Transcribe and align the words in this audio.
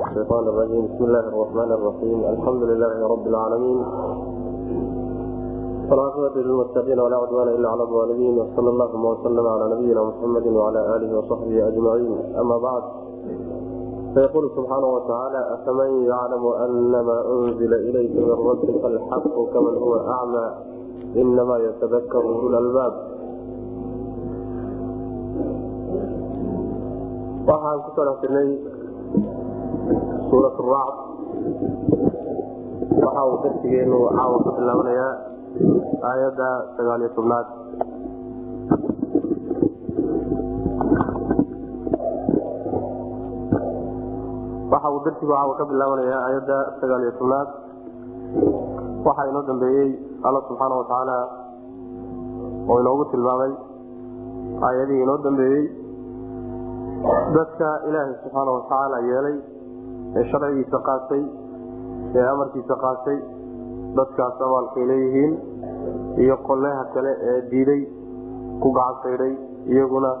الشيطان 0.00 0.48
الرجيم 0.48 0.84
بسم 0.86 1.04
الله 1.04 1.20
الرحمن 1.28 1.72
الرحيم 1.72 2.18
الحمد 2.24 2.62
لله 2.62 3.06
رب 3.08 3.26
العالمين 3.26 3.78
والعاقبة 5.90 6.34
للمتقين 6.40 6.98
ولا 7.00 7.16
عدوان 7.16 7.48
إلا 7.48 7.68
على 7.68 7.82
الظالمين 7.82 8.38
وصلى 8.38 8.70
اللهم 8.70 9.04
وسلم 9.04 9.46
على 9.46 9.74
نبينا 9.74 10.02
محمد 10.04 10.46
وعلى 10.46 10.96
آله 10.96 11.18
وصحبه 11.18 11.68
أجمعين 11.68 12.16
أما 12.40 12.58
بعد 12.58 12.82
فيقول 14.14 14.50
سبحانه 14.56 14.86
وتعالى 14.86 15.54
أفمن 15.54 16.02
يعلم 16.06 16.46
أن 16.46 16.90
ما 17.06 17.18
أنزل 17.32 17.74
إليك 17.74 18.16
من 18.16 18.30
ربك 18.48 18.84
الحق 18.84 19.34
كمن 19.54 19.76
هو 19.78 19.96
أعمى 19.96 20.50
إنما 21.16 21.56
يتذكر 21.58 22.22
أولو 22.22 22.48
الألباب 22.48 22.92
waxaan 27.46 27.78
ku 27.86 27.90
soo 27.94 28.79
suurat 30.31 30.55
racd 30.71 30.97
waxa 33.03 33.21
uu 33.29 33.37
darsigeenu 33.43 33.97
caawa 34.17 34.37
ka 34.45 34.51
bilaabanayaa 34.57 35.13
aayadda 36.09 36.47
sagaaliyo 36.75 37.09
tobnaad. 37.17 37.47
Waxa 44.71 44.87
uu 44.93 45.01
darsigu 45.05 45.31
caawa 45.35 45.53
ka 45.59 45.63
bilaabanayaa 45.69 46.21
aayadda 46.27 46.57
sagaaliyo 46.79 47.11
tobnaad. 47.19 47.49
Waxaa 49.05 49.27
inoo 49.31 49.43
dambeeyey 49.49 49.89
alla 50.27 50.39
subxaana 50.47 50.75
watacaala 50.81 51.17
oo 52.69 52.77
inoogu 52.81 53.05
tilmaamay 53.11 53.51
aayadihii 54.67 55.03
inoo 55.05 55.17
dambeeyey. 55.25 55.63
Dadka 57.35 57.67
ilaahay 57.89 58.13
subxaana 58.23 58.51
watacaala 58.57 58.97
yeelay 59.09 59.35
ee 60.17 60.23
sharcigiisa 60.31 60.79
qaatay 60.89 61.21
ee 62.19 62.25
amarkiisa 62.33 62.75
qaatay 62.85 63.17
dadkaas 63.97 64.37
abaalkay 64.47 64.83
leeyihiin 64.91 65.33
iyo 66.23 66.35
qolleha 66.49 66.83
kale 66.93 67.11
ee 67.29 67.37
diiday 67.51 67.81
ku 68.63 68.67
gacansaydhay 68.77 69.33
iyaguna 69.73 70.11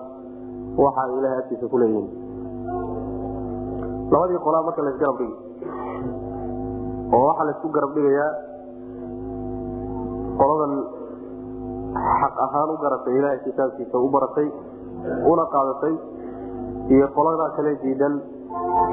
waxa 0.83 1.01
ay 1.05 1.11
ilahay 1.19 1.37
agtiisa 1.41 1.65
ku 1.73 1.77
leeyihiin. 1.81 2.09
Labadii 4.13 4.39
qolaa 4.45 4.63
marka 4.67 4.81
laysgarab 4.87 5.17
dhigi 5.19 5.35
oo 7.15 7.21
waxaa 7.29 7.45
laysku 7.49 7.67
garab 7.75 7.91
dhigayaa 7.97 8.31
qoladan 10.39 10.73
xaq 12.21 12.35
ahaan 12.45 12.69
u 12.73 12.75
garatay 12.83 13.13
ilaahay 13.19 13.39
kitaabkiisa 13.45 13.97
u 14.05 14.09
baratay 14.15 14.47
una 15.31 15.45
qaadatay 15.53 15.93
iyo 16.95 17.07
qoladaa 17.17 17.49
kale 17.57 17.71
diidan 17.83 18.13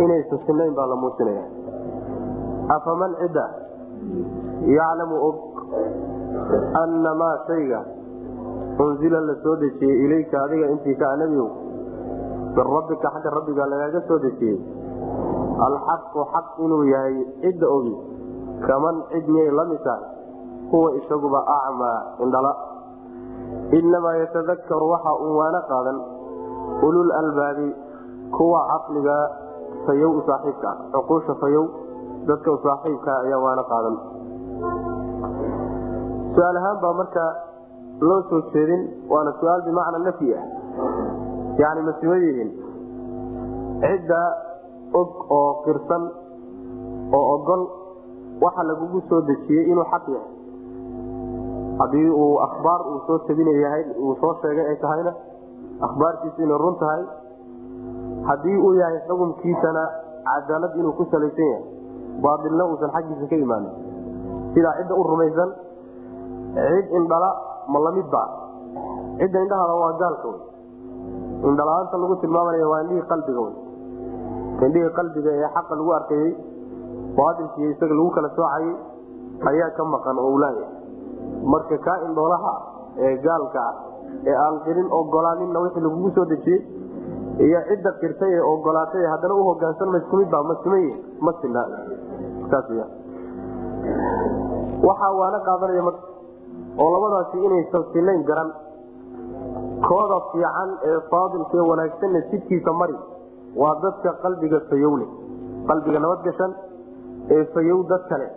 inaysan 0.05 0.39
sinayn 0.47 0.75
baa 0.75 0.87
la 0.87 0.97
muujinaya. 0.97 1.45
Afaman 2.77 3.13
cidda 3.21 3.45
yaclamu 4.77 5.17
og 5.29 5.37
annamaa 6.83 7.37
shayga 7.49 7.81
unzila 8.79 9.21
la 9.21 9.35
soo 9.43 9.57
dejiyey 9.63 10.05
ilayka 10.05 10.37
adiga 10.45 10.67
intiisaa 10.75 11.17
nebigow 11.23 11.51
min 12.57 12.65
rabbika 12.75 13.11
xagga 13.15 13.31
rabbiga 13.39 13.67
lagaaga 13.73 14.01
soo 14.09 14.19
dejiyey. 14.27 14.59
Alxaqu 15.67 16.21
xaq 16.33 16.47
inuu 16.65 16.85
yahay 16.93 17.17
cidda 17.43 17.67
ogi 17.67 17.97
kaman 18.67 18.97
cid 19.11 19.27
miyay 19.29 19.51
la 19.51 19.65
mid 19.71 19.81
tahay 19.83 20.05
huwa 20.71 20.95
isaguba 21.01 21.41
acmaa 21.59 22.01
indhala. 22.23 22.53
Inamaa 23.73 24.17
yatadakaru 24.23 24.87
waxa 24.93 25.13
uu 25.25 25.35
waana 25.41 25.61
qaadan 25.71 25.99
ulul 26.87 27.11
albaabi 27.21 27.69
kuwa 28.37 28.61
caqliga 28.71 29.17
fayow 29.87 30.11
u 30.19 30.23
saaxiibka. 30.29 30.71
Cuquusha 30.95 31.35
fayow 31.43 31.65
dadka 32.29 32.49
u 32.53 32.59
saaxiibka 32.67 33.13
ayaa 33.25 33.41
waana 33.45 33.63
qaadan. 33.71 33.97
Su'aal 36.35 36.57
ahaan 36.61 36.79
baa 36.83 36.93
marka 37.01 37.25
loo 38.01 38.21
soo 38.31 38.41
jeedin 38.53 38.83
waana 39.11 39.33
su'aal 39.41 39.63
bimacna 39.67 39.99
nafyi 40.07 40.35
ah. 40.41 40.45
Yani 41.59 41.81
masima 41.89 42.17
yihiin? 42.25 42.51
Cidda 43.83 44.23
og 45.01 45.11
oo 45.39 45.51
qirsan 45.65 46.03
oo 47.19 47.25
ogol 47.35 47.63
waxa 48.43 48.63
lagugu 48.71 49.01
soo 49.09 49.21
dejiyey 49.29 49.71
inuu 49.73 49.85
xaq 49.93 50.05
yahay. 50.15 50.33
Haddii 51.81 52.11
uu 52.11 52.39
akhbaar 52.47 52.81
uu 52.91 52.99
soo 53.07 53.19
tabinayahay 53.27 53.83
uu 53.99 54.15
soo 54.21 54.35
sheegay 54.43 54.67
ay 54.71 54.77
tahayna 54.83 55.13
akhbaartiisu 55.87 56.43
inay 56.43 56.59
run 56.59 56.77
tahay 56.83 57.03
haddii 58.29 58.57
uu 58.67 58.75
yahay 58.81 58.99
xukunkiisana 59.09 59.83
cadaalad 60.29 60.73
inuu 60.81 60.93
ku 60.99 61.05
salaysan 61.13 61.49
yahay 61.53 61.65
baailna 62.25 62.65
uusan 62.71 62.91
xaggiisa 62.97 63.27
ka 63.31 63.37
imaanin. 63.45 63.73
Sidaa 64.55 64.75
cidda 64.81 64.95
u 65.01 65.03
rumaysan 65.13 65.51
cid 66.57 66.87
indhala 66.99 67.31
ma 67.73 67.79
lamidba 67.87 68.23
cidda 69.21 69.39
indhahada 69.45 69.75
waa 69.83 69.93
gaalka 70.03 70.29
wey 70.33 70.41
indhala-aanta 71.51 71.97
lagu 72.03 72.15
tilmaamanaya 72.23 72.69
waa 72.73 72.81
indhihii 72.85 73.07
qalbiga 73.13 73.41
wey 73.47 73.55
indhihii 74.67 74.93
qalbiga 74.99 75.31
ee 75.41 75.49
xaqa 75.57 75.75
lagu 75.81 75.91
arkayey 75.99 76.31
baailkiiyo 77.19 77.71
isaga 77.75 77.95
lagu 77.99 78.11
kala 78.17 78.29
soocayay 78.39 78.73
ayaa 79.51 79.71
ka 79.77 79.85
maqan 79.95 80.19
oo 80.25 80.31
ulaaya 80.39 80.67
marka 81.53 81.77
kaa 81.87 81.99
indhoolaha 82.09 82.53
ee 83.07 83.13
gaalka 83.27 83.61
ah 83.69 83.75
ee 84.31 84.37
aan 84.45 84.57
qirin 84.67 84.89
ogolaaninna 85.01 85.59
wixii 85.65 85.85
lagugu 85.87 86.11
soo 86.17 86.27
dejiyey 86.33 86.61
iyo 87.47 87.61
cidda 87.69 87.91
qirtay 88.01 88.33
ee 88.39 88.41
ogolaatay 88.53 89.05
haddana 89.13 89.35
u 89.35 89.45
hogaansan 89.49 89.89
ma 89.93 89.99
isku 90.03 90.17
midba 90.21 90.43
ma 91.27 91.33
sina 91.43 91.63
saas 92.51 92.69
w 92.71 92.83
waxaa 94.89 95.13
waana 95.21 95.39
qaadanaya 95.49 95.83
marka 95.89 96.03
oo 96.83 96.89
labadaasi 96.95 97.37
inaysan 97.47 97.85
sinayn 97.93 98.23
garan. 98.29 98.51
Kooda 99.89 100.19
fiican 100.33 100.71
ee 100.89 100.99
faadilkaee 101.11 101.65
wanaagsanna 101.71 102.21
jidkiisa 102.31 102.73
mari 102.81 102.97
waa 103.61 103.75
dadka 103.83 104.11
qalbiga 104.23 104.61
fayowle. 104.71 105.07
Qalbiga 105.69 105.99
nabadgashan 106.05 106.53
ee 107.35 107.45
fayow 107.55 107.79
dad 107.91 108.03
kale. 108.11 108.29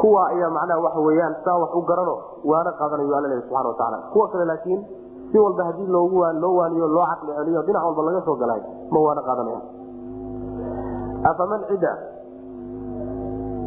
Kuwa 0.00 0.22
ayaa 0.32 0.50
macnaha 0.56 0.80
waxa 0.86 1.00
weyaan 1.08 1.34
saa 1.44 1.58
wax 1.62 1.70
u 1.74 1.82
garano 1.90 2.14
waana 2.50 2.72
qaadanayo 2.80 3.16
alla 3.18 3.28
lehi 3.32 3.42
subxana 3.42 3.68
watacaala 3.68 3.98
kuwa 4.12 4.28
kale 4.32 4.44
laakiin 4.50 4.80
si 5.30 5.38
walba 5.38 5.62
haddii 5.64 5.86
loo 5.86 6.54
waaniyo 6.58 6.86
loo 6.86 7.06
caqli 7.10 7.32
celiyo 7.36 7.62
dhinac 7.62 7.82
walba 7.84 8.02
laga 8.02 8.20
soo 8.24 8.36
galay 8.36 8.60
ma 8.90 8.98
waana 9.00 9.22
qaadanaya 9.22 9.60
afaman 11.30 11.62
cida? 11.68 11.92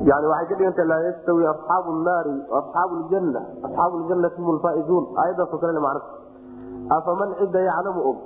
Yani 0.08 0.25
waxay 0.31 0.47
ka 0.47 0.56
dhiganta 0.56 0.84
laa 0.88 1.02
yastawi 1.12 1.44
asxaabu 1.46 1.92
naari 2.08 2.36
asxaabu 2.59 2.94
ljanna 3.03 3.42
asxaabu 3.68 3.96
ljanati 4.08 4.42
hum 4.42 4.56
lfaaizuun 4.56 5.06
aayadaaso 5.18 5.58
kale 5.58 5.80
macna. 5.80 6.02
Afaman 6.90 7.30
cida 7.40 7.59
yaclamu 7.59 8.02
og 8.09 8.20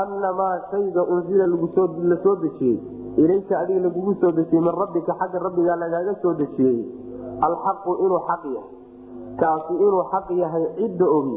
annamaa 0.00 0.56
shayga 0.70 1.02
unzila 1.04 1.46
la 1.46 2.16
soo 2.24 2.36
dejiyey. 2.36 2.80
Ilayka 3.16 3.58
adiga 3.58 3.80
lagugu 3.80 4.14
soo 4.20 4.32
dejiyey 4.32 4.62
min 4.64 4.72
rabbika 4.72 5.12
xagga 5.20 5.38
rabbigaa 5.44 5.76
lagaaga 5.76 6.14
soo 6.22 6.34
dejiyey. 6.34 6.88
Alxaqu 7.40 7.90
inuu 8.04 8.20
xaq 8.28 8.42
yahay. 8.44 8.72
Kaasi 9.36 9.74
inuu 9.76 10.04
xaq 10.12 10.30
yahay 10.30 10.64
cidda 10.76 11.04
ogi 11.04 11.36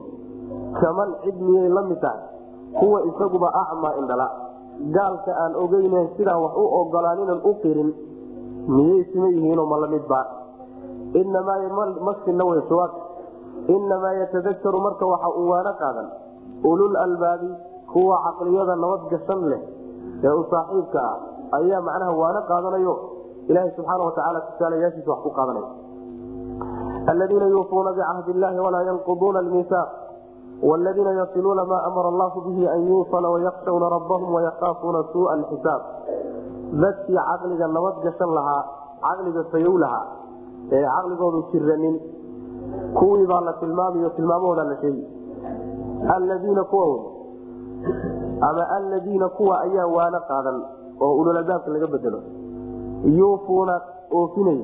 kaman 0.80 1.10
cid 1.24 1.38
miyay 1.42 1.70
la 1.70 1.82
mid 1.82 2.00
tahay. 2.02 2.22
Kuwa 2.80 3.04
isaguba 3.10 3.50
acmaa 3.62 3.94
indhala. 4.00 4.28
Gaalka 4.96 5.32
aan 5.44 5.54
ogeynen 5.56 6.10
sidaan 6.18 6.42
wax 6.42 6.54
u 6.56 6.66
ogolaaninan 6.80 7.40
u 7.44 7.54
qirin 7.62 7.90
miyay 8.68 9.04
sima 9.12 9.28
yihiinoo 9.28 9.66
ma 9.66 9.78
w 12.50 12.62
jawaab 12.70 12.92
inamaa 13.68 14.14
yatadakaru 14.22 14.80
marka 14.82 15.06
waxa 15.06 15.30
uu 15.38 15.50
waana 15.50 15.74
qaadan. 15.74 16.08
Ulul 16.64 16.96
albaabi 16.96 17.50
kuwa 17.94 18.22
caqliyada 18.26 18.76
nabad 18.76 19.02
gashan 19.12 19.42
leh 19.52 19.62
ee 20.24 20.34
u 20.40 20.44
saaxiibka 20.52 21.00
ah 21.00 21.18
ayaa 21.60 21.82
macnaha 21.82 22.12
waana 22.22 22.42
qaadanayo. 22.50 22.94
Ilaaha 23.50 23.70
subxaana 23.76 24.04
watacaala 24.08 24.40
tusaalayaashiisa 24.48 25.12
wax 25.12 25.20
ku 25.24 25.30
qaadanaya. 25.38 25.70
Aladiina 27.12 27.48
yuufuuna 27.54 27.92
bicahdi 27.94 28.32
illahi 28.32 28.60
walaa 28.66 28.84
yanquduuna 28.90 29.40
almiisaaq 29.40 29.90
wladiina 30.70 31.12
yasiluuna 31.22 31.66
maa 31.66 31.84
amara 31.90 32.08
allahu 32.14 32.42
bihi 32.42 32.68
an 32.68 32.88
yuusala 32.88 33.30
wayakshawna 33.30 33.90
rabbahum 33.90 34.34
wayakaafuuna 34.34 35.04
suua 35.14 35.34
alxisaab 35.34 35.82
dadkii 36.84 37.16
caqliga 37.30 37.68
nabad 37.68 37.96
gashan 38.04 38.30
lahaa 38.38 38.64
caqliga 39.06 39.44
fayow 39.52 39.78
lahaa 39.84 40.06
ee 40.72 40.84
caqligoodu 40.96 41.40
jiranin 41.52 41.96
kuwii 43.00 43.26
baa 43.32 43.42
la 43.48 43.54
tilmaamayo 43.54 44.10
tilmaamahooda 44.10 44.64
la 44.64 44.76
sheegi 44.82 45.04
alladiina 46.16 46.64
kuwa 46.64 46.86
ama 48.50 48.70
alladiina 48.78 49.30
kuwa 49.30 49.62
ayaa 49.62 49.88
waana 49.88 50.20
qaadan 50.30 50.62
oo 51.02 51.14
ululadaabka 51.22 51.72
laga 51.72 51.88
bedelo 51.88 52.20
yuufuuna 53.18 53.82
oofinay 54.20 54.60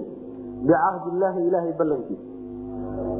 bicahdi 0.61 1.09
illaahi 1.13 1.47
ilaahay 1.47 1.73
ballankiisa 1.73 2.23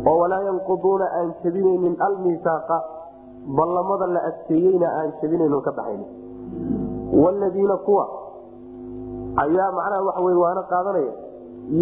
oo 0.10 0.16
walaa 0.22 0.42
yanquduuna 0.50 1.06
aan 1.20 1.30
jebinaynin 1.44 1.96
almisaaqa 2.08 2.78
ballamada 3.58 4.08
la 4.16 4.22
adkeeyeyna 4.30 4.88
aan 5.00 5.10
jebinayno 5.22 5.62
ka 5.68 5.72
baxaynin. 5.78 6.10
Wladiina 7.24 7.78
kuwa 7.88 8.06
ayaa 9.44 9.72
macnaha 9.78 10.04
waxa 10.08 10.22
wey 10.28 10.36
waana 10.44 10.64
qaadanaya 10.72 11.14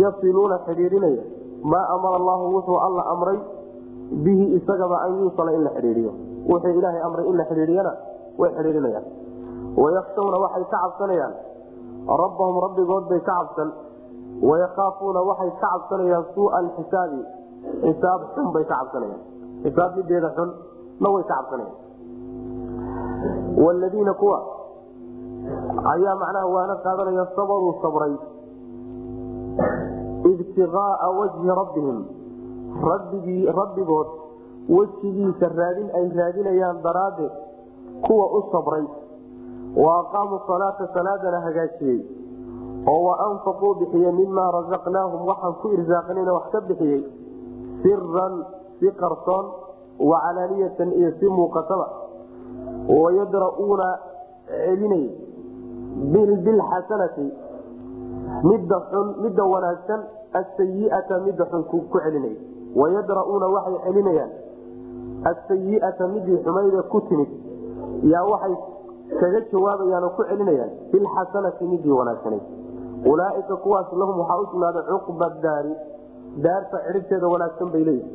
yasiluuna 0.02 0.58
xidhiidhinaya 0.68 1.24
maa 1.72 1.86
amara 1.96 2.16
allahu 2.22 2.44
wuxuu 2.56 2.80
alla 2.88 3.04
amray 3.14 3.40
bihi 4.26 4.46
isagaba 4.58 4.98
an 5.06 5.12
yuusala 5.22 5.52
in 5.58 5.64
la 5.68 5.72
xidhiidiyo 5.78 6.12
wuxuu 6.52 6.74
ilaahay 6.80 7.02
amray 7.08 7.26
in 7.32 7.38
la 7.42 7.46
xidhiidiyana 7.52 7.92
way 8.42 8.50
xidhiidhinayaan. 8.58 9.06
Wayakshawna 9.84 10.38
waxay 10.46 10.64
ka 10.72 10.78
cabsanayaan. 10.84 11.34
Rabbahum 12.22 12.56
rabbigood 12.66 13.06
bay 13.12 13.20
ka 13.20 13.34
cabsan. 13.40 13.70
Wayakaafuuna 14.50 15.20
waxay 15.30 15.52
ka 15.62 15.68
cabsanayaan 15.74 16.26
suua 16.36 16.52
alxisaabi 16.60 17.20
xisaab 17.84 18.22
xun 18.36 18.48
bay 18.56 18.64
ka 18.70 18.76
cabsanayaan. 18.82 19.22
Xisaab 19.64 19.92
mideeda 19.98 20.30
xun 20.38 20.50
na 21.02 21.08
way 21.14 21.24
ka 21.24 21.36
cabsanayaan. 21.40 21.78
Wladiina 23.64 24.14
kuwa 24.14 24.40
ayaa 25.94 26.16
macnaha 26.22 26.48
waana 26.56 26.76
qaadanaya 26.86 27.26
sabaruu 27.36 27.74
sabray. 27.82 28.14
Ibtigaaa 30.32 31.10
wajhi 31.20 31.48
rabbihim. 31.62 31.98
Rabbigii 32.90 33.46
rabbigood 33.60 34.08
wejigiisa 34.70 35.48
raadin 35.58 35.90
ay 35.98 36.06
raadinayaan 36.18 36.82
daraaddeed 36.84 37.32
kuwa 38.08 38.26
u 38.38 38.42
sabray. 38.52 38.86
Wa 39.76 39.92
aqaamuu 40.00 40.40
salaata 40.48 40.88
salaadana 40.94 41.40
hagaajiyey. 41.46 42.00
Oo 42.88 43.02
wa 43.08 43.14
anfaquu 43.28 43.76
bixiye 43.80 44.12
mimaa 44.12 44.52
rasaqnaahum 44.52 45.26
waxaan 45.28 45.54
ku 45.62 45.68
irsaaqnayna 45.78 46.34
wax 46.34 46.46
ka 46.52 46.62
bixiyey 46.62 47.02
siran 47.86 48.34
si 48.82 48.90
qarsoon 49.02 49.46
wa 50.10 50.18
calaaniyatan 50.26 50.90
iyo 51.00 51.12
si 51.22 51.28
muuqataba 51.38 51.88
wayadra'uuna 52.90 53.90
celinay 54.50 55.06
bilxasanati 56.46 57.28
midda 58.50 58.78
xun 58.92 59.08
midda 59.24 59.44
wanaagsan 59.54 60.02
asayiata 60.40 61.20
midda 61.26 61.46
xun 61.52 61.64
ku 61.72 61.78
celinay. 61.94 62.36
Wayadra'uuna 62.76 63.48
waxay 63.56 63.78
celinayaan 63.86 64.32
asayiata 65.32 66.04
midii 66.14 66.38
xumayda 66.44 66.82
ku 66.92 67.00
timid 67.08 67.30
yaa 68.04 68.26
waxay 68.32 68.56
kaga 69.20 69.40
jawaabayaan 69.52 70.06
ku 70.18 70.22
celinayaan 70.30 70.72
bilxasanati 70.92 71.64
midii 71.72 71.92
wanaagsanayd 72.00 72.44
ulaaika 73.08 73.56
kuwaas 73.64 73.88
lahum 73.96 74.20
waxaa 74.20 74.40
u 74.44 74.46
sugnaaday 74.52 74.84
cuqba 74.92 75.28
daari 75.46 75.74
daarta 76.44 76.78
cidhibteeda 76.88 77.28
wanaagsan 77.34 77.70
bay 77.74 77.84
leeyihi 77.90 78.10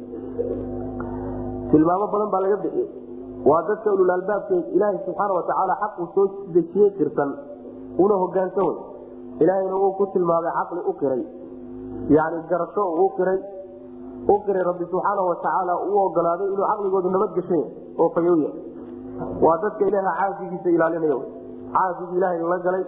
tilmaamo 1.70 2.06
badan 2.12 2.30
baa 2.34 2.40
laga 2.44 2.56
bixiyey. 2.64 2.88
Waa 3.48 3.62
dadka 3.68 3.92
ululaalbaabke 3.94 4.56
ilaaha 4.76 4.98
subxaana 5.06 5.32
watacaala 5.38 5.74
xaquu 5.82 6.06
soo 6.14 6.26
dejiyey 6.54 6.90
qirsan 6.98 7.30
una 8.04 8.14
hogaansan 8.22 8.64
wey 8.68 8.76
ilaahayna 9.42 9.76
wuu 9.82 9.92
ku 9.98 10.06
tilmaamay 10.14 10.52
caqli 10.58 10.80
u 10.90 10.92
qiray. 11.00 11.22
Yani 12.16 12.38
garasho 12.50 12.82
u 13.04 13.08
qiray. 13.16 13.38
U 14.28 14.36
qiray 14.46 14.62
rabbi 14.70 14.84
subxaana 14.92 15.22
watacaala 15.30 15.72
uu 15.88 15.98
ogolaaday 16.06 16.48
inuu 16.52 16.66
caqligoodu 16.70 17.08
nabadgeshanya 17.16 17.66
oo 18.02 18.08
fayowya 18.14 18.50
waa 19.44 19.56
dadka 19.64 19.82
ilaaha 19.90 20.12
caafigiisa 20.20 20.68
ilaalinay 20.76 21.12
caafigi 21.74 22.14
ilaahay 22.18 22.42
la 22.52 22.58
galay 22.66 22.84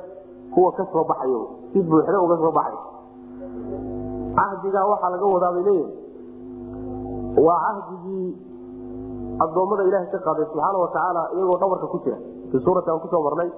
kuwa 0.54 0.72
ka 0.76 0.84
soo 0.92 1.04
baxay 1.10 1.32
si 1.72 1.78
buuxda 1.90 2.18
uga 2.26 2.36
soo 2.42 2.52
baxay 2.58 2.76
cahdigaa 4.38 4.84
waxaa 4.92 5.10
laga 5.14 5.26
wadaabay 5.34 5.62
leeyahay 5.68 5.96
waa 7.46 7.58
cahdigii 7.66 8.28
adoommada 9.44 9.82
ilaha 9.90 10.06
ka 10.14 10.18
qaaday 10.26 10.44
subxaana 10.50 10.78
watacaala 10.84 11.22
iyagoo 11.36 11.58
dhabarka 11.62 11.86
ku 11.92 11.98
jira. 12.04 12.18
Fi 12.50 12.56
suurati 12.64 12.88
aan 12.90 13.00
ku 13.04 13.08
soo 13.12 13.22
marnay 13.26 13.50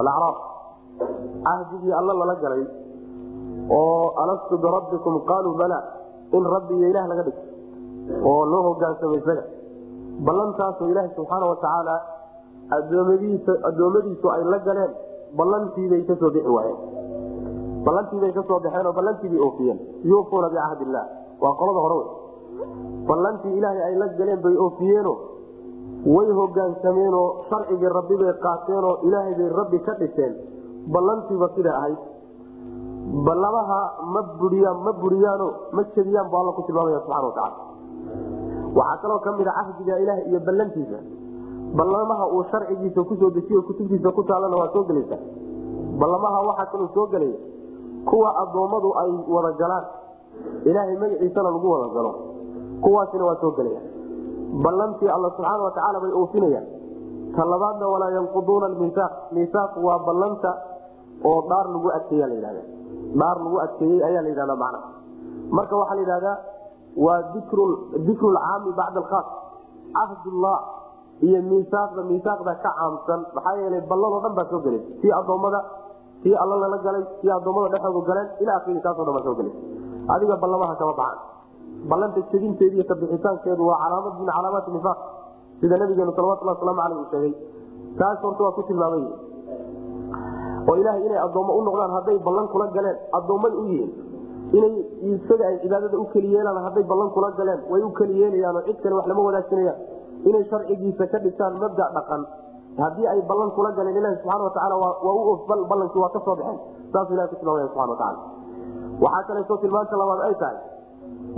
alacraaf 0.00 0.38
cahdigii 1.46 1.92
alla 2.00 2.12
lala 2.20 2.34
galay 2.44 2.62
oo 3.78 4.06
alastu 4.22 4.54
birabbikum 4.64 5.14
qaaluu 5.30 5.54
bala 5.60 5.78
in 6.36 6.44
rabbi 6.54 6.74
iyo 6.78 6.86
ilaah 6.92 7.06
laga 7.12 7.22
dhigto 7.28 7.44
oo 8.30 8.42
loo 8.52 8.62
hogaansamo 8.68 9.14
isaga. 9.20 9.44
Ballantaasoo 10.26 10.88
ilaaha 10.92 11.14
subxaana 11.16 11.46
watacaala 11.52 11.94
adoomadiisa 12.78 13.52
addoommadiisu 13.68 14.26
ay 14.36 14.42
la 14.52 14.58
galeen 14.66 14.92
ballantiibay 15.38 16.02
ka 16.08 16.14
soo 16.20 16.30
bixi 16.36 16.50
waayeen 16.56 16.78
ballantiibay 17.86 18.32
ka 18.36 18.42
soo 18.48 18.58
baxeen 18.64 18.86
oo 18.86 18.92
ballantiibay 18.98 19.40
oofiyeen. 19.46 19.78
Yuufuuna 20.10 20.48
bicahd 20.54 20.80
illah 20.86 21.04
waa 21.42 21.54
qolada 21.60 21.80
hore 21.84 21.94
wey. 22.00 22.08
Ballantii 23.08 23.56
ilaahay 23.58 23.82
ay 23.88 23.94
la 24.02 24.06
galeen 24.18 24.40
bay 24.44 24.56
oofiyeeno 24.66 25.12
way 26.14 26.28
hogaansameenoo 26.38 27.26
sharcigii 27.48 27.90
rabbi 27.98 28.16
bay 28.22 28.32
qaateenoo 28.46 28.94
ilaahay 29.08 29.34
bay 29.40 29.48
rabbi 29.60 29.78
ka 29.86 29.94
dhiseen. 30.00 30.32
Ballantiiba 30.94 31.48
siday 31.56 31.72
ahayd. 31.80 31.98
Ballamaha 33.26 33.80
ma 34.14 34.20
buriyaan 34.40 34.78
ma 34.84 34.92
buriyaano 35.02 35.46
ma 35.72 35.82
jebiyaan 35.94 36.28
bu 36.30 36.36
alla 36.40 36.52
ku 36.52 36.62
tilmaamaya 36.66 37.00
subxana 37.00 37.26
watacaala 37.26 37.56
waxaa 38.78 38.98
kaloo 39.02 39.18
ka 39.24 39.30
mid 39.38 39.46
a 39.46 39.52
cahdiga 39.58 39.94
ilaah 40.02 40.18
iyo 40.28 40.40
ballantiisa. 40.48 40.98
Ballamaha 41.78 42.24
uu 42.34 42.42
sharcigiisa 42.50 43.00
ku 43.08 43.14
soo 43.20 43.30
dejiyo 43.30 43.62
kutubtiisa 43.62 44.10
ku 44.12 44.22
taalana 44.24 44.56
waa 44.56 44.72
soo 44.74 44.84
gelaysa 44.90 45.16
ballamaha 46.00 46.38
waxaa 46.48 46.66
kaloo 46.72 46.88
soo 46.94 47.06
gelaya 47.06 47.36
kuwa 48.10 48.28
addoommadu 48.42 48.88
ay 49.02 49.10
wada 49.34 49.52
galaan. 49.60 49.84
Ilaahay 50.68 50.96
magaciisana 51.02 51.50
lagu 51.54 51.66
wada 51.74 51.88
galo. 51.96 52.12
Kuwaasina 52.82 53.24
waa 53.28 53.36
soo 53.40 53.50
gelaya. 53.58 53.80
Ballantii 54.64 55.08
alla 55.08 55.30
subxaana 55.36 55.62
watacaala 55.66 56.00
bay 56.00 56.12
oofinayaan 56.20 56.66
ta 57.36 57.44
labaadna 57.52 57.86
walaa 57.92 58.10
yanquduuna 58.16 58.68
miisaaq 58.80 59.12
miisaaq 59.36 59.72
waa 59.86 59.98
ballanta 60.06 60.50
oo 61.30 61.40
dhaar 61.50 61.66
lagu 61.74 61.88
adkeeya 61.96 62.26
la 62.30 62.34
yidhahda 62.34 62.62
dhaar 63.20 63.36
lagu 63.44 63.56
adkeeyey 63.64 64.00
ayaa 64.08 64.22
la 64.22 64.28
yidhahda 64.32 64.56
macna. 64.62 64.78
Marka 65.56 65.74
waxaa 65.80 65.94
la 65.94 66.00
yidhahdaa 66.04 66.36
waa 67.06 67.20
dikru 68.06 68.28
lcaami 68.36 68.70
bacda 68.78 69.00
alkhaas. 69.02 69.26
Cahdullah 69.96 70.58
iyo 71.26 71.42
miisaaqda 71.50 72.02
miisaaqda 72.10 72.52
ka 72.64 72.70
caamsan. 72.78 73.20
Maxaa 73.34 73.56
yeelay 73.60 73.80
balladoo 73.90 74.20
dhan 74.24 74.34
baa 74.38 74.46
soo 74.50 74.60
gelaysa 74.64 74.88
tii 75.02 75.12
addoommada 75.18 75.60
tii 76.26 76.34
alla 76.42 76.56
lala 76.62 76.78
galay 76.86 77.04
tii 77.22 77.30
addoommada 77.38 77.68
dhexoodu 77.74 78.00
galeen 78.10 78.28
ilaa 78.42 78.56
akiri 78.60 78.80
taasoo 78.86 79.04
dhan 79.08 79.22
soo 79.26 79.34
gelaysa 79.38 79.58
adiga 80.14 80.36
ballamaha 80.42 80.74
kama 80.80 80.94
baxan 81.00 81.20
ballanta 81.90 82.20
jebinteedi 82.32 82.74
iyo 82.78 82.84
kabixitaankeedu 82.90 83.62
waa 83.70 83.78
calaamad 83.82 84.14
min 84.20 84.28
calaamaati 84.36 84.70
nifaaq. 84.76 84.98
Sida 85.60 85.76
nabigeenu 85.80 86.12
salawatulhi 86.16 86.50
waslamu 86.52 86.80
aleyh 86.84 86.98
uu 87.02 87.08
sheegay. 87.12 87.32
Taas 87.98 88.18
horta 88.24 88.42
waa 88.46 88.54
ku 88.56 88.62
tilmaamay. 88.68 89.04
Oo 90.68 90.74
ilaahay 90.80 91.02
inay 91.06 91.20
addoommo 91.26 91.52
u 91.58 91.62
noqdaan 91.68 91.92
hadday 91.96 92.18
ballan 92.26 92.46
kula 92.52 92.66
galeen 92.76 92.96
addoommay 93.18 93.52
u 93.60 93.62
yihiin. 93.70 93.90
Inay 94.58 94.72
isaga 95.14 95.44
ay 95.50 95.56
cibaadada 95.62 95.96
u 96.02 96.04
keli 96.12 96.28
yeelaan 96.34 96.58
hadday 96.66 96.84
ballan 96.90 97.10
kula 97.16 97.30
galeen 97.38 97.60
way 97.72 97.82
u 97.88 97.90
keli 97.98 98.14
yeelayaanoo 98.20 98.62
cid 98.68 98.78
kale 98.82 98.94
wax 98.98 99.06
lama 99.12 99.22
wadaagsanayaan. 99.28 99.78
Inay 100.28 100.44
sharcigiisa 100.50 101.04
ka 101.12 101.18
dhigtaan 101.24 101.54
mabda 101.62 101.84
dhaqan 101.96 102.22
haddii 102.82 103.06
ay 103.12 103.20
ballan 103.28 103.50
kula 103.56 103.70
galeen 103.76 103.96
ilahi 103.96 104.16
u 105.02 105.32
of 105.32 105.40
ballankii 105.70 106.00
waa 106.04 106.12
ka 106.14 106.20
soo 106.26 106.36
baxeen. 106.36 106.58
Saasuu 106.92 107.14
ilahi 107.16 107.28
ku 107.32 107.36
tilmaamaya 107.40 107.66
subxana 107.68 107.90
watacaala 107.92 108.18
waxaa 109.04 109.26
kaleeto 109.28 109.56
tilmaanta 109.62 109.96
labaad 110.00 110.20
ay 110.28 110.34
tahay 110.42 110.58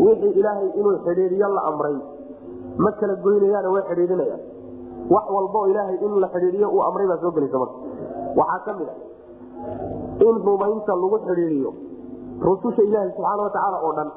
wixii 0.04 0.33
ilaahay 0.40 0.68
inuu 0.80 0.97
xidhiiriyo 1.07 1.49
la 1.57 1.62
amray 1.71 1.97
ma 2.85 2.90
kala 3.00 3.14
goynayaane 3.25 3.68
way 3.75 3.83
xidhiirinayaan 3.90 4.42
wax 5.14 5.25
walba 5.37 5.61
ilaahay 5.71 5.97
in 6.07 6.12
la 6.23 6.28
xidhiiriyo 6.35 6.68
uu 6.76 6.83
amray 6.88 7.07
baa 7.11 7.18
soo 7.23 7.33
gelaysa 7.37 7.59
marka. 7.62 7.76
Waxaa 8.38 8.61
ka 8.66 8.73
mid 8.78 8.88
a 8.92 8.95
in 10.28 10.35
rumaynta 10.49 10.92
lagu 11.02 11.18
xidhiiriyo 11.28 11.71
rususha 12.47 12.83
ilaahi 12.88 13.11
subxaana 13.16 13.42
watacaala 13.47 13.78
oo 13.87 13.92
dhan 13.99 14.11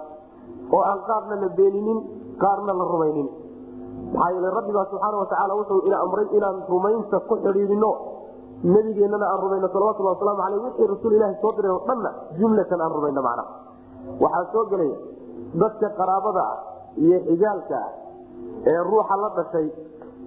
oo 0.76 0.82
aan 0.90 1.00
qaarna 1.10 1.36
la 1.44 1.50
beeninin 1.58 2.00
qaarna 2.44 2.72
la 2.80 2.86
rumaynin 2.94 3.28
maxaa 4.14 4.32
yeele 4.36 4.50
rabbibaa 4.58 4.86
subxaana 4.92 5.18
watacaala 5.24 5.54
wuxuu 5.60 5.82
ina 5.88 5.98
amray 6.06 6.28
inaan 6.38 6.58
rumaynta 6.70 7.20
ku 7.30 7.36
xidhiidino 7.44 7.92
nabigeennana 8.74 9.26
aan 9.32 9.40
rumayno 9.44 9.68
salawatulli 9.74 10.10
wasalaamu 10.14 10.42
aleyh 10.48 10.64
wixii 10.66 10.88
rasuul 10.94 11.14
ilahi 11.18 11.36
soo 11.42 11.52
diray 11.58 11.72
oo 11.76 11.82
dhanna 11.88 12.10
jumlatan 12.40 12.82
aan 12.86 12.92
rumayno 12.98 13.22
macna. 13.28 13.44
Waxaa 14.24 14.46
soo 14.54 14.66
gelaya 14.72 14.98
dadka 15.62 15.88
qaraabada 16.00 16.42
ah 16.52 16.58
iyo 17.06 17.18
xigaalka 17.28 17.76
ah 17.86 17.90
ee 18.72 18.80
ruuxa 18.90 19.16
la 19.24 19.30
dhashay 19.38 19.68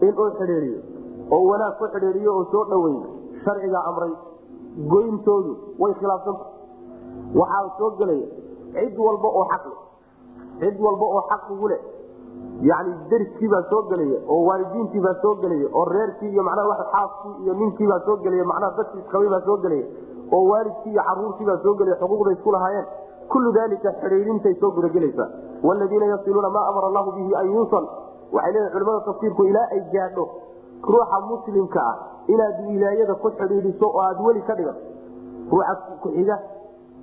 inuu 0.08 0.28
xidhiidiyo 0.38 0.78
oo 1.34 1.42
wanaag 1.50 1.74
ku 1.80 1.84
xidhiidiyo 1.94 2.30
oo 2.38 2.44
soo 2.52 2.64
dhaweey 2.72 2.98
sharcigaa 3.44 3.84
amray. 3.90 4.12
Goyntoodu 4.92 5.52
way 5.82 5.92
khilaafsanta 6.00 6.44
waxaa 7.40 7.68
soo 7.78 7.90
gelaya 8.00 8.26
cid 8.74 8.96
walba 9.06 9.28
oo 9.38 9.44
xaqle 9.52 9.76
cid 10.62 10.76
walba 10.86 11.04
oo 11.16 11.22
xaq 11.30 11.42
ugu 11.54 11.68
leh 11.72 11.80
yani 12.70 12.92
dariskiibaa 13.10 13.62
soo 13.70 13.82
gelaya 13.90 14.18
oo 14.34 14.40
waalidiintiibaa 14.48 15.14
soo 15.22 15.34
gelaya 15.42 15.68
oo 15.78 15.84
reerkii 15.94 16.30
iyo 16.34 16.42
manaa 16.48 16.76
xaaskii 16.92 17.34
iyo 17.44 17.54
ninkiibaa 17.60 18.00
soo 18.06 18.16
gelaya 18.24 18.44
macnaha 18.50 18.76
dadkii 18.78 19.00
isqabaybaa 19.04 19.40
soo 19.48 19.56
gelaya 19.64 19.86
oo 20.36 20.44
waalidkii 20.50 20.92
iyo 20.92 21.02
caruurtiibaa 21.08 21.58
soo 21.64 21.74
gelaya 21.80 21.96
xuquuqday 22.02 22.32
isku 22.38 22.52
lahaayeen. 22.56 22.86
Kullu 23.32 23.52
dalika 23.52 23.92
xidhiidintay 24.00 24.54
soo 24.60 24.70
gudagelaysaa 24.76 25.28
wladiina 25.62 26.06
yasiluuna 26.06 26.50
maa 26.56 26.66
amara 26.70 26.86
allahu 26.90 27.12
bihi 27.18 27.34
an 27.40 27.46
yuusal 27.54 27.86
waxay 28.32 28.52
leeyihiin 28.52 28.72
culimada 28.72 29.00
tafsiirku 29.08 29.44
ilaa 29.50 29.68
ay 29.76 29.80
gaadho 29.92 30.24
ruuxa 30.92 31.20
muslimka 31.30 31.80
ah 31.90 31.96
inaad 32.34 32.56
wilaayada 32.68 33.14
ku 33.14 33.30
xidhiidiso 33.38 33.86
oo 33.88 34.02
aad 34.08 34.20
weli 34.26 34.42
ka 34.48 34.54
dhigan 34.58 34.76
ruuxa 35.52 35.74
ku-xiga 36.02 36.36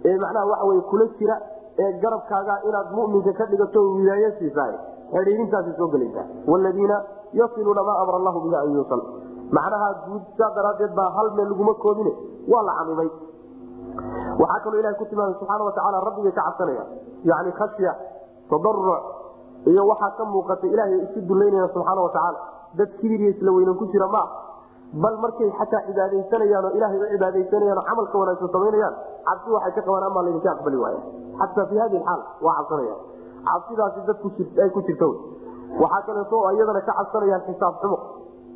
ee 0.05 0.17
macnaha 0.23 0.45
waxa 0.51 0.65
wey 0.69 0.81
kula 0.91 1.05
jira 1.19 1.35
ee 1.79 1.91
garabkaaga 2.03 2.55
inaad 2.69 2.93
muminka 2.97 3.33
ka 3.39 3.45
dhigato 3.51 3.81
wilaayo 3.97 4.31
siisaay 5.11 5.23
xidhiirintaasay 5.25 5.73
soo 5.79 5.87
gelaysaa 5.95 6.25
wladiina 6.53 6.97
yasiluuna 7.39 7.83
maa 7.89 7.97
amara 8.03 8.17
allahu 8.21 8.39
bihi 8.45 8.55
an 8.63 8.71
yuusal. 8.77 9.01
Macnaha 9.57 9.87
guud 10.07 10.23
saa 10.39 10.51
daraadeed 10.57 10.93
baa 10.99 11.09
hal 11.17 11.27
meel 11.37 11.49
laguma 11.51 11.73
koobine 11.83 12.11
waa 12.53 12.63
la 12.67 12.73
camimay 12.79 13.09
waxaa 14.41 14.59
kaloo 14.65 14.79
ilaha 14.81 14.93
ku 14.99 15.05
tilmaamay 15.11 15.35
subxaana 15.39 15.63
watacaala 15.67 15.99
rabbigay 16.07 16.31
ka 16.37 16.41
cabsanaya 16.47 16.83
yani 17.31 17.51
khashya 17.59 17.91
tadaruc 18.49 19.03
iyo 19.71 19.83
waxaa 19.91 20.11
ka 20.17 20.23
muuqata 20.33 20.67
ilaahay 20.73 20.99
isu 21.07 21.19
dullaynaya 21.31 21.67
subxaana 21.75 22.01
watacaala 22.07 22.39
dad 22.79 22.89
kibir 23.01 23.19
iyo 23.21 23.31
isla 23.35 23.51
weynan 23.57 23.75
ku 23.81 23.85
jira 23.93 24.07
maa 24.15 24.27
bal 25.03 25.17
markay 25.23 25.49
xataa 25.59 25.81
cibaadaysanayaan 25.87 26.65
oo 26.65 26.71
ilaahay 26.77 26.99
u 27.03 27.07
cibaadaysanayaan 27.13 27.77
oo 27.77 27.85
camalka 27.89 28.17
wanaagsan 28.21 28.49
samaynayaan 28.55 28.95
cabsi 29.27 29.49
waxay 29.55 29.71
ka 29.77 29.81
qabaan 29.87 30.03
amaa 30.09 30.23
laydinka 30.27 30.49
aqbali 30.55 30.77
waaya 30.83 30.99
xataa 31.41 31.65
fi 31.71 31.75
hadi 31.83 31.97
xaal 32.07 32.21
waa 32.47 32.55
cabsanaya 32.59 32.95
cabsidaasi 33.49 33.99
dad 34.07 34.17
ay 34.63 34.69
ku 34.75 34.79
jirta 34.87 35.05
waxaa 35.81 36.01
kaleeto 36.07 36.37
iyadana 36.55 36.81
ka 36.87 36.93
cabsanayaan 36.99 37.41
xisaab 37.47 37.75
xumo. 37.81 37.97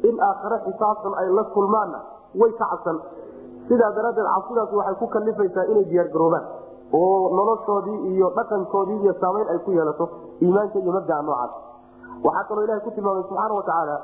In 0.10 0.15
aakhare 0.20 0.58
xisaabtan 0.68 1.13
ay 1.22 1.27
la 1.38 1.44
kulmaanna 1.56 2.00
way 2.42 2.51
ka 2.60 2.65
cabsan. 2.72 2.98
Sidaa 3.70 3.92
daraaddeed 3.98 4.27
cabsidaas 4.36 4.72
waxay 4.80 4.96
ku 5.01 5.06
kalifaysaa 5.15 5.65
inay 5.72 5.86
diyaargaroobaan 5.92 6.46
oo 6.94 7.30
noloshoodii 7.38 7.98
iyo 8.13 8.27
dhaqankoodii 8.38 9.00
iyo 9.04 9.13
saamayn 9.22 9.48
ay 9.54 9.60
ku 9.65 9.72
yeelato 9.72 10.06
iimaanka 10.42 10.77
iyo 10.80 10.92
mabdaa 10.98 11.22
noocaas. 11.27 11.51
Waxaa 12.25 12.44
kaloo 12.50 12.63
ilahay 12.68 12.82
ku 12.86 12.92
tilmaamay 12.92 13.24
subxaana 13.30 13.54
watacaala 13.60 13.96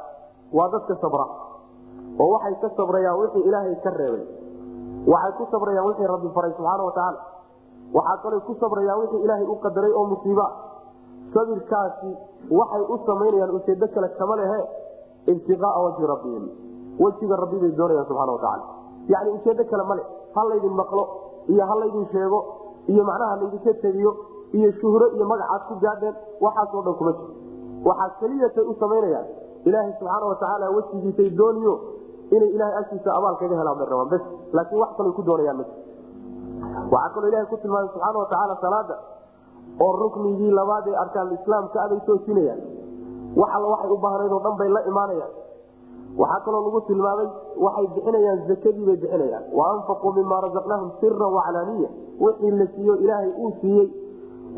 waa 0.58 0.70
dadka 0.74 0.94
sabra. 1.04 1.26
Oo 2.22 2.30
waxay 2.36 2.56
ka 2.64 2.68
sabrayaan 2.80 3.20
wixii 3.22 3.44
ilaahay 3.50 3.76
ka 3.84 3.90
reebay. 4.00 4.24
Waxay 5.14 5.32
ku 5.38 5.44
sabrayaan 5.52 5.86
wixii 5.90 6.08
rabbi 6.14 6.30
faray 6.36 6.52
subxaana 6.58 6.84
watacaala 6.90 7.20
waxaa 7.94 8.18
kaloo 8.24 8.42
ku 8.50 8.54
sabrayaan 8.64 9.00
wixii 9.04 9.22
ilaahay 9.26 9.46
u 9.46 9.56
qadaray 9.66 9.92
oo 10.00 10.06
musiiba 10.16 10.46
sabirkaasi 11.34 12.12
waxay 12.60 12.84
u 12.94 12.98
samaynayaan 13.10 13.52
ujeedo 13.58 13.88
kale 13.96 14.08
kama 14.20 14.36
lehe 14.42 14.60
ibtiqaaa 15.34 15.82
wajhi 15.86 16.08
rabbihim. 16.14 16.46
Wejiga 17.04 17.36
rabbi 17.44 17.58
bay 17.64 17.72
doonayaan 17.80 18.06
subxana 18.10 18.32
watacaala 18.32 18.66
yani 19.14 19.30
ujeedo 19.38 19.64
kale 19.72 19.84
male 19.92 20.04
ha 20.36 20.42
laydin 20.50 20.74
maqlo 20.82 21.04
iyo 21.54 21.64
ha 21.70 21.76
laydin 21.82 22.06
sheego 22.14 22.40
iyo 22.92 23.04
macnaha 23.10 23.36
laydinka 23.42 23.74
tegiyo 23.84 24.12
iyo 24.58 24.70
shuhro 24.82 25.06
iyo 25.16 25.26
magacaad 25.32 25.62
ku 25.70 25.74
gaadheen 25.86 26.16
waxaasoo 26.46 26.82
dhan 26.86 26.96
kuma 27.00 27.12
jiro. 27.18 27.34
Waxaa 27.86 28.10
keliyatay 28.20 28.66
u 28.72 28.74
samaynayaan. 28.84 29.28
Ilaahay 29.68 29.94
subxaana 30.00 30.26
watacaala 30.32 30.66
wejigiisay 30.76 31.30
dooniyo 31.40 31.74
inay 32.36 32.50
ilahay 32.56 32.76
agtiisa 32.82 33.10
abaal 33.18 33.36
kaga 33.42 33.56
helaan 33.62 33.78
bay 33.80 33.88
rabaan 33.92 34.10
bes 34.14 34.22
laakiin 34.58 34.80
wax 34.84 34.92
kalay 34.98 35.12
ku 35.20 35.24
doonayaan 35.30 35.58
ma 35.62 35.66
waxaa 36.94 37.14
kaloo 37.16 37.30
ilahay 37.32 37.46
ku 37.52 37.58
tilmaamay 37.64 37.90
subxaana 37.94 38.20
watacaala 38.24 38.56
salaada 38.64 38.96
oo 39.86 39.92
ruknigii 40.04 40.52
labaad 40.60 40.88
ee 40.92 40.96
arkaanislaamka 41.04 41.78
aday 41.86 42.00
toojinayaan 42.10 42.62
wax 43.42 43.50
alla 43.58 43.68
waxay 43.74 43.92
u 43.92 43.98
baahnayd 44.06 44.32
oo 44.32 44.40
dhan 44.46 44.56
bay 44.62 44.70
la 44.78 44.82
imaanayaan. 44.92 45.34
Waxaa 46.22 46.40
kaloo 46.46 46.62
lagu 46.66 46.82
tilmaamay 46.88 47.28
waxay 47.66 47.88
bixinayaan 47.96 48.40
zakadii 48.50 48.86
bay 48.90 48.98
bixinayaan. 49.04 49.44
Wa 49.58 49.64
anfaquu 49.74 50.12
mima 50.18 50.42
razaqnaahum 50.46 50.90
sira 51.00 51.28
waclaaniya 51.38 51.90
wixii 52.24 52.52
la 52.60 52.66
siiyo 52.76 52.96
ilaahay 53.04 53.32
uu 53.44 53.52
siiyey 53.62 53.88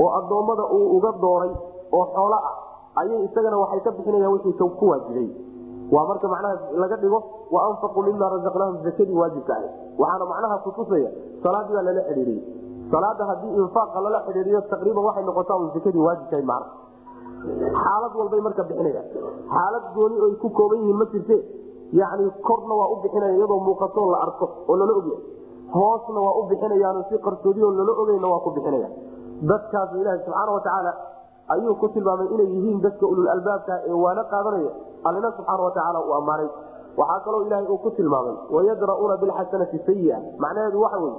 oo 0.03 0.10
addoommada 0.19 0.63
uu 0.77 0.98
uga 0.98 1.12
dooray 1.24 1.51
oo 1.98 2.05
xoolo 2.15 2.36
ah 2.50 2.55
ayay 3.01 3.19
isagana 3.27 3.57
waxay 3.63 3.79
ka 3.88 3.91
bixinayaan 3.98 4.33
wixii 4.36 4.69
ku 4.79 4.86
waajibay. 4.91 5.29
Waa 5.93 6.05
marka 6.10 6.27
macnaha 6.27 6.55
laga 6.81 6.95
dhigo 7.03 7.19
wa 7.53 7.60
anfaquu 7.69 8.01
mima 8.07 8.29
razaqnaahum 8.36 8.77
zakadii 8.88 9.17
waajibka 9.22 9.53
ahay 9.57 9.69
waxaana 10.01 10.25
macnaha 10.31 10.57
kutusaya 10.65 11.10
salaadii 11.43 11.74
baa 11.77 11.86
lala 11.89 12.01
xidhiiriyey 12.10 12.41
salaada 12.93 13.23
haddii 13.31 13.53
infaaqa 13.63 14.01
lala 14.05 14.19
xidhiiriyo 14.27 14.62
taqriiban 14.73 15.03
waxay 15.09 15.23
noqotaa 15.29 15.57
un 15.63 15.69
zakadii 15.75 16.03
waajibkahay 16.07 16.45
macna 16.51 16.67
xaalad 17.83 18.13
walbay 18.19 18.41
marka 18.47 18.63
bixinayaan. 18.69 19.07
Xaalad 19.53 19.85
gooni 19.95 20.17
oy 20.25 20.33
ku 20.41 20.50
kooban 20.57 20.79
yihiin 20.81 20.97
ma 21.01 21.05
jirte. 21.13 21.38
Yani 22.00 22.25
korna 22.47 22.73
waa 22.79 22.89
u 22.93 22.95
bixinaya 23.03 23.33
iyadoo 23.38 23.59
muuqatoo 23.67 24.05
la 24.13 24.17
arko 24.25 24.45
oo 24.69 24.75
lala 24.79 24.93
ogyahay 25.00 25.21
hoosna 25.75 26.19
waa 26.25 26.35
u 26.39 26.43
bixinayaan 26.51 27.03
si 27.09 27.17
qarsoodiyo 27.25 27.71
lala 27.79 27.91
ogeyna 28.01 28.27
waa 28.33 28.39
ku 28.45 28.50
bixinaya 28.55 28.89
dadkaas 29.51 29.89
ilaahi 30.01 30.19
subxaana 30.25 30.51
watacaala 30.57 30.91
ayuu 31.53 31.75
ku 31.81 31.88
tilmaamay 31.95 32.27
inay 32.35 32.47
yihiin 32.55 32.79
dadka 32.85 33.05
ulul 33.12 33.27
albaabka 33.35 33.73
ee 33.89 33.91
waana 34.05 34.23
qaadanaya. 34.33 34.71
Allina 35.07 35.29
subxaana 35.38 35.63
watacaala 35.67 36.00
uu 36.07 36.13
ammaanay. 36.19 36.50
Waxaa 36.97 37.19
kaloo 37.25 37.41
ilaahay 37.47 37.67
uu 37.73 37.77
ku 37.85 37.89
tilmaamay 37.97 38.35
wayadra'uuna 38.55 39.17
bilxasanati 39.23 39.77
sayia 39.88 40.17
macnaheedu 40.43 40.81
waxa 40.85 40.97
weye 41.03 41.15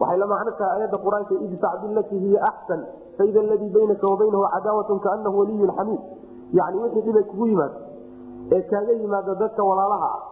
waxay 0.00 0.18
la 0.18 0.26
macno 0.26 0.50
tahay 0.58 0.76
ayadda 0.78 0.98
qur'aanka 1.04 1.34
idfac 1.46 1.80
bilatii 1.82 2.18
hiya 2.18 2.40
axsan 2.50 2.80
faida 3.18 3.40
aladii 3.40 3.70
baynaka 3.76 4.08
wa 4.08 4.16
baynahu 4.16 4.44
cadaawatun 4.54 5.00
kaanahu 5.00 5.38
waliyun 5.38 5.70
xamiid. 5.76 6.00
Yani 6.52 6.76
wixii 6.82 7.02
dhibay 7.02 7.24
kugu 7.30 7.46
yimaado 7.46 7.78
ee 8.52 8.62
kaaga 8.70 8.92
yimaada 8.92 9.34
dadka 9.34 9.62
walaalaha 9.64 10.08
ah 10.16 10.22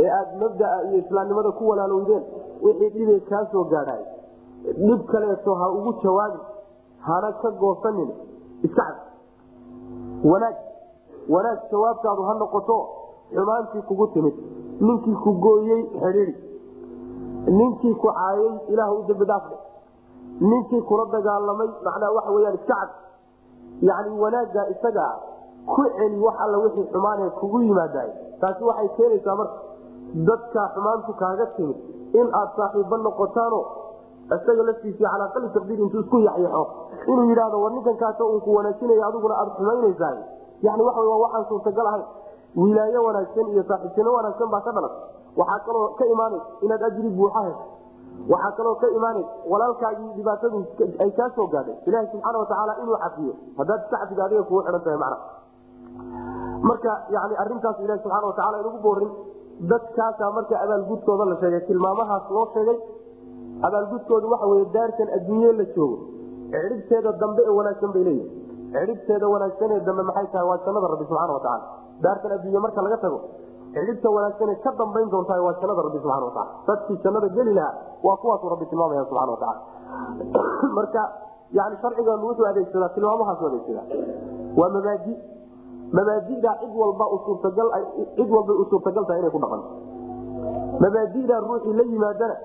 ee 0.00 0.10
aad 0.18 0.28
mabdaa 0.42 0.82
iyo 0.88 0.98
islaamnimada 0.98 1.50
ku 1.50 1.68
walaalowdeen 1.68 2.24
wixii 2.62 2.90
dhibay 2.90 3.20
kaa 3.20 3.44
gaadhay 3.70 4.02
dhib 4.86 5.00
kaleeto 5.12 5.54
ha 5.54 5.70
ugu 5.70 5.92
jawaabin 6.02 6.40
hana 6.98 7.32
ka 7.32 7.50
goosanin. 7.50 8.10
Iska 8.62 8.84
wanaag. 10.24 10.56
Wanaag 11.28 11.58
jawaabtaadu 11.70 12.22
ha 12.22 12.34
noqoto 12.34 12.78
xumaantii 13.34 13.82
kugu 13.82 14.06
timid. 14.06 14.34
Ninkii 14.80 15.14
ku 15.14 15.32
gooyey 15.32 15.82
xidhiidi 16.00 16.47
ninkii 17.46 17.94
ku 17.94 18.08
caayay 18.08 18.58
ilaah 18.68 18.90
u 18.92 19.02
dambi 19.08 19.24
dhaafle 19.24 19.56
ninkii 20.40 20.82
kula 20.82 21.04
dagaalamay 21.12 21.68
macnaa 21.84 22.12
waxa 22.16 22.30
weyaan 22.30 22.54
iska 22.54 22.74
cad 22.74 22.90
yani 23.80 24.10
wanaagga 24.20 24.62
ku 25.66 25.82
celi 25.96 26.18
wax 26.18 26.36
alla 26.40 26.58
wixii 26.58 26.86
xumaanee 26.92 27.30
kugu 27.40 27.60
yimaadaay. 27.62 28.10
Taasi 28.40 28.64
waxay 28.64 28.88
keenaysaa 28.96 29.36
marka 29.36 29.58
dadka 30.28 30.70
xumaantu 30.74 31.12
kaaga 31.20 31.46
timid 31.56 31.76
in 32.14 32.28
aad 32.32 32.48
saaxiibo 32.56 32.96
noqotaano 32.96 33.60
isaga 34.36 34.62
laftiisii 34.68 35.04
calaa 35.04 35.28
qali 35.34 35.48
taqdiir 35.56 35.80
intuu 35.80 36.00
isku 36.00 36.18
yaxyaxo 36.28 36.64
inuu 37.12 37.28
yidhaahdo 37.30 37.60
war 37.62 37.72
ninkan 37.72 37.96
kaaso 37.96 38.24
uu 38.32 38.40
ku 38.40 38.54
wanaajinaya 38.56 39.06
adiguna 39.06 39.34
aada 39.40 39.50
xumaynaysaa 39.58 40.14
yani 40.62 40.82
waxa 40.88 41.00
waa 41.10 41.20
waxaan 41.24 41.44
suurtagal 41.48 41.86
ahayn 41.86 42.06
wilaayo 42.56 43.00
wanaagsan 43.08 43.46
iyo 43.52 43.62
saaxiibtino 43.68 44.12
wanaagsan 44.18 44.48
baa 44.50 44.60
ka 44.60 44.72
dhalan 44.72 44.94
waxaa 45.40 45.60
kaloo 45.66 45.86
ka 45.98 46.04
imaanaysa 46.14 46.46
inaad 46.66 46.82
ajri 46.88 47.10
buuxa 47.18 47.42
waxaa 48.32 48.52
kaloo 48.58 48.74
ka 48.82 48.86
imaanaysa 48.98 49.30
walaalkaagii 49.52 50.10
dhibaatadu 50.18 50.58
ay 51.04 51.10
kaa 51.18 51.28
soo 51.36 51.46
gaadhay. 51.54 51.76
Ilahi 51.88 52.06
subxaana 52.12 52.38
watacaala 52.42 52.72
inuu 52.82 52.96
cafiyo 53.04 53.34
haddaad 53.58 53.82
cafido 53.92 54.22
adiga 54.26 54.42
kugu 54.48 54.60
xidhan 54.66 54.82
tahay 54.86 54.98
macna. 55.04 55.18
Marka 56.68 56.92
yani 57.16 57.34
arintaas 57.42 57.76
ilahi 57.84 58.00
subxana 58.04 58.26
watacala 58.30 58.56
inugu 58.62 58.78
boorin 58.86 59.10
dadkaasaa 59.70 60.30
marka 60.38 60.54
abaalgudkooda 60.64 61.24
la 61.30 61.36
sheegay 61.42 61.60
tilmaamahaas 61.68 62.26
loo 62.36 62.46
sheegay 62.54 62.78
abaalgudkooda 63.68 64.26
waxa 64.32 64.46
wey 64.52 64.64
daartan 64.76 65.08
adduunye 65.18 65.52
la 65.60 65.64
joogo. 65.76 65.96
Cidhibteeda 66.52 67.12
dambe 67.22 67.42
ee 67.48 67.54
wanaagsan 67.58 67.90
bay 67.96 68.04
leeyihi 68.08 68.26
cidhibteeda 68.74 69.26
wanaagsan 69.34 69.70
ee 69.76 69.80
dambe 69.88 70.02
maxay 70.10 70.26
tahay? 70.34 70.46
Waa 70.50 70.58
jannada 70.66 70.86
rabbi 70.94 71.04
subxana 71.10 71.32
watacaala 71.38 71.64
daartan 72.06 72.32
adduunye 72.36 72.60
marka 72.66 72.82
laga 72.86 72.98
tago 73.04 73.18
cidhibta 73.74 74.08
wanaagsan 74.16 74.56
ka 74.64 74.70
dambayn 74.78 75.08
doontaa 75.10 75.40
waa 75.46 75.56
jannada 75.60 75.82
rabbi 75.86 75.98
subana 76.02 76.24
wataala 76.30 76.52
dadkii 76.66 77.00
jannada 77.04 77.28
geli 77.36 77.54
lahaa 77.54 77.74
waa 78.06 78.16
kuwaasuu 78.16 78.48
rabbi 78.54 78.66
tilmaamaya 78.66 79.04
subana 79.10 79.32
wataala 79.36 79.60
marka 80.78 81.02
yani 81.52 81.76
sharcigan 81.82 82.20
wuxuu 82.20 82.46
adeegsadaa 82.46 82.88
tilmaamahaasu 82.88 83.46
adeegsadaa. 83.46 83.86
Waa 84.56 84.68
mabaadi. 84.68 85.16
Mabaadidaa 85.92 86.56
cid 86.60 86.74
walba 86.76 87.04
suurtagal 87.24 87.68
cid 88.16 88.30
walbay 88.30 88.56
u 88.56 88.64
tahay 88.66 89.18
inay 89.20 89.30
ku 89.30 89.40
dhaqanto 89.40 89.68
mabaadidaa 90.80 91.40
ruuxii 91.40 91.72
la 91.72 91.84
yimaadana 91.92 92.36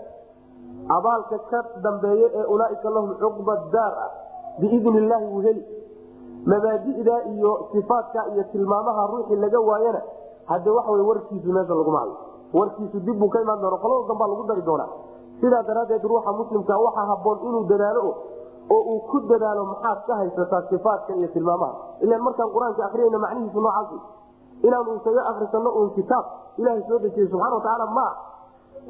abaalka 0.97 1.37
ka 1.49 1.63
dambeeye 1.83 2.31
ee 2.33 2.45
ulaaika 2.53 2.89
lahum 2.89 3.11
cuqba 3.19 3.55
daar 3.73 3.93
ah 4.05 4.11
biidni 4.59 4.97
illaahi 4.97 5.25
wuu 5.25 5.41
heli. 5.41 5.63
Mabaadi'da 6.45 7.15
iyo 7.33 7.51
sifaadka 7.71 8.27
iyo 8.33 8.43
tilmaamaha 8.51 9.07
ruuxii 9.07 9.35
laga 9.35 9.59
waayana 9.59 10.01
hadde 10.51 10.69
waxa 10.77 10.91
wey 10.91 11.05
warkiisu 11.09 11.49
meesha 11.57 11.73
laguma 11.79 11.99
hayo 11.99 12.15
warkiisu 12.53 12.97
dib 13.07 13.17
buu 13.19 13.29
ka 13.29 13.41
imaan 13.41 13.61
doona 13.61 13.77
qolada 13.83 14.07
dambaa 14.11 14.27
lagu 14.31 14.43
dari 14.51 14.61
doonaa. 14.61 14.89
Sidaa 15.41 15.63
daraaddeed 15.67 16.03
ruuxa 16.03 16.31
muslimka 16.39 16.73
waxaa 16.85 17.05
haboon 17.11 17.37
inuu 17.47 17.63
dadaalo 17.71 18.01
oo 18.69 18.81
uu 18.93 18.99
ku 19.11 19.19
dadaalo 19.31 19.63
maxaad 19.71 19.99
ka 20.07 20.13
haysataa 20.15 20.61
sifaadka 20.69 21.13
iyo 21.19 21.27
tilmaamaha. 21.33 21.73
Ilan 22.05 22.21
markaan 22.21 22.49
qur'aanka 22.53 22.85
akriyayna 22.85 23.19
macnihiisu 23.25 23.59
noocaas 23.59 23.89
inaanu 24.63 24.95
isaga 24.99 25.21
akrisano 25.31 25.69
un 25.79 25.89
kitaab 25.97 26.25
ilaahay 26.57 26.83
soo 26.87 26.99
dejiyey 27.03 27.27
subxana 27.31 27.55
watacaala 27.57 27.85
maa 27.97 28.13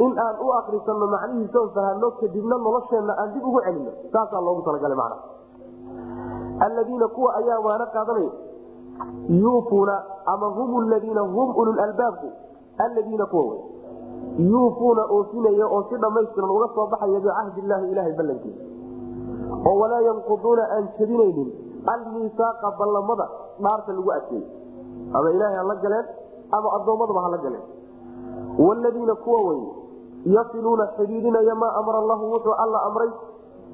in 0.06 0.12
aan 0.26 0.36
u 0.46 0.48
akrisano 0.60 1.08
macnihiisaon 1.16 1.70
fahano 1.76 2.12
kadibna 2.20 2.56
nolosheenna 2.66 3.14
aan 3.22 3.34
dib 3.34 3.44
ugu 3.50 3.60
celino. 3.66 3.92
Saasaa 4.14 4.42
loogu 4.42 4.62
talagalay 4.68 4.98
macna. 4.98 5.18
Alladiina 6.66 7.08
kuwa 7.08 7.36
ayaa 7.36 7.60
waana 7.60 7.86
qaadanaya 7.86 8.32
yuufuuna 9.30 10.04
ama 10.26 10.48
hum 10.48 10.90
ladiina 10.90 11.22
hum 11.22 11.56
ululalbaabku 11.56 12.28
alladiina 12.78 13.26
kuwa 13.26 13.44
wey 13.44 13.60
yuufuuna 14.50 15.04
oofinaya 15.10 15.66
oo 15.68 15.84
si 15.90 15.96
dhammaystiran 15.98 16.50
uga 16.50 16.68
soo 16.76 16.88
baxaya 16.88 17.20
bicahdi 17.20 17.60
illaahi 17.62 17.92
ilahay 17.92 18.14
ballankiisa 18.14 18.64
oo 19.70 19.76
walaa 19.80 20.02
yanquduuna 20.02 20.64
aan 20.76 20.88
jebinaynin 21.00 21.50
almiisaaqa 21.94 22.72
ballamada 22.80 23.28
dhaarta 23.64 23.92
lagu 23.94 24.12
adkeeyey 24.12 24.48
ama 25.14 25.32
ilaahay 25.32 25.58
hala 25.58 25.76
galeen 25.76 26.06
ama 26.52 26.70
addoommadaba 26.78 27.22
hala 27.22 27.38
galeen. 27.38 27.64
Wladiina 28.58 29.16
kuwa 29.16 29.40
wey 29.50 29.62
yasiluuna 30.26 30.88
xidhiidinaya 30.98 31.56
maa 31.56 31.74
amara 31.82 31.98
allahu 32.00 32.32
wuxuu 32.34 32.54
alla 32.64 32.82
amray 32.88 33.10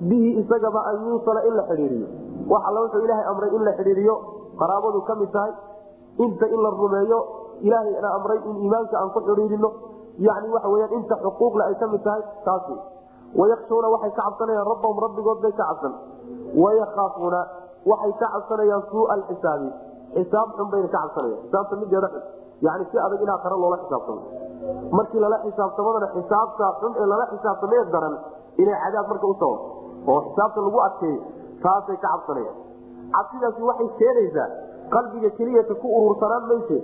bihi 0.01 0.29
isagaba 0.41 0.83
an 0.91 1.07
yuusala 1.07 1.45
in 1.47 1.53
la 1.55 1.63
xidhiiriyo 1.69 2.07
wax 2.49 2.61
alla 2.67 2.79
wuxuu 2.81 3.03
ilaahay 3.05 3.25
amray 3.31 3.49
in 3.55 3.63
la 3.67 3.73
xidhiiriyo 3.79 4.15
qaraabadu 4.59 4.99
ka 5.09 5.13
mid 5.21 5.31
tahay 5.35 5.51
inta 6.25 6.45
in 6.55 6.59
la 6.65 6.69
rumeeyo 6.81 7.19
ilaahayna 7.67 8.09
amray 8.17 8.39
in 8.49 8.55
iimaanka 8.63 8.95
aan 9.01 9.09
ku 9.15 9.19
xidhiirino 9.27 9.69
yani 10.27 10.47
waxa 10.55 10.69
weyaan 10.73 10.93
inta 10.99 11.15
xuquuqle 11.25 11.63
ay 11.69 11.75
ka 11.81 11.87
mid 11.93 12.01
tahay 12.07 12.21
taas 12.47 12.63
wayakshuuna 13.39 13.87
waxay 13.95 14.11
ka 14.17 14.21
cabsanayaan 14.27 14.67
rabbahum 14.73 14.97
rabbigood 15.05 15.39
bay 15.45 15.53
ka 15.59 15.63
cabsan. 15.69 15.93
Wayakaafuuna 16.63 17.41
waxay 17.91 18.13
ka 18.21 18.27
cabsanayaan 18.35 18.83
suua 18.91 19.07
alxisaabi 19.15 19.69
xisaab 20.17 20.49
xun 20.57 20.67
bayna 20.73 20.87
ka 20.89 20.99
cabsanayaan. 21.03 21.41
Xisaabta 21.45 21.75
mideeda 21.81 22.07
xun. 22.13 22.23
Yani 22.65 22.83
si 22.91 22.97
adag 23.05 23.21
in 23.23 23.29
aakhare 23.33 23.55
loola 23.63 23.77
xisaabtamo. 23.83 24.21
Markii 24.97 25.19
lala 25.23 25.37
xisaabtamadana 25.45 26.07
xisaabta 26.15 26.65
xun 26.81 26.91
ee 27.01 27.05
lala 27.11 27.25
xisaabtamee 27.33 27.83
daran 27.93 28.15
inay 28.63 28.77
cadaab 28.83 29.05
marka 29.11 29.25
u 29.27 29.33
sababto 29.39 29.47
oo 30.11 30.19
xisaabta 30.27 30.59
lagu 30.65 30.79
adkeeyo 30.87 31.19
taasay 31.63 31.97
ka 32.03 32.07
cabsanayaan 32.13 32.57
cabsidaasi 33.15 33.61
waxay 33.69 33.89
keenaysaa 33.99 34.47
qalbiga 34.95 35.29
keliyata 35.37 35.73
ku 35.81 35.87
urursanaan 35.99 36.47
mayse 36.51 36.77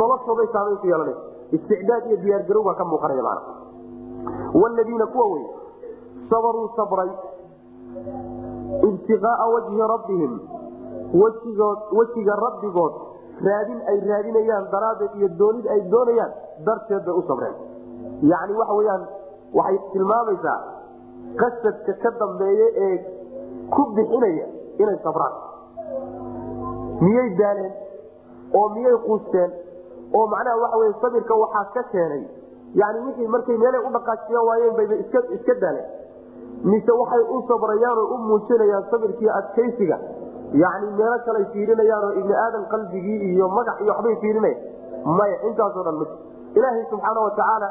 noloshooday 0.00 0.48
saamayn 0.54 0.78
ku 0.82 0.86
yeelanaysa 0.92 1.22
isticdaad 1.56 2.06
iyo 2.06 2.16
diyaargarow 2.24 2.64
ka 2.80 2.84
muuqanaya 2.92 3.22
mana 3.28 3.42
wladiina 4.60 5.06
kuwa 5.14 5.26
wey 5.34 5.44
sabaruu 6.30 6.68
sabray 6.76 7.10
ibtiqaaa 8.88 9.48
wajhi 9.54 9.82
rabbihim 9.94 10.32
wejiga 11.98 12.34
rabbigood 12.44 12.94
raadin 13.46 13.80
ay 13.90 13.98
raadinayaan 14.10 14.70
daraaddeed 14.74 15.12
iyo 15.20 15.28
doonid 15.40 15.66
ay 15.74 15.80
doonayaan 15.92 16.32
darteed 16.66 17.04
bay 17.04 17.14
u 17.20 17.22
sabreen. 17.28 17.54
Yacni 18.30 18.54
waxa 18.60 18.74
weyaan 18.78 19.02
waxay 19.58 19.78
tilmaamaysaa 19.92 20.58
qasadka 21.40 21.92
ka 22.02 22.10
dambeeye 22.20 22.66
ee 22.86 22.96
ku 23.74 23.82
bixinaya 23.96 24.46
inay 24.78 24.98
sabraan 25.04 25.34
miyay 27.04 27.28
daaleen? 27.40 27.72
oo 28.54 28.68
miyay 28.74 28.96
quusteen? 29.06 29.50
oo 30.14 30.26
macnaha 30.26 30.56
waxa 30.62 30.76
wey 30.82 30.92
sabirka 31.02 31.34
waxaa 31.34 31.64
ka 31.74 31.82
keenay. 31.92 32.24
Yani 32.74 32.98
wixii 33.06 33.28
markay 33.28 33.56
meelay 33.58 33.80
u 33.86 33.92
dhaqaajiyan 33.92 34.46
waayeen 34.48 34.76
bayba 34.76 34.94
iska 35.36 35.54
daaleen. 35.60 35.88
Mise 36.64 36.92
waxay 37.00 37.22
u 37.34 37.42
sabrayaan 37.48 37.98
oo 37.98 38.14
u 38.14 38.18
muujinayaan 38.28 38.84
sabirkii 38.90 39.30
adkaysiga. 39.38 39.98
Yani 40.62 40.86
meelo 40.98 41.18
kalay 41.24 41.44
fiirinayaan 41.52 42.04
oo 42.04 42.12
ibni 42.20 42.34
aadan 42.44 42.64
qalbigii 42.72 43.18
iyo 43.32 43.48
magac 43.48 43.80
iyo 43.80 43.92
waxbay 43.92 44.16
fiirinayaan 44.20 45.16
maya 45.18 45.36
intaasoo 45.48 45.84
dhan 45.84 45.96
ma 46.00 46.06
ilaahay 46.54 46.84
subxaana 46.90 47.20
watacaala 47.20 47.68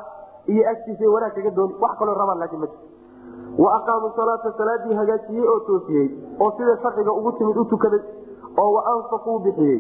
iyo 0.47 0.63
agtiisa 0.69 1.11
wanaag 1.15 1.33
kaga 1.35 1.51
dooni. 1.55 1.75
Wax 1.81 1.97
kaloo 1.99 2.15
rabaan 2.21 2.39
laakiin 2.39 2.61
ma 2.61 2.67
jir 2.67 4.13
salaata 4.15 4.51
salaadii 4.57 4.95
hagaajiyey 5.01 5.47
oo 5.47 5.59
toosiyey. 5.59 6.09
Oo 6.39 6.51
sida 6.57 6.77
sharciga 6.81 7.11
ugu 7.11 7.31
timid 7.37 7.57
u 7.57 7.65
tukaday 7.65 8.01
oo 8.57 8.69
wa 8.75 8.81
anfaquu 8.93 9.39
bixiyey 9.45 9.79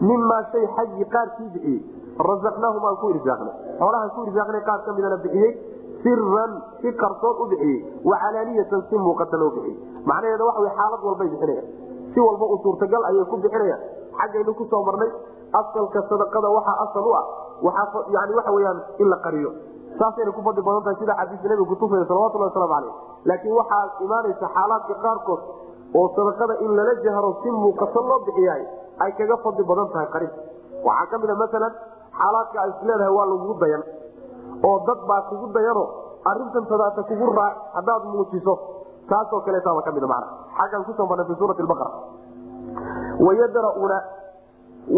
mimaa 0.00 0.42
shay 0.52 0.66
xaggii 0.76 1.06
qaarkii 1.14 1.48
bixiyey 1.54 1.78
razaqnaahum 2.28 2.84
aan 2.90 2.96
ku 3.02 3.10
irsaaqnay. 3.14 3.54
Xoolahaan 3.78 4.10
ku 4.14 4.20
irsaaqnay 4.28 4.62
qaar 4.68 4.80
ka 4.86 4.92
midana 4.98 5.16
bixiyey 5.26 5.50
siran 6.02 6.52
si 6.80 6.92
qarsoon 7.02 7.36
u 7.42 7.46
bixiyey 7.52 7.78
wacalaaniyatan 8.10 8.82
si 8.90 8.96
muuqata 9.06 9.36
loo 9.42 9.50
bixiyey. 9.56 9.76
Macnaheeda 10.10 10.44
waxa 10.48 10.60
wy 10.66 10.70
xaalad 10.78 11.00
walbay 11.08 11.28
bixinayaan 11.34 11.66
si 12.14 12.18
walba 12.20 12.44
u 12.54 12.56
suurtagal 12.64 13.02
ayay 13.10 13.24
ku 13.30 13.36
bixinayaan 13.46 13.82
xaggaynu 14.18 14.52
ku 14.58 14.64
soo 14.70 14.82
marnay 14.88 15.10
asalka 15.60 16.00
sadaqada 16.10 16.48
waxaa 16.56 16.76
asal 16.86 17.04
u 17.06 17.12
ah 17.14 17.26
yani 18.16 18.32
waxa 18.38 18.52
weyaan 18.56 18.78
in 18.98 19.08
la 19.08 19.16
qariyo. 19.26 19.50
Saasayna 19.98 20.30
ku 20.36 20.42
fadli 20.46 20.62
badan 20.62 20.82
tahay 20.86 20.96
sida 21.02 21.14
xadiiska 21.20 21.48
nabiga 21.48 21.68
kutusaya 21.74 22.04
salawatulhi 22.10 22.44
waslamu 22.46 22.68
caleyh 22.74 22.94
laakiin 23.30 23.54
waxaa 23.60 23.84
imaanaysa 24.06 24.46
xaalaadka 24.56 24.94
qaarkood 25.04 25.40
oo 25.94 26.06
sadaqada 26.16 26.54
in 26.64 26.70
lala 26.78 26.94
jahro 27.06 27.30
si 27.42 27.50
muuqato 27.50 28.00
loo 28.10 28.18
bixiyaay 28.28 28.62
ay 29.04 29.10
kaga 29.18 29.36
fadli 29.44 29.64
badan 29.70 29.88
tahay 29.94 30.08
qarin. 30.14 30.32
Waxaa 30.84 31.06
ka 31.10 31.16
mid 31.22 31.30
a 31.30 31.34
maalan 31.42 31.72
xaalaadka 32.18 32.58
ay 32.64 32.70
isleedahay 32.74 33.12
waa 33.18 33.26
lagugu 33.32 33.54
dayan 33.62 33.82
oo 34.68 34.76
dad 34.88 35.00
baa 35.08 35.22
kugu 35.30 35.46
dayano 35.56 35.84
arintan 36.30 36.64
tadaata 36.70 37.02
kugu 37.10 37.26
raac 37.38 37.54
haddaad 37.76 38.02
muujiso 38.12 38.54
taasoo 39.10 39.40
kaleetaaba 39.46 39.82
ka 39.86 39.90
mid 39.96 40.04
man 40.12 40.24
xaggan 40.58 40.84
ku 40.88 40.92
soo 40.98 41.06
marnay 41.10 41.26
fi 41.30 41.34
suurati 41.40 41.62
baqara 41.62 41.90
wayadra'uuna 43.26 43.98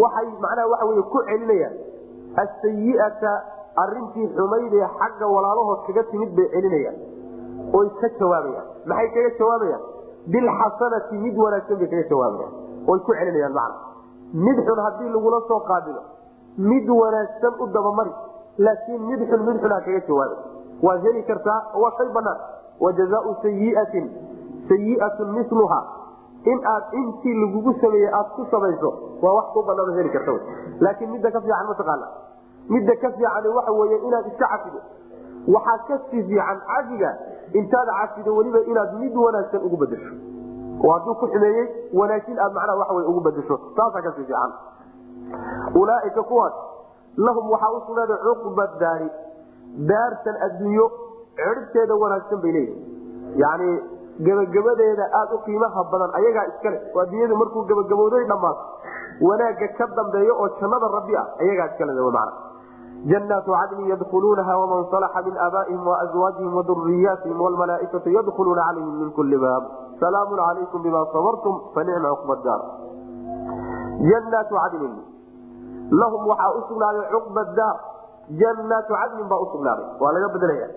waxay 0.02 0.26
macnaha 0.44 0.68
waxa 0.72 0.84
wey 0.90 1.02
ku 1.12 1.18
celinayaan 1.28 1.74
asayiata 2.44 3.32
arintii 3.84 4.26
xumayd 4.36 4.72
ee 4.80 4.88
xagga 5.00 5.26
walaalahood 5.34 5.80
kaga 5.88 6.02
timid 6.12 6.30
bay 6.38 6.48
celinayaan 6.54 6.96
oy 7.78 7.86
ka 8.00 8.08
jawaabayaan. 8.20 8.66
Maxay 8.90 9.08
kaga 9.16 9.30
jawaabayaan 9.40 9.82
bilxasanati 10.26 11.16
mid 11.24 11.36
wanaagsan 11.44 11.76
bay 11.78 11.88
kaga 11.88 12.04
jawaabayaan 12.08 12.52
oy 12.92 12.98
ku 13.06 13.12
celinayaan 13.20 13.52
macna 13.52 13.76
mid 14.46 14.58
xun 14.68 14.78
haddii 14.86 15.08
lagula 15.16 15.40
soo 15.48 15.60
qaabilo 15.70 16.02
mid 16.72 16.88
wanaagsan 17.00 17.52
u 17.58 17.66
dabamari 17.76 18.12
laakiin 18.58 19.02
mid 19.10 19.20
xun 19.30 19.40
mid 19.48 19.56
xunaa 19.62 19.80
kaga 19.86 20.00
jawaabay 20.08 20.38
waad 20.82 21.00
heli 21.08 21.22
kartaa 21.30 21.60
waa 21.82 21.92
shay 21.98 22.08
banaan 22.18 22.38
wajazaau 22.80 23.34
sayiatin 23.42 24.06
sayiatun 24.68 25.28
miluha 25.38 25.80
in 26.52 26.58
aad 26.74 26.84
intii 27.00 27.34
lagugu 27.42 27.72
sameeye 27.80 28.08
aad 28.18 28.28
ku 28.36 28.46
samayso 28.50 28.90
waa 29.22 29.32
wax 29.38 29.46
ku 29.56 29.62
banaan 29.70 29.92
heli 29.98 30.10
karta 30.16 30.32
laakiin 30.80 31.10
midda 31.16 31.30
ka 31.30 31.40
fiican 31.40 31.66
mataqaana 31.72 32.06
midda 32.68 32.96
ka 33.02 33.10
fiican 33.16 33.44
waxa 33.56 33.72
wey 33.80 33.98
inaad 34.08 34.26
iska 34.32 34.46
cafido 34.52 34.80
waxaa 35.56 35.78
ka 35.88 35.98
sii 36.10 36.22
fiican 36.30 36.58
cafiga 36.70 37.10
intaad 37.52 37.88
cafido 38.00 38.34
weliba 38.36 38.60
inaad 38.72 38.92
mid 39.02 39.14
wanaagsan 39.24 39.60
ugu 39.66 39.76
bedesho 39.76 40.12
oo 40.84 40.92
hadduu 40.96 41.14
ku 41.20 41.26
xumeeyey 41.32 41.66
wanaagsin 42.00 42.38
aad 42.38 42.52
macnaha 42.58 42.94
waa 42.94 43.04
ugu 43.12 43.20
bedesho 43.28 43.60
taasaa 43.76 44.02
ka 44.02 44.12
sii 44.16 44.24
fiican. 44.24 44.52
Ulaaika 45.74 46.22
kuwaas 46.22 46.52
lahum 47.16 47.50
waxaa 47.50 47.72
u 47.76 47.80
sugnaaday 47.86 48.18
cuqba 48.26 48.66
daari 48.80 49.08
daartan 49.90 50.36
adduunyo 50.46 50.86
ciribteeda 51.40 51.94
wanaagsan 52.02 52.40
bay 52.44 52.52
leeyihi 52.52 53.38
yani 53.42 53.68
gebagabadeeda 54.26 55.04
aada 55.20 55.34
u 55.34 55.38
qiimaha 55.46 55.84
badan 55.92 56.10
ayagaa 56.20 56.46
iskale 56.52 56.78
oo 56.94 57.00
adduunyadu 57.04 57.36
markuu 57.42 57.64
gebagabooday 57.70 58.24
dhammaato 58.32 58.62
wanaagga 59.28 59.68
ka 59.78 59.86
dambeeyo 59.98 60.34
oo 60.42 60.48
jannada 60.60 60.88
rabbi 60.96 61.16
ah 61.22 61.26
ayagaa 61.42 61.68
iskale 61.72 61.92
man 62.18 62.30
janaatu 63.08 63.52
cadnin 63.52 63.88
yadkhuluunaha 63.90 64.58
waman 64.60 64.84
salaxa 64.90 65.22
min 65.26 65.36
aabaa'ihim 65.36 65.86
waazwaajihim 65.86 66.54
waduriyaatihim 66.56 67.40
wlmalaaikatu 67.40 68.10
yadkhuluuna 68.16 68.62
calayhim 68.68 68.98
min 69.02 69.10
kuli 69.18 69.38
baab 69.44 69.64
salaamun 70.00 70.36
calaykum 70.42 70.82
bima 70.82 71.06
sabartum 71.12 71.60
fanicma 71.74 72.10
cuqba 72.16 72.36
daar 72.44 72.60
janaatu 74.10 74.54
cadnin 74.64 74.94
lahum 76.02 76.28
waxaa 76.32 76.52
usugnaaday 76.60 77.04
cuqba 77.14 77.44
daar 77.60 77.76
janaatu 78.42 78.92
cadnin 79.00 79.28
baa 79.32 79.40
usugnaaday 79.48 79.86
waa 80.00 80.12
laga 80.12 80.28
bedelaya 80.36 80.68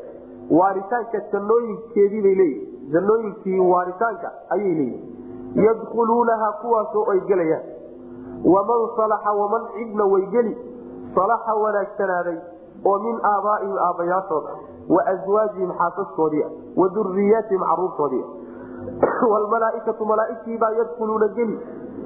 waaritaanka 0.60 1.20
jannooyinkeedii 1.34 2.22
bay 2.28 2.36
leeyihi 2.42 2.92
jannooyinkii 2.94 3.60
waaritaanka 3.74 4.32
ayay 4.56 4.74
leeyihi 4.80 5.66
yadkhuluunaha 5.68 6.52
kuwaasoo 6.62 7.06
ay 7.12 7.20
gelayaan 7.32 7.66
waman 8.54 8.82
salaxa 8.98 9.32
waman 9.42 9.68
cidna 9.76 10.06
way 10.14 10.26
geli 10.36 10.54
salaxa 11.16 11.56
wanaagsanaaday 11.64 12.38
oo 12.86 12.98
min 13.06 13.20
aabaaihim 13.34 13.78
aabbayaashooda 13.88 14.58
wa 14.96 15.06
aswaajihim 15.14 15.72
xaasaskoodii 15.82 16.46
wa 16.82 16.90
duriyaatihim 16.98 17.64
caruurtoodii 17.70 18.26
wlmalaaikatu 19.34 20.06
malaaigtiibaa 20.12 20.72
yadkhuluuna 20.80 21.28
geli 21.40 21.58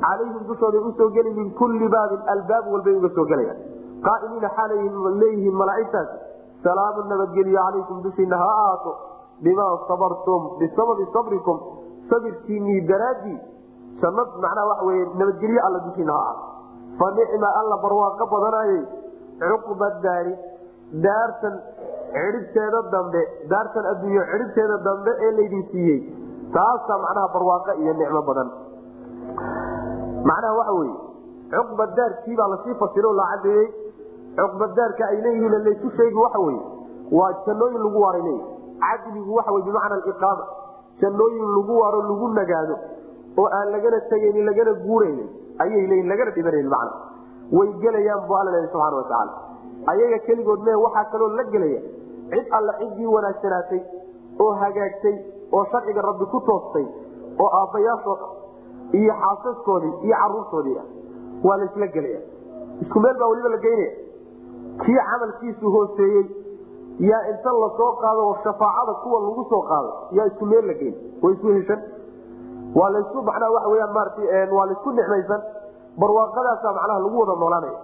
calayhim 0.05 0.47
dushooday 0.47 0.81
u 0.89 0.93
soo 0.97 1.09
geli 1.17 1.33
min 1.39 1.51
kulli 1.61 1.89
baabin 1.95 2.31
albaab 2.35 2.71
walbay 2.73 2.95
uga 2.99 3.09
soo 3.15 3.25
gelayaan. 3.31 3.59
Qaaimiina 4.07 4.49
xaalay 4.57 4.89
leeyihiin 5.21 5.55
malaaigtaasi 5.61 6.17
salaamu 6.63 7.03
nabadgelyo 7.09 7.59
calaykum 7.65 8.03
dushiina 8.03 8.37
ha 8.37 8.49
ahaato 8.57 8.95
bimaa 9.43 9.71
sabartum 9.87 10.49
bisababi 10.59 11.07
sabrikum 11.13 11.59
sabirkiinii 12.09 12.81
daraaddii 12.91 13.39
jannad 14.01 14.29
macnaha 14.43 14.67
waxa 14.71 14.85
weye 14.89 15.05
nabadgelyo 15.21 15.65
alla 15.67 15.79
dushiina 15.87 16.13
ha 16.13 16.19
ahaato 16.19 16.56
fa 16.99 17.07
nicma 17.17 17.49
alla 17.61 17.77
barwaaqo 17.85 18.25
badanayay 18.33 18.81
cuqba 19.41 19.89
daari 20.05 20.33
daartan 21.05 21.55
cidhibteeda 22.15 22.81
dambe 22.93 23.21
daartan 23.53 23.85
adduunyo 23.91 24.23
cidhibteeda 24.31 24.77
dambe 24.87 25.11
ee 25.25 25.31
laydin 25.39 25.63
siiyey. 25.71 25.99
Taasaa 26.55 26.97
macnaha 27.05 27.27
barwaaqo 27.35 27.71
iyo 27.83 27.93
nicmo 28.01 28.21
badan. 28.29 28.49
Macnaha 30.29 30.53
waxa 30.59 30.73
weye 30.79 30.95
cuqba 31.55 31.85
daarkii 31.97 32.35
baa 32.39 32.47
la 32.53 32.57
sii 32.63 32.75
fasiro 32.81 33.11
la 33.19 33.25
cadeeyey 33.33 33.67
cuqba 34.39 34.67
daarka 34.79 35.05
ay 35.11 35.21
leeyihiin 35.25 35.55
laysu 35.67 35.91
sheegi 35.97 36.15
waxa 36.25 36.39
weye 36.47 36.61
waa 37.19 37.31
jannooyin 37.45 37.81
lagu 37.85 37.99
waaray 38.05 38.21
leeyi 38.21 38.41
cadligu 38.81 39.35
waxa 39.37 39.51
wey 39.55 39.63
bimacna 39.67 39.95
aliqaama 39.95 40.45
jannooyin 41.01 41.45
lagu 41.57 41.73
waaro 41.81 42.01
lagu 42.09 42.27
nagaado 42.39 42.75
oo 43.37 43.47
aan 43.59 43.71
lagana 43.75 43.99
tegaynin 44.11 44.45
lagana 44.49 44.73
guuraynin 44.85 45.29
ayay 45.63 45.87
leeyiin 45.91 46.09
lagana 46.11 46.31
dhibanayn 46.37 46.69
macna 46.73 46.95
way 47.57 47.67
gelayaan 47.83 48.21
bu 48.29 48.33
alla 48.39 48.51
leeyahy 48.55 48.71
subxana 48.73 48.95
watacaala 49.01 49.33
ayaga 49.93 50.19
keligood 50.27 50.61
mee 50.67 50.77
waxaa 50.85 51.05
kaloo 51.13 51.29
la 51.39 51.43
gelaya 51.53 51.81
cid 52.31 52.47
alla 52.59 52.73
ciddii 52.81 53.09
wanaagsanaatay 53.15 53.81
oo 54.45 54.51
hagaagtay 54.63 55.15
oo 55.57 55.65
sharciga 55.71 56.01
rabbi 56.09 56.25
ku 56.33 56.39
toostay 56.49 56.85
oo 57.43 57.49
aabbayaashood 57.59 58.19
iyo 59.01 59.13
xaasaskoodii 59.21 59.93
iyo 60.07 60.15
caruurtoodii 60.21 60.77
ah 60.81 60.85
waa 61.47 61.57
laysla 61.61 61.87
gelaya. 61.95 62.19
Isku 62.81 62.99
meel 62.99 63.15
baa 63.19 63.27
weliba 63.31 63.49
la 63.49 63.57
geynaya 63.65 63.91
kii 64.83 64.97
camalkiisu 65.09 65.71
hooseeyey 65.75 66.25
yaa 67.09 67.21
inta 67.31 67.51
la 67.63 67.69
soo 67.77 67.91
qaado 68.01 68.21
oo 68.29 68.35
shafaacada 68.43 68.93
kuwa 69.03 69.19
lagu 69.25 69.43
soo 69.49 69.61
qaado 69.71 69.91
yaa 70.17 70.25
isku 70.31 70.45
meel 70.51 70.65
la 70.71 70.73
geyn 70.81 70.95
way 71.23 71.33
isu 71.33 71.53
heshan 71.57 71.81
waa 72.79 72.89
laysu 72.95 73.21
macnaha 73.29 73.51
waxa 73.55 73.69
weyaan 73.73 73.93
maarata 73.97 74.55
waa 74.57 74.65
laysku 74.69 74.91
nicmaysan 74.99 75.41
barwaaqadaasa 76.01 76.73
macnaha 76.79 76.99
lagu 77.05 77.19
wada 77.21 77.35
noolaanaya 77.43 77.79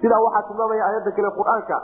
sidaa 0.00 0.20
waxaa 0.26 0.42
tilmaamaya 0.48 0.84
aayadda 0.88 1.10
kale 1.18 1.30
qur'aanka. 1.40 1.78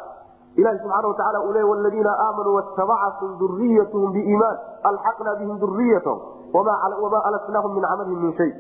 Ilahi 0.61 0.79
subxaana 0.79 1.09
watacaala 1.09 1.38
uu 1.47 1.53
leey 1.57 1.65
waladiina 1.71 2.12
aamanuu 2.25 2.55
watabacathm 2.59 3.31
duriyathm 3.43 4.03
biiimaan 4.17 4.57
alxaqna 4.91 5.33
bihim 5.41 5.57
duriyatahum 5.62 6.21
wamaa 6.53 7.23
alasnaahum 7.29 7.73
min 7.77 7.83
camalihim 7.88 8.21
min 8.25 8.33
shay. 8.41 8.51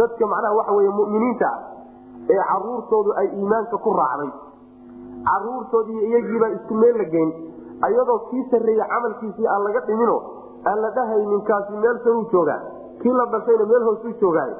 Dadka 0.00 0.26
macnaha 0.32 0.54
waxa 0.60 0.72
wey 0.78 0.88
muminiinta 1.00 1.48
ah 1.52 1.58
ee 2.32 2.40
caruurtoodu 2.52 3.12
ay 3.20 3.26
iimaanka 3.40 3.76
ku 3.84 3.92
raacday. 4.00 4.30
Caruurtoodii 5.28 6.00
iyagiibaa 6.08 6.48
isku 6.56 6.74
meel 6.74 6.96
la 6.98 7.04
geyn. 7.14 7.30
Ayadoo 7.86 8.18
kii 8.30 8.44
sarreeye 8.50 8.84
camalkiisii 8.94 9.46
aan 9.52 9.62
laga 9.68 9.80
dhimino 9.86 10.16
aan 10.64 10.82
la 10.82 10.90
dhahaynin 10.96 11.42
kaasi 11.50 11.72
meel 11.84 11.98
saruu 12.04 12.24
joogaa 12.32 12.60
kii 13.02 13.12
la 13.20 13.24
dhashayna 13.34 13.64
meel 13.70 13.84
hoosuu 13.88 14.12
joogaay 14.20 14.52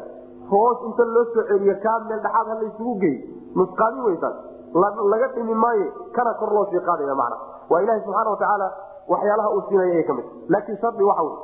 hoos 0.51 0.79
inta 0.87 1.05
loo 1.05 1.25
soo 1.35 1.43
celiyo 1.49 1.75
kaa 1.83 1.99
meel 2.09 2.21
dhexaad 2.21 2.47
ha 2.49 2.55
laysugu 2.63 2.95
gey. 3.03 3.17
Nusqaami 3.57 4.01
weysaas 4.07 4.37
laga 5.13 5.29
dhimi 5.35 5.55
maayo 5.55 5.87
kana 6.13 6.35
kor 6.35 6.53
loo 6.57 6.67
sii 6.71 6.81
qaadaya 6.89 7.15
macna 7.15 7.37
waa 7.71 7.81
ilahi 7.83 8.01
subxaana 8.05 8.31
watacaala 8.31 8.69
waxyaalaha 9.09 9.51
uu 9.57 9.63
siinaya 9.69 9.95
ay 10.01 10.05
ka 10.05 10.15
mid 10.19 10.25
laakiin 10.49 10.79
shardi 10.83 11.03
waxa 11.05 11.23
wey 11.23 11.37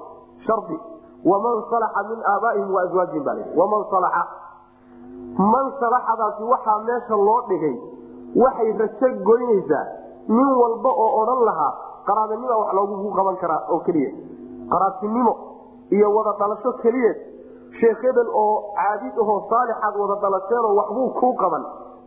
shardi. 0.47 0.77
Waman 1.25 1.63
salaxa 1.71 2.03
min 2.09 2.21
aabaa'ihim 2.33 2.71
wa 2.75 2.81
aswaajihim 2.83 3.25
baa 3.25 3.35
layidhi 3.35 3.59
waman 3.61 3.85
salaxa. 3.91 4.23
Man 5.53 5.67
salaxadaasi 5.81 6.43
waxaa 6.53 6.79
meesha 6.89 7.17
loo 7.17 7.41
dhigay 7.49 7.77
waxay 8.43 8.73
rajo 8.81 9.09
goynaysaa 9.29 9.85
nin 10.29 10.51
walba 10.61 10.91
oo 11.05 11.11
odhan 11.23 11.41
lahaa 11.49 11.73
qaraabanima 12.09 12.57
wax 12.63 12.73
loogu 12.79 13.11
qaban 13.17 13.37
karaa 13.43 13.63
oo 13.73 13.81
keliya. 13.87 14.11
Qaraabtinimo 14.73 15.33
iyo 15.91 16.09
wada 16.17 16.33
dhalasho 16.39 16.73
keliyeed. 16.83 17.17
Sheekh 17.81 18.03
hebel 18.07 18.29
oo 18.43 18.75
caabid 18.77 19.15
ahoo 19.23 19.39
saalixaad 19.51 19.95
wada 20.03 20.15
dhalasheenoo 20.25 20.75
waxbuu 20.81 21.11
kuu 21.21 21.35
qaban 21.43 21.65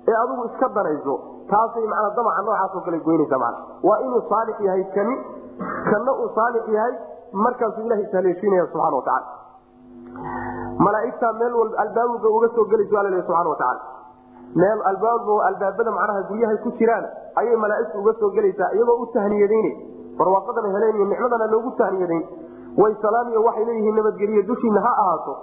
ee 0.08 0.16
adigu 0.24 0.46
iska 0.50 0.68
danayso 0.76 1.16
taasay 1.52 1.86
manaa 1.94 2.16
damaca 2.16 2.42
noocaasoo 2.48 2.82
kale 2.86 3.00
goynaysa 3.08 3.38
mana 3.44 3.58
waa 3.88 4.00
inuu 4.06 4.22
saalix 4.30 4.60
yahay 4.68 4.84
kani 4.96 5.16
kanna 5.90 6.12
uu 6.22 6.30
saalix 6.38 6.64
yahay 6.76 6.94
markaasuu 7.46 7.84
ilaha 7.88 8.02
ishaleeshiinaya 8.08 8.66
subxana 8.72 8.96
watacaala 8.96 9.28
malaaigta 10.86 11.34
meel 11.40 11.54
walba 11.60 11.78
albaabuga 11.84 12.30
uga 12.38 12.48
soo 12.56 12.66
gelayso 12.72 13.00
alla 13.00 13.22
subana 13.28 13.50
watacaala 13.50 13.82
meel 14.56 14.82
albaab 14.92 15.30
albaabada 15.50 15.92
macnaha 15.98 16.22
guryahay 16.30 16.58
ku 16.66 16.72
jiraan 16.80 17.06
ayay 17.42 17.56
malaaigtu 17.66 18.00
uga 18.04 18.14
soo 18.20 18.30
gelaysaa 18.38 18.72
iyagoo 18.78 18.98
u 19.04 19.08
tahniyadayn 19.16 19.68
barwaaqadana 20.20 20.74
heleen 20.76 20.96
iyo 20.96 21.06
nicmadana 21.12 21.48
loogu 21.54 21.72
tahniyadayn 21.82 22.24
way 22.78 22.94
salaamiyo 23.02 23.44
waxay 23.48 23.66
leeyihiin 23.66 23.96
nabadgeliye 23.96 24.44
dushiina 24.44 24.82
ha 24.82 24.92
ahaato. 25.04 25.34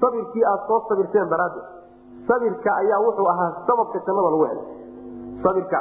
Sabirkii 0.00 0.44
aad 0.44 0.60
soo 0.68 0.80
sabirteen 0.88 1.28
daraaddeed. 1.30 1.66
Sabirka 2.28 2.70
ayaa 2.82 3.00
wuxuu 3.06 3.28
ahaa 3.32 3.50
sababka 3.66 3.98
jannada 4.06 4.30
lagu 4.30 4.44
helay. 4.44 4.66
Sabirka 5.42 5.78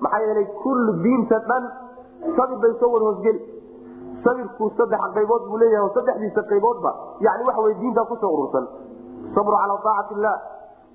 maxaa 0.00 0.20
yeelay 0.26 0.46
kullu 0.62 0.92
diinta 1.02 1.38
dhan 1.48 1.64
sabir 2.36 2.58
bay 2.62 2.72
soo 2.80 2.90
wada 2.92 3.04
hoosgeli 3.04 3.40
sabirku 4.24 4.70
saddex 4.76 5.00
qaybood 5.16 5.42
buu 5.48 5.58
leeyahay 5.62 5.86
oo 5.86 5.92
saddexdiisa 5.94 6.42
qayboodba 6.50 6.90
yani 7.26 7.44
waxa 7.48 7.60
wey 7.66 7.74
diintaa 7.80 8.04
ku 8.10 8.16
soo 8.22 8.32
urursan. 8.36 8.66
Sabru 9.34 9.54
calaa 9.54 9.78
aacati 9.78 10.14
illah 10.18 10.36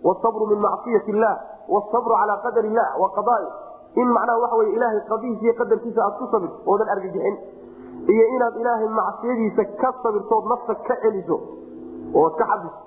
wsabru 0.03 0.45
min 0.51 0.59
macsiyati 0.59 1.11
illah 1.11 1.35
wsabru 1.69 2.13
calaa 2.19 2.41
qadar 2.45 2.65
illah 2.65 2.87
wa 2.99 3.09
qadaai. 3.17 3.47
In 3.95 4.07
macnaha 4.11 4.39
waxa 4.43 4.55
wey 4.61 4.69
ilaahay 4.75 5.01
qadihiisa 5.11 5.43
iyo 5.45 5.53
qadarkiisa 5.61 5.99
aad 6.05 6.15
ku 6.19 6.25
sabirto 6.31 6.57
oodan 6.67 6.87
argagixin 6.95 7.35
iyo 8.13 8.25
inaad 8.35 8.55
ilaahay 8.61 8.89
macsiyadiisa 8.99 9.63
ka 9.81 9.89
sabirtood 10.03 10.45
nafta 10.51 10.75
ka 10.87 10.95
celiso 11.03 11.37
ood 12.21 12.33
ka 12.41 12.45
xabiso 12.51 12.79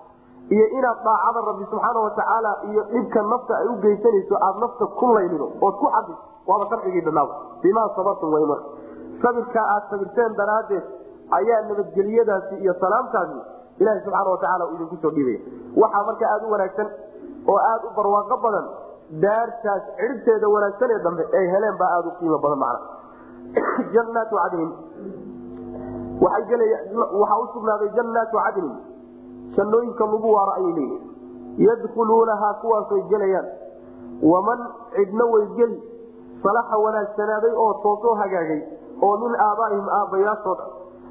iyo 0.57 0.67
inaad 0.79 0.99
daacada 1.07 1.41
rabbi 1.51 1.65
subxaana 1.73 2.01
watacaala 2.07 2.51
iyo 2.71 2.83
dhibka 2.93 3.23
nafta 3.33 3.53
ay 3.61 3.67
u 3.69 3.75
geysanayso 3.85 4.35
aad 4.47 4.57
nafta 4.65 4.87
ku 5.01 5.07
laylido 5.17 5.47
ood 5.67 5.75
ku 5.83 5.87
xabiso 5.97 6.23
waaba 6.51 6.65
sharcigii 6.73 7.01
dhanaaw 7.09 7.29
bimaa 7.63 7.89
sabartum 7.97 8.33
way 8.35 8.45
marka. 8.53 8.69
Sabirkaa 9.23 9.67
aad 9.75 9.83
sabirteen 9.91 10.33
daraaddeed 10.41 10.85
ayaa 11.39 11.61
nabadgelyadaasi 11.71 12.55
iyo 12.65 12.75
salaamtaasi 12.83 13.39
ilaha 13.83 14.01
subxaana 14.05 14.31
watacaala 14.35 14.65
uu 14.67 14.75
idinku 14.77 14.97
soo 15.03 15.11
dhiibaya 15.17 15.41
waxaa 15.83 16.05
marka 16.09 16.25
aada 16.35 16.47
u 16.47 16.51
wanaagsan 16.55 16.89
oo 17.53 17.59
aada 17.71 17.85
u 17.89 17.91
barwaaqo 17.99 18.37
badan 18.47 18.67
daartaas 19.25 19.83
cidhibteeda 19.99 20.49
wanaagsan 20.55 20.91
ee 20.97 21.01
dambe 21.07 21.25
ay 21.41 21.47
heleen 21.55 21.77
baa 21.83 21.91
aada 21.97 22.09
u 22.09 22.17
qiimo 22.21 22.39
badan 22.45 22.59
macna 22.65 22.81
jannaatu 23.95 24.37
cadnin 24.43 24.73
waxaa 26.23 27.39
usugnaaday 27.45 27.91
jannaatu 27.99 28.37
cadnin 28.47 28.73
jannooyinka 29.57 30.07
lagu 30.07 30.33
waaro 30.33 30.53
ayay 30.53 30.73
leeyihiin 30.73 31.09
yadkhuluunahaa 31.69 32.55
kuwaasay 32.55 33.03
gelayaan. 33.11 33.49
Waman 34.23 34.61
cidna 34.97 35.25
way 35.25 35.47
geli 35.57 35.83
salaxa 36.43 36.79
wanaagsanaaday 36.79 37.53
oo 37.57 37.75
toosoo 37.83 38.15
hagaagay 38.15 38.61
oo 39.03 39.17
min 39.23 39.35
aabaaihim 39.47 39.89
aabbayaashooda 39.99 40.65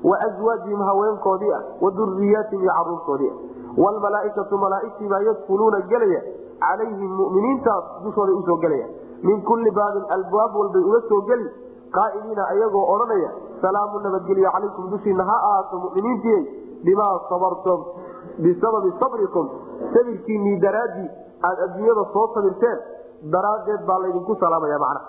wa 0.03 0.19
aswaajihim 0.27 0.81
haweenkoodii 0.89 1.51
ah 1.57 1.63
wa 1.81 1.91
duriyaatihim 1.91 2.63
iyo 2.63 2.73
caruurtoodii 2.77 3.29
ah. 3.29 3.37
Wlmalaaikatu 3.77 4.57
malaaigtii 4.57 5.07
baa 5.07 5.19
yadkuluuna 5.19 5.79
gelaya 5.91 6.21
calayhim 6.59 7.11
muminiintaas 7.21 7.83
dushooday 8.03 8.35
u 8.35 8.43
soo 8.45 8.57
gelaya 8.57 8.87
min 9.23 9.41
kulli 9.41 9.71
baabin 9.71 10.03
albaab 10.09 10.55
walbay 10.55 10.81
uga 10.81 11.01
soo 11.09 11.21
geli 11.21 11.49
qaa'iliina 11.95 12.43
ayagoo 12.53 12.85
odhanaya 12.93 13.29
salaamu 13.61 13.99
nabadgelyo 14.05 14.51
calaykum 14.55 14.89
dushiina 14.93 15.23
ha 15.29 15.35
ahaato 15.49 15.79
muminiintii 15.85 16.39
bimaa 16.87 17.13
sabartum 17.29 17.85
bisababi 18.45 18.91
sabrikum 19.01 19.45
sabirkiinii 19.93 20.55
daraaddii 20.65 21.07
aad 21.49 21.59
adduunyada 21.65 22.03
soo 22.15 22.25
sabirteen 22.35 22.77
daraaddeed 23.35 23.85
baa 23.89 23.99
laydinku 24.03 24.35
salaamaya 24.43 24.79
macna 24.85 25.01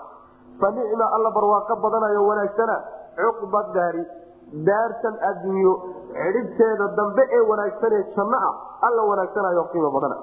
fa 0.61 0.71
nicma 0.77 1.05
alla 1.17 1.31
barwaaqo 1.37 1.75
badanayo 1.85 2.23
wanaagsana 2.29 2.75
cuqba 3.21 3.61
daari 3.77 4.03
daartan 4.69 5.15
adduunyo 5.29 5.73
cidhibteeda 6.21 6.87
dambe 6.99 7.23
ee 7.37 7.43
wanaagsanee 7.51 8.01
janno 8.17 8.37
ah 8.49 8.53
alla 8.87 9.01
wanaagsanayo 9.11 9.63
qiimo 9.73 9.91
badana 9.97 10.17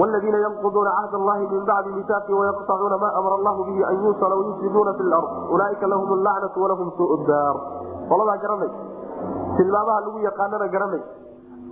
wladiina 0.00 0.38
yanquduuna 0.46 0.90
cahd 0.98 1.14
allahi 1.20 1.46
min 1.52 1.64
bacdi 1.70 1.90
misaaqi 1.98 2.32
wayaqtacuuna 2.40 2.96
ma 3.04 3.08
amara 3.20 3.34
allahu 3.40 3.64
bihi 3.68 3.84
an 3.90 3.96
yuusala 4.04 4.34
wayufsiduuna 4.40 4.94
fi 4.98 5.02
lard 5.12 5.30
ulaaika 5.54 5.86
lahum 5.92 6.10
lacnatu 6.26 6.62
walahum 6.64 6.92
suu 6.98 7.16
daar 7.30 7.56
qoladaa 8.10 8.36
garanay 8.44 8.70
tilmaamaha 9.56 10.00
lagu 10.06 10.18
yaqaanana 10.28 10.68
garanay 10.74 11.02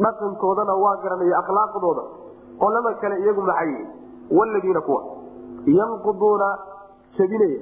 dhaqankoodana 0.05 0.75
waa 0.85 0.97
garanay 1.05 1.31
akhlaaqdooda 1.43 2.03
qolada 2.63 2.93
kale 3.03 3.17
iyagu 3.25 3.43
maxay 3.51 3.73
wladiina 4.39 4.81
kuwa 4.89 5.03
yanquduuna 5.79 6.49
jabinaya 7.19 7.61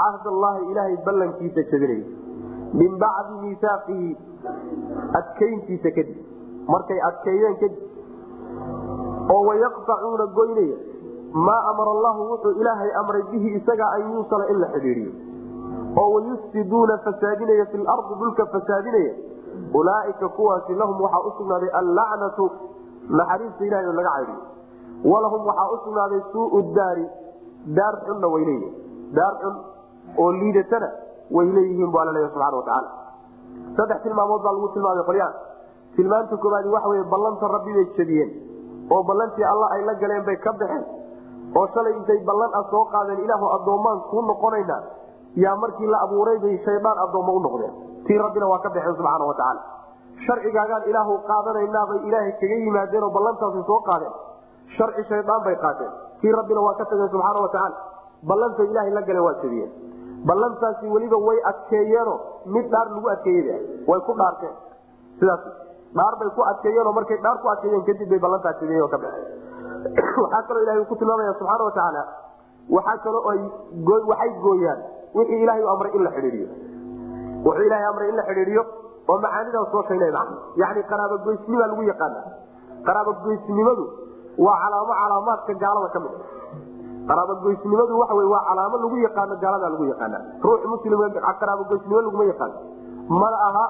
cahd 0.00 0.24
allahi 0.34 0.70
ilaahay 0.72 0.96
ballankiisa 1.06 1.66
jabinaya 1.72 2.04
min 2.82 2.98
bacdi 3.04 3.34
miisaaqihi 3.44 4.10
adkayntiisa 5.20 5.90
kadib 5.98 6.18
markay 6.74 7.00
adkeeyeen 7.10 7.56
kadib 7.62 7.82
oo 9.32 9.42
wayaqtacuuna 9.48 10.26
goynaya. 10.38 10.76
Maa 11.46 11.62
amara 11.70 11.90
allahu 11.96 12.20
wuxuu 12.30 12.52
ilaahay 12.60 12.90
amray 13.00 13.22
bihi 13.30 13.48
isaga 13.58 13.86
an 13.96 14.02
yuusala 14.14 14.48
in 14.52 14.58
la 14.60 14.68
xidhiidiyo 14.74 15.12
oo 16.02 16.08
wayufsiduuna 16.14 16.98
fasaadinaya 17.06 17.66
fi 17.72 17.78
lardi 17.78 18.14
dhulka 18.20 18.46
fasaadinaya. 18.46 19.14
Ulaaika 19.74 20.28
kuwaasi 20.28 20.74
lahum 20.74 21.00
waxaa 21.00 21.22
usugnaaday 21.30 21.70
allacnatu 21.80 22.50
naxariista 23.08 23.64
ilahay 23.66 23.86
oo 23.86 23.92
laga 23.98 24.10
caydiyo 24.16 24.42
walahum 25.12 25.46
waxaa 25.46 25.68
usugnaaday 25.76 26.20
suuu 26.32 26.62
daari 26.74 27.06
daar 27.78 27.94
xunna 28.06 28.28
way 28.34 28.44
leeyihiin 28.44 28.74
daar 29.18 29.34
xun 29.42 29.54
oo 30.22 30.30
liidatana 30.32 30.88
way 31.36 31.46
leeyihiin 31.56 31.90
bu 31.92 31.98
alla 32.02 32.12
leeya 32.16 32.28
subxana 32.28 32.56
watacaala 32.56 32.90
saddex 33.76 34.02
tilmaamood 34.06 34.42
baa 34.46 34.52
lagu 34.56 34.68
tilmaamay 34.74 35.04
qolyaan. 35.10 35.34
Tilmaanta 35.96 36.36
koobaadi 36.36 36.68
waxa 36.68 36.88
wey 36.88 37.02
ballanta 37.14 37.48
rabbi 37.56 37.72
bay 37.78 37.86
jebiyeen 37.98 38.30
oo 38.90 39.02
ballantii 39.10 39.44
alla 39.52 39.66
ay 39.76 39.82
la 39.88 39.94
galeen 40.02 40.24
bay 40.28 40.36
ka 40.46 40.52
baxeen 40.60 40.84
oo 41.58 41.66
shalay 41.74 41.92
intay 41.98 42.18
ballan 42.30 42.50
ah 42.60 42.64
soo 42.70 42.84
qaadeen 42.94 43.20
ilaahu 43.24 43.46
addoommaan 43.56 44.00
kuu 44.10 44.22
noqonaynaa 44.30 44.82
yaa 45.44 45.56
markii 45.56 45.86
la 45.94 45.98
abuuray 46.06 46.38
bay 46.44 46.56
shaydaan 46.64 46.98
addoommo 47.04 47.32
u 47.36 47.40
noqdeen. 47.46 47.72
Tii 48.06 48.18
rabbina 48.18 48.46
waa 48.52 48.58
ka 48.64 48.70
baxeen 48.74 48.96
subxaana 48.96 49.24
wa 49.30 49.34
tacaala. 49.34 49.62
Sharcigaagaan 50.26 50.82
ilaahu 50.90 51.12
qaadanaynabay 51.30 51.98
ilaahay 52.08 52.32
kaga 52.40 52.56
yimaadeen 52.64 53.02
oo 53.06 53.10
ballantaasi 53.16 53.62
soo 53.70 53.80
qaadeen. 53.88 54.12
Sharci 54.76 55.02
shaydaan 55.10 55.42
bay 55.46 55.56
qaateen. 55.64 55.90
Kii 56.20 56.32
rabbina 56.38 56.60
waa 56.66 56.74
ka 56.80 56.84
tageen 56.90 57.08
subxaana 57.14 57.40
wa 57.40 57.48
tacaala. 57.48 57.76
Ilaahay 58.70 58.90
la 58.98 59.02
galeen 59.08 59.24
waa 59.24 59.34
jebiyeen 59.42 59.72
ballantaasi 60.28 60.86
weliba 60.94 61.16
way 61.26 61.38
adkeeyeeno 61.50 62.14
mid 62.54 62.66
dhaar 62.72 62.88
lagu 62.94 63.08
adkeeyey 63.14 63.58
way 63.88 64.00
ku 64.06 64.12
dhaarteen. 64.20 64.54
Sidaas 65.18 65.40
dhaar 65.98 66.14
bay 66.20 66.30
ku 66.36 66.42
adkeeyeenoo 66.50 66.92
markay 66.98 67.18
dhaar 67.26 67.38
ku 67.42 67.48
adkeeyeen 67.54 67.84
kadib 67.88 68.08
bay 68.12 68.18
ballantaa 68.24 68.54
oo 68.84 68.88
ka 68.94 68.98
baxeen 69.04 69.26
waxaa 70.22 70.42
kaloo 70.48 70.62
ilahay 70.66 70.84
ku 70.92 70.96
tilmaamaya 71.02 71.34
subxaana 71.40 71.64
wa 71.64 71.72
tacaala 71.78 72.02
waxaa 72.76 72.98
kaloo 73.06 73.22
ay 73.32 73.40
waxay 74.10 74.30
gooyaan 74.46 74.80
wixii 75.18 75.42
ilahay 75.44 75.62
amray 75.74 75.92
in 75.98 76.02
la 76.06 76.10
xidhiidiyo 76.16 76.48
wuxuu 77.46 77.66
ilahay 77.68 77.86
amray 77.92 78.08
in 78.12 78.16
la 78.16 78.24
xidhiidiyo 78.30 78.62
oo 79.08 79.18
macaanidaa 79.26 79.64
soo 79.72 79.82
sheegnay 79.88 80.10
macna 80.18 80.38
yani 80.62 80.82
qaraabogoysnimaa 80.92 81.68
lagu 81.72 81.82
yaqaana 81.92 82.20
qaraabogoysnimadu 82.88 83.84
waa 84.46 84.56
calaamo 84.62 84.94
calaamaadka 85.02 85.54
gaalada 85.64 85.88
ka 85.94 86.00
mid 86.04 86.14
qaraabogoysnimadu 87.08 87.98
waxa 88.00 88.14
wey 88.20 88.28
waa 88.34 88.44
calaamo 88.48 88.76
lagu 88.84 88.96
yaqaano 89.06 89.36
gaalada 89.44 89.68
lagu 89.74 89.84
yaqaana 89.92 90.18
ruux 90.46 90.62
muslim 90.74 91.00
qaraabogoysnimo 91.40 92.00
laguma 92.06 92.24
yaqaano. 92.32 92.56
Mana 93.22 93.38
aha 93.48 93.64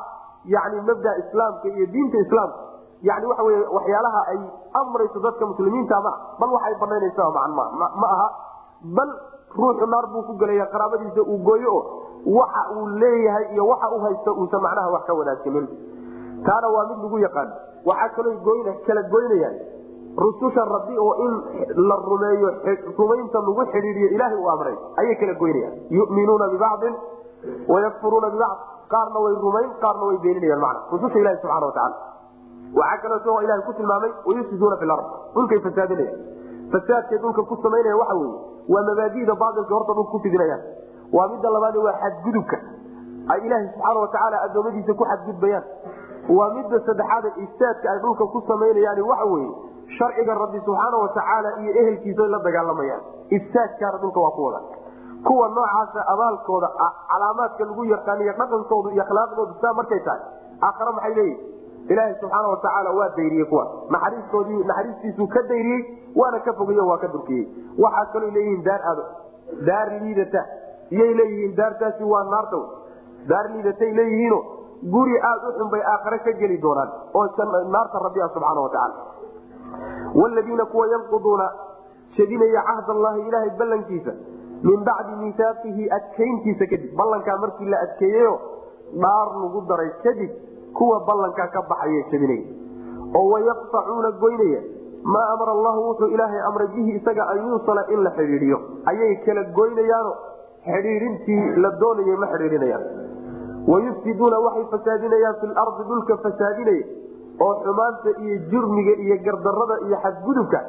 yani 0.44 0.80
mabda 0.80 1.10
islaamka 1.22 1.68
iyo 1.68 1.86
diinta 1.86 2.18
islaamka. 2.26 2.58
Yani 3.02 3.26
waxa 3.26 3.42
wey 3.42 3.58
waxyaalaha 3.76 4.20
ay 4.32 4.40
amrayso 4.80 5.18
dadka 5.20 5.46
muslimiinta 5.46 6.00
bal 6.40 6.50
waxay 6.56 6.74
banaynaysa 6.80 7.30
ma 7.30 8.06
aha. 8.14 8.28
Bal 8.96 9.10
ruuxu 9.56 9.86
naar 9.86 10.06
buu 10.12 10.22
ku 10.22 10.32
gelaya 10.38 10.66
qaraabadiisa 10.66 11.22
uu 11.22 11.38
gooyo 11.48 11.72
o 11.74 11.82
waxa 12.38 12.62
uu 12.76 12.86
leeyahay 12.88 13.46
iyo 13.54 13.66
waxa 13.68 13.90
u 13.96 14.00
haysta 14.04 14.30
uusan 14.32 14.60
macnaha 14.60 14.90
wax 14.94 15.04
ka 15.06 15.14
wanaagsanin 15.14 15.66
taana 16.46 16.68
waa 16.74 16.86
mid 16.90 16.98
lagu 17.04 17.18
yaqaano 17.18 17.52
waxaa 17.86 18.08
kaloo 18.16 18.74
kala 18.86 19.02
goynayaan 19.14 19.56
rususha 20.16 20.64
rabbi 20.64 20.98
oo 20.98 21.14
in 21.26 21.32
la 21.88 21.96
rumeeyo 22.08 22.48
rumaynta 22.98 23.38
lagu 23.38 23.64
xidhiidiyo 23.72 24.08
ilaahay 24.16 24.38
uu 24.38 24.50
amray 24.50 24.76
ayay 24.96 25.14
kala 25.22 25.34
goynayaan 25.34 25.74
yuminuuna 25.90 26.48
bibacdin 26.54 26.94
wayakfuruuna 27.68 28.30
bibacd 28.30 28.58
qaarna 28.92 29.18
way 29.24 29.34
rumayn 29.46 29.70
qaarna 29.84 30.04
way 30.10 30.18
beeninayaan 30.24 30.60
mana 30.66 30.80
rususha 30.92 31.18
ilahi 31.22 31.36
subxana 31.42 31.66
watacaala 31.66 31.96
waxaa 32.80 33.02
kaleeto 33.02 33.40
ilahay 33.46 33.62
ku 33.68 33.72
tilmaamay 33.80 34.12
wayufsiduuna 34.28 34.76
fi 34.82 34.86
lard 34.90 35.04
dhulkay 35.34 35.60
fasaadinayaan. 35.66 36.18
Fasaadkay 36.72 37.18
dhulka 37.24 37.42
ku 37.50 37.56
samaynaya 37.64 37.96
waxa 38.02 38.14
weye 38.20 38.34
waa 38.74 38.82
mabaadida 38.88 39.34
baailka 39.42 39.74
horta 39.74 39.92
dhulka 39.98 40.10
ku 40.14 40.18
fidinayaan 40.26 40.62
waa 41.16 41.28
midda 41.32 41.50
labaad 41.56 41.76
waa 41.86 41.94
xadgudubka. 42.02 42.56
Ay 43.32 43.40
ilaaha 43.46 43.66
subxaana 43.72 44.00
watacaala 44.04 44.36
adoomadiisa 44.46 44.94
ku 45.00 45.04
xadgudbayaan. 45.10 45.64
Waa 46.38 46.50
midda 46.56 46.80
saddexaad 46.88 47.24
ifsaadka 47.46 47.86
ay 47.92 47.98
dhulka 48.04 48.24
ku 48.34 48.42
samaynayaan 48.50 49.00
waxa 49.10 49.26
weye 49.34 49.50
sharciga 49.98 50.34
rabbi 50.42 50.58
subxaana 50.66 50.96
watacaala 51.04 51.48
iyo 51.62 51.72
ehelkiisa 51.82 52.26
la 52.34 52.38
dagaalamayaan. 52.48 53.02
Ifsaadkaana 53.38 53.98
dhulka 54.04 54.20
waa 54.26 54.34
ku 54.38 54.42
wada 54.48 54.60
kuwa 55.26 55.48
noocaasa 55.48 56.00
abaalkooda 56.12 56.68
calaamaadka 57.10 57.64
lagu 57.64 57.84
yaqaaniyo 57.94 58.32
dhaqankoodu 58.40 58.88
iyo 58.94 59.02
akhlaaqdoodu 59.06 59.54
saa 59.62 59.72
markay 59.78 60.00
tahay. 60.06 60.20
Aakhare 60.66 60.92
maxay 60.96 61.14
leeyihiin 61.14 61.88
ilaaha 61.92 62.14
subxaana 62.20 62.48
watacaala 62.54 62.90
waa 62.98 63.08
dayriyey 63.16 63.44
kuwa. 63.52 63.64
Naxariistoodii 63.94 64.64
naxariistiisuu 64.70 65.26
ka 65.34 65.42
dayriyey 65.52 65.82
waana 66.16 66.40
ka 66.46 66.52
fogeyo 66.58 66.86
waa 66.90 66.98
ka 67.04 67.08
durkiyey 67.14 67.44
waxaa 67.84 68.06
kaloo 68.12 68.30
leeyihiin 68.36 68.64
daar 68.68 68.82
ado. 68.92 69.04
Daar 69.68 69.88
liidata. 70.02 70.44
Iyay 70.90 71.14
leeyihiin 71.20 71.56
daartaasi 71.56 72.04
waa 72.12 72.24
naarta 72.34 72.60
daar 73.28 73.46
liidatay 73.54 73.92
leeyihiino 74.00 74.38
guri 74.94 75.18
aada 75.30 75.48
u 75.48 75.52
xun 75.58 75.70
bay 75.70 75.82
aakhare 75.92 76.18
ka 76.18 76.32
geli 76.42 76.58
doonaan. 76.62 76.90
Oo 77.14 77.26
naarta 77.76 77.98
rabbi 78.06 78.20
ah 78.22 78.30
subxaana 78.34 78.60
watacaala 78.60 78.94
wladiina 80.14 80.64
kuwa 80.66 80.86
yanquduuna 80.88 81.46
shadinaya 82.16 82.62
cahd 82.62 82.90
allahi 82.90 83.20
ilaahay 83.28 83.50
ballankiisa 83.58 84.12
min 84.68 84.80
bacdi 84.88 85.14
miisaaqihi 85.22 85.84
adkayntiisa 85.98 86.66
kadib. 86.72 86.90
Ballankaa 87.00 87.36
markii 87.44 87.68
la 87.72 87.78
adkeeyeyo 87.86 88.34
dhaar 89.04 89.28
lagu 89.42 89.60
daray 89.70 89.90
kadib 90.04 90.30
kuwa 90.78 91.00
ballankaa 91.08 91.48
ka 91.56 91.62
baxaya 91.72 92.02
jabinaya 92.12 92.44
oo 93.18 93.26
wayaqtacuuna 93.34 94.10
goynaya. 94.24 94.60
Maa 95.14 95.26
amara 95.34 95.52
allahu 95.56 95.80
wuxuu 95.88 96.08
ilaahay 96.16 96.40
amray 96.48 96.68
bihi 96.74 96.92
isaga 96.98 97.24
an 97.32 97.38
yuusala 97.48 97.82
in 97.94 98.00
la 98.06 98.10
xidhiidiyo 98.18 98.58
ayay 98.92 99.12
kala 99.26 99.42
goynayaano. 99.58 100.12
Xidhiidintii 100.68 101.60
la 101.64 101.70
doonayay 101.82 102.16
ma 102.22 102.26
xidhiidinayaan 102.32 102.84
wayufsiduuna 103.68 104.38
waxay 104.46 104.64
fasaadinayaan 104.72 105.36
fi 105.40 105.46
lardi 105.58 105.82
dhulka 105.90 106.16
fasaadinaya 106.24 106.84
oo 107.46 107.52
xumaanta 107.64 108.10
iyo 108.24 108.36
jurmiga 108.52 108.94
iyo 109.04 109.16
gardarada 109.26 109.76
iyo 109.86 109.96
xadgudubka 110.04 110.60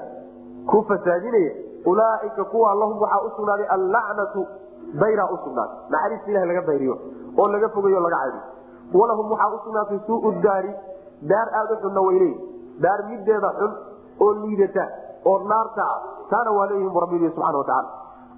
ku 0.72 0.84
fasaadinaya 0.92 1.52
ulaaika 1.86 2.44
kuwa 2.44 2.76
lahum 2.82 3.02
waxaa 3.02 3.22
usugnaaday 3.28 3.68
allacnatu 3.78 4.48
dayraa 5.02 5.30
usugnaaday 5.36 5.78
naxariista 5.90 6.32
ilaha 6.32 6.46
laga 6.46 6.62
dayriyo 6.62 6.98
oo 7.38 7.48
laga 7.48 7.70
fogeyo 7.70 8.00
laga 8.00 8.18
caydiyo 8.18 8.44
walahum 8.94 9.32
waxaa 9.32 9.54
usugnaatay 9.58 10.00
suu 10.08 10.32
daari 10.48 10.72
daar 11.22 11.48
aada 11.54 11.74
u 11.74 11.78
xunna 11.84 12.02
wayley 12.02 12.34
daar 12.82 13.00
mideeda 13.10 13.50
xun 13.60 13.72
oo 14.20 14.34
liidata 14.34 14.88
oo 15.26 15.40
naarta 15.48 15.84
ah. 15.94 16.00
Taana 16.30 16.52
waa 16.52 16.68
leeyihiin 16.70 17.02
rabbi 17.02 17.32
subana 17.36 17.58
wataala 17.58 17.90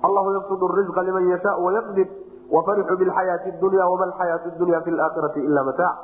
allahu 0.07 0.33
yabsud 0.33 0.61
rizqa 0.79 1.03
liman 1.03 1.29
yashaa 1.29 1.57
wayaqdir 1.65 2.07
wafarixuu 2.51 2.97
bilxayaati 2.97 3.51
dunya 3.61 3.85
wama 3.91 4.03
alxayaatu 4.09 4.51
dunya 4.59 4.81
fi 4.81 4.91
laakhirati 4.91 5.39
ila 5.39 5.63
mataac 5.63 5.97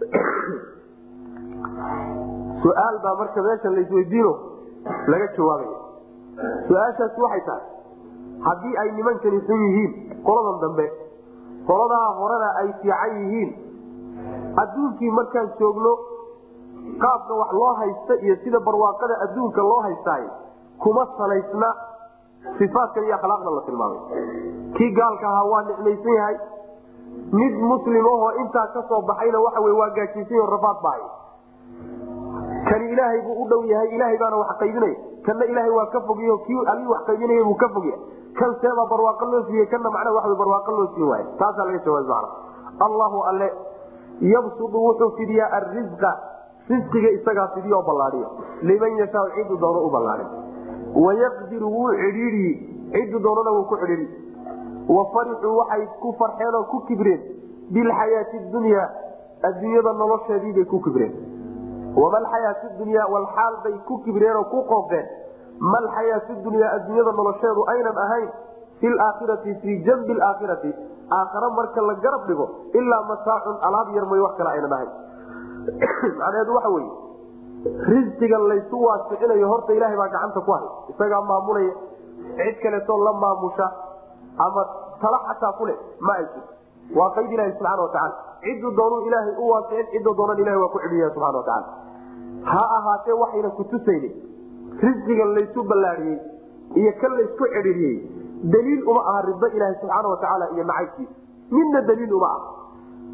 su'aal 2.62 2.98
baa 3.04 3.14
marka 3.20 3.42
meesha 3.42 3.68
laisweydiino 3.76 4.32
laga 5.06 5.26
jawaabaya 5.36 5.79
su'aashaas 6.68 7.18
waxay 7.24 7.42
tahay. 7.48 7.64
Haddii 8.46 8.76
ay 8.82 8.88
nimankani 8.98 9.40
xun 9.48 9.60
yihiin 9.66 9.92
qoladan 10.28 10.60
dambe 10.64 10.86
qoladaa 11.70 12.06
horena 12.20 12.48
ay 12.60 12.68
fiican 12.82 13.12
yihiin. 13.20 13.50
Adduunkii 14.62 15.10
markaan 15.18 15.50
joogno 15.58 15.92
qaabka 17.02 17.34
wax 17.40 17.50
loo 17.58 17.72
haysta 17.80 18.14
iyo 18.24 18.36
sida 18.44 18.60
barwaaqada 18.60 19.14
adduunka 19.26 19.62
loo 19.62 19.80
haystaay 19.86 20.24
kuma 20.82 21.06
salaysna 21.18 21.68
ifaadkan 22.66 23.04
iyo 23.04 23.14
akhlaaqda 23.18 23.50
la 23.56 23.62
tilmaamay. 23.68 24.00
Kii 24.76 24.90
gaalka 24.98 25.26
ahaa 25.28 25.44
waa 25.52 25.62
nicmaysan 25.68 26.14
yahay. 26.20 26.36
Mid 27.32 27.54
muslimahoo 27.70 28.30
intaa 28.42 28.66
ka 28.74 28.82
soo 28.88 29.02
baxayna 29.02 29.38
waxa 29.46 29.60
w 29.60 29.76
waa 29.78 29.90
gaajiysan 29.98 30.48
rafaad 30.54 30.78
bahay. 30.82 31.02
Kani 32.70 32.90
ilaahay 32.92 33.20
buu 33.26 33.42
u 33.44 33.48
dhow 33.48 33.62
yahay 33.72 33.88
ilaahay 33.96 34.18
baana 34.18 34.36
wax 34.42 34.56
qaybinaya 34.60 34.96
kanna 35.26 35.44
ilaahay 35.44 35.70
waa 35.70 35.86
ka 35.86 36.00
fogyo 36.00 36.38
kii 36.46 36.60
alii 36.72 36.86
wax 36.92 37.04
qaybinaya 37.06 37.44
buu 37.44 37.54
ka 37.54 37.68
fogya 37.68 37.96
kan 38.38 38.54
seebaa 38.60 38.86
barwaaqo 38.92 39.24
loo 39.32 39.42
siiyey 39.48 39.66
kana 39.66 39.90
macna 39.90 40.12
wa 40.12 40.34
barwaaqo 40.42 40.72
loo 40.78 40.88
siin 40.94 41.08
waay 41.08 41.24
taasaa 41.38 41.64
laga 41.64 41.78
jawaab 41.84 42.26
allahu 42.86 43.22
alle 43.32 43.52
yabsudu 44.20 44.84
wuxuu 44.86 45.10
fidiyaa 45.16 45.50
arisqa 45.58 46.10
risqiga 46.68 47.10
isagaa 47.10 47.48
fidiyo 47.54 47.82
ballaaiyo 47.82 48.30
liman 48.62 48.96
yashaa 48.98 49.26
cidu 49.34 49.56
doono 49.56 49.84
u 49.86 49.90
ballaai 49.90 50.26
wayaqdiru 51.04 51.72
wuu 51.76 51.92
cidhiidiyi 52.02 52.52
cidu 52.92 53.18
doonana 53.18 53.50
wuu 53.56 53.64
ku 53.64 53.76
cidhiidi 53.76 54.08
wafarixuu 54.88 55.56
waxay 55.56 55.86
ku 56.00 56.14
farxeen 56.18 56.54
oo 56.54 56.64
ku 56.64 56.80
kibreen. 56.86 57.20
Bilxayaati 57.70 58.38
dunya 58.52 58.82
adduunyada 59.42 59.92
nolosheediibay 59.92 60.64
ku 60.64 60.80
kibreen 60.82 61.12
wamalxayaati 61.96 62.66
dunya 62.78 63.04
walxaal 63.14 63.54
bay 63.64 63.74
ku 63.88 63.98
kibreen 64.04 64.44
ku 64.52 64.62
qoofeen 64.72 65.06
malxayaati 65.74 66.34
dunya 66.46 66.66
adduunyada 66.76 67.12
nolosheedu 67.20 67.64
aynan 67.74 67.96
ahayn 68.06 68.28
fi 68.80 68.88
laakhirati 69.00 69.54
fii 69.62 69.76
janbi 69.88 70.14
laakhirati 70.22 70.70
aakhare 71.18 71.48
marka 71.58 71.80
la 71.90 71.94
garab 72.04 72.26
dhigo 72.30 72.46
ilaa 72.80 73.02
mataacun 73.10 73.56
alaab 73.68 73.88
yar 73.96 74.04
mooy 74.12 74.20
wax 74.26 74.34
kale 74.40 74.50
aynan 74.56 74.72
ahayn 74.72 74.90
macnaheedu 76.18 76.54
waxa 76.58 76.70
weye 76.76 76.90
risqiga 77.92 78.38
laysu 78.50 78.76
waasicinayo 78.86 79.48
horta 79.52 79.72
ilaahay 79.78 79.96
baa 80.02 80.08
gacanta 80.14 80.40
ku 80.40 80.52
hay 80.56 80.66
isagaa 80.94 81.22
maamulaya 81.30 81.72
cid 82.38 82.56
kaleetoo 82.62 82.98
la 83.04 83.12
maamusha 83.24 83.66
ama 84.46 84.62
tala 85.02 85.18
xataa 85.28 85.52
kule 85.58 85.74
ma 86.00 86.12
ay 86.20 86.24
jirto 86.34 86.54
waa 86.98 87.10
qayd 87.16 87.32
ilahi 87.36 87.52
subxana 87.52 87.82
watacaala 87.82 88.14
ciddu 88.44 88.70
doonuu 88.80 89.00
ilaahay 89.08 89.34
u 89.42 89.48
waasicin 89.52 89.86
cidda 89.94 90.10
doonan 90.20 90.38
ilahay 90.44 90.60
waa 90.64 90.72
ku 90.74 90.78
celiya 90.84 91.10
subxana 91.14 91.38
watacaala 91.38 91.68
ha 92.52 92.62
ahaatee 92.78 93.16
waxayna 93.22 93.50
kutusaynin 93.58 94.12
risqiga 94.84 95.24
laysu 95.36 95.62
ballaadhiyey 95.72 96.18
iyo 96.82 96.92
kan 97.02 97.12
laysku 97.20 97.44
cidhiriyey 97.54 97.96
daliil 98.54 98.82
uma 98.90 99.00
aha 99.12 99.22
rido 99.28 99.46
ilaahi 99.56 99.74
subxaana 99.82 100.08
watacaala 100.14 100.50
iyo 100.54 100.64
nacaybkiisa 100.64 101.14
midna 101.56 101.80
daliil 101.90 102.12
uma 102.18 102.26
aha. 102.26 102.48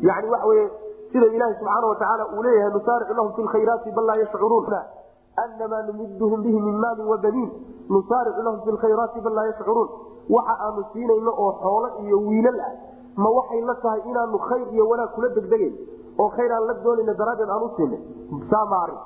Yani 0.09 0.29
waxa 0.35 0.47
weye 0.51 0.65
sida 1.13 1.27
ilaahi 1.37 1.55
subxaana 1.61 1.87
watacaala 1.93 2.25
uu 2.37 2.43
leeyahay 2.47 2.73
nusaaricu 2.79 3.15
lahum 3.19 3.33
fi 3.37 3.43
lkhayraati 3.47 3.91
bal 3.97 4.05
laa 4.11 4.17
yashcuruun. 4.23 4.67
Anamaa 5.45 5.83
numiduhum 5.89 6.43
bihi 6.43 6.61
min 6.67 6.77
maalin 6.85 7.07
wabaniin 7.13 7.51
nusaaricu 7.97 8.43
lahum 8.47 8.61
fi 8.65 8.71
lkhayraati 8.77 9.21
bal 9.27 9.35
laa 9.39 9.47
yashcuruun. 9.51 9.89
Waxa 10.37 10.55
aanu 10.67 10.85
siinayno 10.93 11.33
oo 11.45 11.53
xoolo 11.63 11.89
iyo 12.05 12.19
wiilal 12.29 12.61
ah 12.69 12.73
ma 13.25 13.29
waxay 13.39 13.61
la 13.71 13.75
tahay 13.85 14.01
inaanu 14.11 14.39
khayr 14.49 14.67
iyo 14.77 14.85
wanaag 14.91 15.11
kula 15.17 15.29
degdegayn 15.37 15.75
oo 16.23 16.29
khayr 16.37 16.53
la 16.69 16.75
doonayna 16.85 17.15
daraaddeed 17.21 17.51
aan 17.55 17.63
u 17.63 17.71
siinay 17.77 18.01
saamaarin 18.51 18.99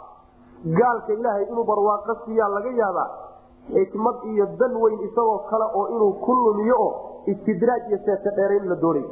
gaalka 0.78 1.12
ilaahay 1.18 1.44
inuu 1.52 1.64
barwaaqo 1.70 2.14
siiyaa 2.24 2.48
laga 2.56 2.70
yaabaa 2.80 3.08
xikmad 3.74 4.16
iyo 4.32 4.46
dan 4.60 4.72
weyn 4.82 5.00
isagoo 5.08 5.38
kale 5.50 5.66
oo 5.78 5.86
inuu 5.94 6.12
ku 6.24 6.32
lumiyo 6.44 6.76
oo 6.86 6.90
istidraaj 7.32 7.82
iyo 7.88 7.98
seeta 8.06 8.30
dheerayn 8.38 8.66
la 8.72 8.76
doonay. 8.84 9.04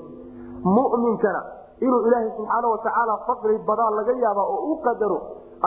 Muminkana 0.64 1.42
inuu 1.80 2.00
ilaahay 2.06 2.30
subxaana 2.36 2.68
watacaala 2.74 3.14
faqri 3.26 3.58
badaa 3.68 3.90
laga 3.98 4.12
yaaba 4.24 4.42
oo 4.54 4.72
u 4.72 4.76
qadaro 4.86 5.18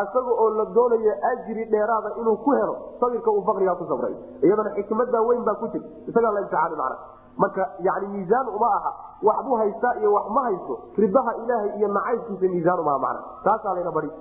isaga 0.04 0.32
oo 0.44 0.50
la 0.58 0.65
doonayo 0.76 1.13
ajri 1.32 1.65
dheeraada 1.72 2.10
inuu 2.22 2.36
ku 2.44 2.52
helo 2.52 2.76
sabirka 3.00 3.32
uu 3.32 3.44
faqrigaa 3.50 3.76
ku 3.80 3.86
sabray 3.91 4.13
iyadana 4.44 4.70
xikmada 4.76 5.22
weyn 5.30 5.44
baa 5.48 5.56
ku 5.62 5.67
jir 5.74 5.82
isagaa 6.12 6.32
la 6.36 6.39
imtixaani 6.44 6.76
macna 6.82 6.98
marka 7.38 7.70
yani 7.80 8.08
miisaan 8.08 8.48
uma 8.50 8.67
aha. 8.78 8.91
Waxbuu 9.24 9.56
haystaa 9.62 9.94
iyo 10.00 10.13
wax 10.13 10.26
ma 10.36 10.41
haysto 10.44 10.80
ribaha 10.98 11.36
ilaahay 11.44 11.72
iyo 11.78 11.88
nacaybkiisa 11.88 12.48
miisaan 12.54 12.80
umaha 12.80 13.00
macna. 13.00 13.22
Taasaa 13.44 13.74
layna 13.76 13.91
bari. 13.91 14.12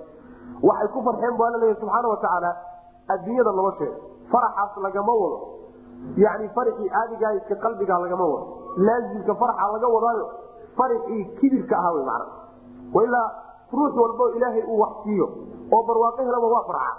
Waxay 0.63 0.87
ku 0.93 1.01
farxeen 1.07 1.37
bu 1.37 1.43
alla 1.43 1.57
leeya 1.57 1.75
subxaana 1.75 2.07
watacaala 2.07 2.51
adduunyada 3.13 3.51
nolosheeda 3.51 3.95
faraxaas 4.31 4.77
lagama 4.85 5.13
wado. 5.21 5.37
Yani 6.17 6.49
farxii 6.55 6.89
caadigaa 6.89 7.33
iska 7.39 7.55
qalbigaa 7.55 7.99
lagama 7.99 8.25
wado. 8.25 8.47
Laazimka 8.77 9.35
farxa 9.35 9.71
laga 9.73 9.87
wadaayo 9.95 10.25
farxii 10.77 11.25
kibirka 11.39 11.75
ahaa 11.77 11.91
wy 11.97 12.03
mana 12.03 12.25
ilaa 13.05 13.27
ruux 13.73 13.93
walbo 14.03 14.29
ilaahay 14.37 14.63
uu 14.67 14.79
wax 14.79 14.93
siiyo 15.03 15.27
oo 15.75 15.83
barwaaqo 15.87 16.21
helaba 16.23 16.47
waa 16.53 16.63
farxa 16.69 16.93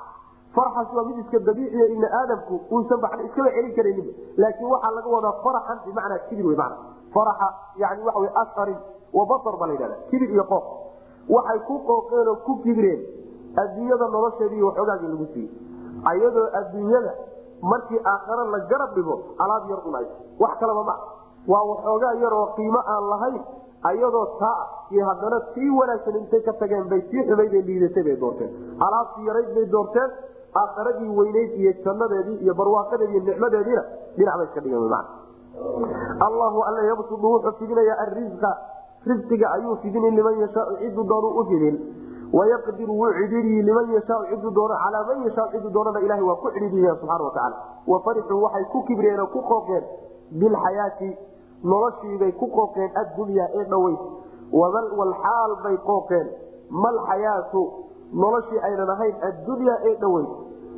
farxaas 0.56 0.88
waa 0.96 1.04
mid 1.08 1.18
iska 1.24 1.38
dabiiciya 1.48 1.86
ibni 1.94 2.06
aadamku 2.20 2.60
uusan 2.70 3.00
baxna 3.00 3.22
iskaba 3.28 3.50
celin 3.56 3.74
karaynin. 3.76 4.08
Laakiin 4.36 4.70
waxaa 4.74 4.92
laga 4.96 5.08
wadaa 5.16 5.34
faraxan 5.44 5.78
bimacnaa 5.86 6.18
kibir 6.28 6.46
wey 6.46 6.56
mana 6.56 6.76
faraxa 7.14 7.48
yani 7.76 8.02
waxa 8.06 8.20
wey 8.20 8.30
asharin 8.42 8.78
baa 9.12 9.66
la 9.66 9.72
yidhahda 9.72 9.96
kibir 10.10 10.30
iyo 10.30 10.44
qooq. 10.52 10.64
Waxay 11.28 11.58
ku 11.66 11.74
qooqeen 11.88 12.28
oo 12.28 12.36
ku 12.46 12.52
kibireen 12.62 13.00
adduunyada 13.56 14.06
nolosheedii 14.08 14.62
waxoogaagii 14.68 15.08
lagu 15.12 15.26
siiyey. 15.32 15.50
Ayadoo 16.04 16.46
adduunyada 16.60 17.12
markii 17.62 18.00
aakhare 18.04 18.44
la 18.50 18.58
garab 18.70 18.94
dhigo 18.94 19.14
alaab 19.38 19.70
yar 19.70 19.80
un 19.86 19.94
ay 19.94 20.06
wax 20.40 20.58
kalaba 20.60 20.82
ma 20.84 20.94
waa 21.46 21.64
waxoogaa 21.70 22.14
yar 22.22 22.32
oo 22.32 22.46
qiimo 22.56 22.80
aan 22.94 23.04
lahayn 23.12 23.42
ayadoo 23.90 24.26
taa 24.40 24.62
iyo 24.90 25.06
haddana 25.06 25.40
sii 25.54 25.70
wanaagsan 25.70 26.16
intay 26.16 26.42
ka 26.42 26.52
tageen 26.52 26.88
bay 26.88 27.00
sii 27.10 27.22
xumayd 27.28 27.54
ee 27.54 27.62
liidatay 27.62 28.02
bay 28.02 28.16
doorteen. 28.16 28.50
Alaabtii 28.80 29.26
yarayd 29.26 29.54
bay 29.54 29.66
doorteen 29.70 30.10
aakharadii 30.60 31.08
weyneyd 31.18 31.52
iyo 31.60 31.72
jannadeedii 31.84 32.38
iyo 32.44 32.54
barwaaqadeedi 32.54 33.20
nicmadeediina 33.28 33.82
dhinac 34.16 34.36
bay 34.38 34.46
iska 34.46 34.60
dhigeen 34.60 34.88
man 34.88 35.06
allahu 36.26 36.62
alla 36.68 36.82
yabsudu 36.90 37.32
wuxuu 37.32 37.52
fidinaya 37.58 37.98
arisqa 38.04 38.50
risqiga 39.06 39.50
ayuu 39.56 39.76
fidinin 39.82 40.14
liman 40.16 40.38
yashaau 40.40 40.76
ciduu 40.80 41.04
doonuu 41.04 41.40
u 41.40 41.44
fidin. 41.50 41.76
Wayaqdiru 42.32 42.92
wuu 42.98 43.10
cidhiiriyi 43.12 43.62
liman 43.62 43.90
yashaau 43.94 44.24
ciduu 44.30 44.50
doono 44.58 44.74
calaa 44.84 45.04
man 45.08 45.24
yashaau 45.26 45.48
ciduu 45.52 45.70
doonana 45.70 46.00
ilahay 46.00 46.22
waa 46.28 46.36
ku 46.42 46.50
cidhiiriya 46.54 46.94
subxana 47.00 47.24
watacaala 47.24 47.56
wafarixuu 47.86 48.42
waxay 48.42 48.64
ku 48.72 48.82
kibreen 48.88 49.20
oo 49.20 49.26
ku 49.34 49.42
qooqeen 49.50 49.84
bilxayaati 50.42 51.10
noloshiibay 51.72 52.32
ku 52.32 52.46
qooqeen 52.56 52.90
addunyaa 53.02 53.48
ee 53.58 53.64
dhoweyd. 53.64 53.98
Walxaal 54.52 55.56
bay 55.64 55.76
qooqeen. 55.90 56.26
Malxayaatu 56.70 57.62
noloshii 58.12 58.60
aynan 58.68 58.90
ahayn 58.94 59.14
addunyaa 59.28 59.78
ee 59.90 59.94
dhoweyd 60.00 60.28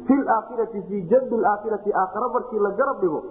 fi 0.09 0.17
laakhirati 0.31 0.83
fii 0.89 1.03
janbi 1.13 1.37
laakhirati 1.47 1.93
aakhara 2.03 2.29
markii 2.29 2.59
la 2.67 2.71
garab 2.81 3.01
dhigo 3.01 3.23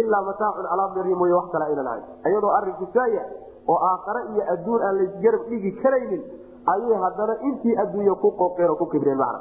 ilaa 0.00 0.22
mataacun 0.22 0.66
alaabdari 0.74 1.14
mooye 1.14 1.32
wax 1.32 1.50
kale 1.52 1.64
aynan 1.64 1.86
ahayn. 1.86 2.04
Ayadoo 2.24 2.50
arinku 2.58 2.86
saaya 2.94 3.22
oo 3.68 3.78
aakhare 3.90 4.20
iyo 4.32 4.42
adduun 4.54 4.82
aan 4.82 4.98
laysgarab 4.98 5.42
dhigi 5.48 5.72
karaynin 5.82 6.22
ayay 6.72 6.98
haddana 7.04 7.34
intii 7.48 7.76
adduunya 7.84 8.14
ku 8.14 8.30
qooqeen 8.40 8.70
oo 8.70 8.76
ku 8.76 8.86
kibreen 8.86 9.16
macna. 9.16 9.40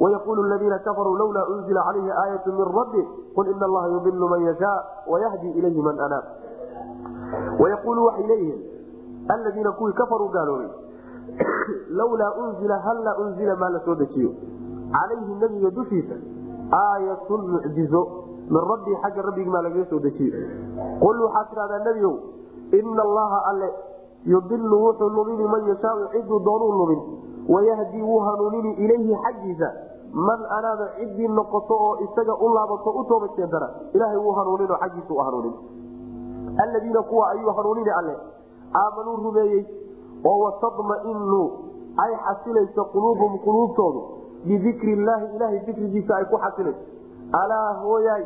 Wayaqulu 0.00 0.42
ladiina 0.52 0.78
kafaruu 0.78 1.16
lawlaa 1.16 1.46
unzila 1.52 1.82
calayhi 1.88 2.10
aayatu 2.22 2.52
min 2.52 2.66
rabbi 2.78 3.02
qul 3.36 3.46
ina 3.48 3.64
allaha 3.66 3.88
yudilu 3.94 4.28
man 4.28 4.42
yashaa 4.48 4.76
wayahdi 5.12 5.50
ilayhi 5.58 5.82
man 5.88 6.00
anaab. 6.06 6.24
Wayaqulu 7.60 8.04
waxay 8.06 8.26
leeyihiin 8.26 8.60
aladiina 9.34 9.72
kuwii 9.72 9.92
kafaruu 9.92 10.28
gaaloobay 10.28 10.68
lawlaa 11.90 12.32
unzila 12.42 12.78
hallaa 12.78 13.16
unzila 13.24 13.56
maa 13.56 13.68
la 13.68 13.80
soo 13.84 13.94
dejiyo 13.94 14.30
calayhi 14.92 15.34
nabiga 15.40 15.70
dushiisa 15.70 16.14
aayatun 16.82 17.40
mucjizo 17.54 18.02
min 18.50 18.60
rabbii 18.70 18.96
xagga 19.02 19.22
rabbigi 19.22 19.50
maa 19.50 19.62
lagaga 19.66 19.86
soo 19.90 19.98
dejiyo 19.98 20.32
qul 21.00 21.22
waxaad 21.22 21.48
tidhahdaa 21.50 21.84
nebiow 21.88 22.14
ina 22.78 23.02
allaha 23.02 23.38
alle 23.50 23.70
yudilu 24.24 24.76
wuxuu 24.84 25.08
lumini 25.18 25.44
man 25.54 25.68
yashaau 25.68 26.08
ciduu 26.12 26.40
doonuu 26.48 26.72
lumin 26.78 27.00
wayahdi 27.48 28.02
wuu 28.02 28.18
hanuunini 28.28 28.72
ilayhi 28.84 29.16
xaggiisa 29.24 29.68
man 30.28 30.40
anaaba 30.58 30.86
ciddii 30.98 31.28
noqoto 31.28 31.74
oo 31.86 31.96
isaga 32.06 32.34
u 32.34 32.48
laabato 32.54 32.90
u 32.90 33.04
toobad 33.04 33.30
keentana 33.36 33.68
ilaahay 33.94 34.16
wuu 34.18 34.32
hanuuninoo 34.38 34.78
xaggiisa 34.82 35.14
u 35.14 35.18
hanuunin 35.18 35.54
aladiina 36.64 37.02
kuwa 37.02 37.30
ayuu 37.30 37.52
hanuunini 37.58 37.90
alle 37.90 38.16
aamanuu 38.74 39.16
rumeeyey 39.16 39.66
oo 40.28 40.36
watadmainu 40.44 41.42
ay 42.04 42.12
xasilayso 42.26 42.82
quluubuhum 42.92 43.38
quluubtoodu. 43.46 44.00
Bidikri 44.48 44.92
illaahi 44.96 45.26
ilaahay 45.36 45.60
dikrigiisa 45.66 46.12
ay 46.16 46.24
ku 46.32 46.36
xasilayso. 46.44 46.82
Alaa 47.42 47.70
hooyaay 47.82 48.24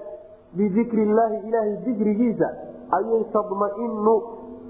bidikri 0.58 1.02
illaahi 1.08 1.36
ilaahay 1.48 1.76
dikrigiisa 1.86 2.48
ayay 2.98 3.22
tadmainu 3.34 4.14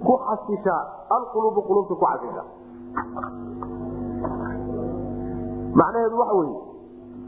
ku 0.07 0.15
xasishaa 0.27 0.83
alquluubu 1.17 1.61
quluubta 1.69 1.95
ku 2.01 2.05
xasishaa. 2.13 2.47
Macnaheedu 5.79 6.17
waxa 6.21 6.35
weye 6.41 6.59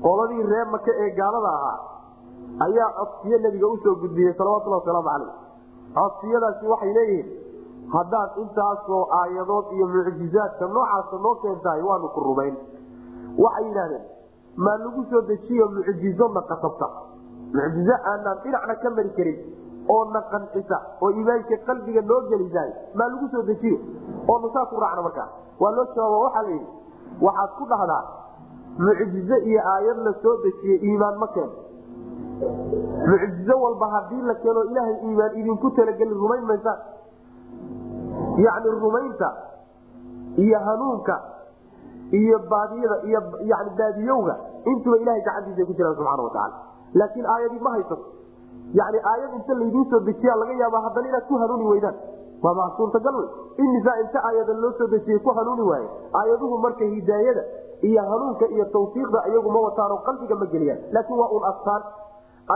qoladii 0.05 0.43
reer 0.53 0.67
maka 0.75 0.93
ee 1.03 1.11
gaalada 1.19 1.51
ahaa 1.59 1.79
ayaa 2.67 2.89
codsiyo 2.99 3.39
nabiga 3.45 3.67
u 3.67 3.77
soo 3.85 3.95
gudbiyey 4.03 4.33
salawatulhi 4.39 4.77
wasalaamu 4.79 5.09
calayh 5.09 5.35
codsiyadaasi 5.99 6.67
waxay 6.73 6.93
leeyihiin 6.97 7.27
haddaad 7.95 8.31
intaasoo 8.43 9.03
aayadood 9.21 9.67
iyo 9.77 9.87
mucjizaadka 9.87 10.67
noocaasa 10.67 11.17
noo 11.23 11.35
keentahay 11.43 11.83
waanu 11.83 12.09
ku 12.15 12.21
rumayn. 12.21 12.57
Waxay 13.39 13.65
yidhahdeen 13.69 14.05
maa 14.57 14.77
lagu 14.79 15.05
soo 15.11 15.21
dejiyo 15.31 15.69
mucjizo 15.69 16.29
na 16.29 16.43
qasabta? 16.51 16.89
Mucjizo 17.55 17.95
aanaan 18.13 18.39
dhinacna 18.45 18.75
ka 18.83 18.91
mari 18.91 19.11
karin 19.17 19.39
oo 19.89 20.05
na 20.13 20.21
qancisa 20.33 20.79
oo 21.03 21.11
iimaanka 21.11 21.57
qalbiga 21.67 22.01
noo 22.11 22.21
gelisaay 22.31 22.71
maa 22.95 23.09
lagu 23.09 23.29
soo 23.33 23.43
dejiyo? 23.43 23.79
Oo 24.29 24.39
nasaa 24.39 24.67
ku 24.71 24.81
raacna 24.81 25.03
markaa. 25.03 25.29
Waa 25.61 25.73
loo 25.77 25.87
jawaaba 25.95 26.19
waxaa 26.25 26.43
layidhi 26.43 26.67
waxaad 27.21 27.51
ku 27.59 27.65
dhahdaa 27.73 28.03
mucjizo 28.79 29.37
iyo 29.51 29.61
aayad 29.75 29.99
la 30.07 30.13
soo 30.23 30.37
dejiye 30.45 30.77
iimaan 30.87 31.17
ma 31.19 31.27
keeno 31.35 31.53
mucjizo 33.11 33.55
walba 33.63 33.87
haddii 33.95 34.23
la 34.23 34.35
keeno 34.35 34.65
ilaahay 34.65 34.97
iimaan 35.07 35.37
idinku 35.41 35.71
talagelin 35.71 36.15
rumayn 36.23 36.45
maysaan 36.51 36.79
yacni 38.47 38.71
rumaynta 38.85 39.29
iyo 40.45 40.59
hanuunka 40.67 41.15
iyo 42.21 42.39
baadiyada 42.51 42.97
iyo 43.09 43.21
yani 43.51 43.71
baadiyowga. 43.79 44.35
Intuba 44.71 44.97
ilahay 45.03 45.21
gacantiisa 45.27 45.65
ku 45.69 45.73
jiraan 45.79 45.95
subxana 45.97 46.23
watacaala 46.23 46.57
laakiin 46.95 47.27
aayadii 47.35 47.61
ma 47.67 47.71
haysato 47.75 48.05
yani 48.81 48.99
aayad 49.13 49.33
inta 49.39 49.55
laydiin 49.61 49.87
soo 49.91 50.01
dejiya 50.09 50.35
laga 50.43 50.53
yaaba 50.63 50.81
haddana 50.87 51.09
inaad 51.09 51.27
ku 51.29 51.35
hanuuni 51.43 51.65
weydaan. 51.73 51.97
Waa 52.43 52.55
ma 52.59 52.65
suurtagal 52.77 53.15
wey 53.21 53.29
imisaa 53.65 53.97
inta 54.05 54.19
aayada 54.29 54.53
loo 54.63 54.73
soo 54.79 54.87
dejiyey 54.95 55.19
ku 55.27 55.31
hanuuni 55.39 55.63
waaye 55.71 55.89
aayaduhu 56.21 56.59
marka 56.59 56.85
hidaayada 56.85 57.43
iyo 57.83 58.03
hanuunka 58.11 58.47
iyo 58.55 58.65
tawfiiqda 58.77 59.19
iyagu 59.29 59.51
ma 59.51 59.61
wataanoo 59.67 59.99
qalbiga 60.07 60.35
ma 60.43 60.47
geliyaan. 60.47 60.81
Laakiin 60.93 61.19
waa 61.19 61.29
un 61.39 61.45
astaan. 61.53 61.83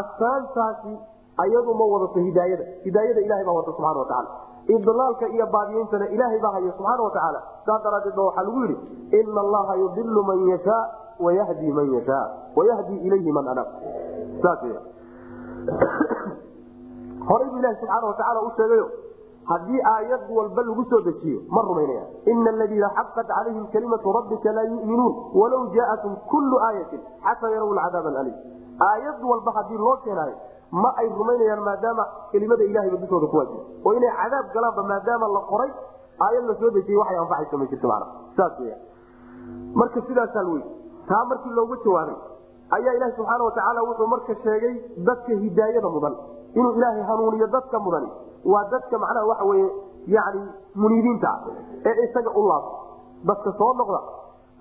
Astaantaasi 0.00 0.92
ayadu 1.44 1.74
ma 1.74 1.84
wadato 1.92 2.20
hidaayada. 2.28 2.64
Hidaayada 2.84 3.20
ilahay 3.20 3.44
baa 3.44 3.52
wata 3.58 3.70
subxana 3.72 3.98
watacaala 3.98 4.30
idlaalka 4.68 5.28
iyo 5.28 5.46
baadiyeyntana 5.46 6.08
ilaahay 6.08 6.40
baa 6.40 6.52
haya 6.58 6.72
subxaana 6.72 7.02
watacaala 7.02 7.42
saas 7.66 7.82
daraadeed 7.82 8.14
ba 8.16 8.22
waxaa 8.22 8.42
lagu 8.42 8.60
yidhi 8.62 8.76
ina 9.20 9.40
allaha 9.40 9.76
yudilu 9.76 10.22
man 10.24 10.48
yashaa 10.48 10.84
wayahdi 11.20 11.72
man 11.72 11.94
yashaa 11.94 12.26
wayahdi 12.56 12.96
ilayhi 13.06 13.32
man 13.32 13.48
anaab 13.48 13.68
saas 14.42 14.60
horay 17.28 17.48
bu 17.50 17.58
ilahi 17.58 17.76
subxaana 17.80 18.06
watacaala 18.06 18.40
u 18.42 18.50
sheegayo 18.56 18.86
haddii 19.50 19.80
aayad 19.92 20.20
walba 20.36 20.62
lagu 20.62 20.84
soo 20.90 21.00
dejiyo 21.00 21.40
ma 21.48 21.62
rumaynaya 21.62 22.04
ina 22.26 22.50
aladiina 22.50 22.90
xaqat 22.98 23.26
calayhim 23.26 23.66
kalimatu 23.74 24.12
rabbika 24.18 24.52
laa 24.52 24.66
yuminuun 24.72 25.14
walaw 25.40 25.62
jaatum 25.76 26.16
kullu 26.32 26.58
aayatin 26.68 27.00
xataa 27.26 27.50
yaraw 27.54 27.70
lcadaab 27.78 28.06
alim 28.22 28.34
aayad 28.90 29.22
walba 29.30 29.52
haddii 29.58 29.78
loo 29.84 29.96
keenaayo 30.04 30.36
ma 30.70 30.90
ay 31.00 31.08
rumaynayaan 31.18 31.62
maadaama 31.68 32.04
kelimada 32.32 32.64
ilahayba 32.70 32.96
dushooda 33.02 33.26
ku 33.32 33.36
waajiba 33.36 33.62
oo 33.86 33.92
inay 33.98 34.12
cadaab 34.20 34.46
galaanba 34.54 34.82
maadaama 34.92 35.26
la 35.36 35.40
qoray 35.50 35.70
aayad 36.26 36.44
la 36.50 36.54
soo 36.60 36.70
dejiyey 36.76 36.98
waxay 37.02 37.18
anfacaysa 37.24 37.56
ma 37.62 37.66
jirto 37.72 37.88
mana 37.92 38.06
saas 38.36 38.58
weya 38.60 38.76
marka 39.80 40.00
sidaasaa 40.08 40.44
wey 40.52 40.62
taa 41.10 41.24
markii 41.30 41.54
loogu 41.58 41.76
jawaabay 41.84 42.16
ayaa 42.76 42.94
ilahi 42.98 43.12
subxaana 43.18 43.44
watacaala 43.48 43.82
wuxuu 43.88 44.06
marka 44.14 44.34
sheegay 44.44 44.74
dadka 45.08 45.32
hidaayada 45.44 45.88
mudan. 45.96 46.14
Inuu 46.58 46.72
ilaahay 46.78 47.02
hanuuniyo 47.08 47.46
dadka 47.46 47.78
mudani. 47.78 48.08
Waa 48.52 48.64
dadka 48.72 48.98
macnaha 48.98 49.26
waxa 49.30 49.44
weye 49.50 49.66
yani 50.14 50.40
muniibiinta 50.74 51.28
ah 51.28 51.40
ee 51.90 51.94
isaga 52.06 52.30
u 52.40 52.42
laabta 52.48 52.76
dadka 53.30 53.52
soo 53.58 53.72
noqda 53.80 54.00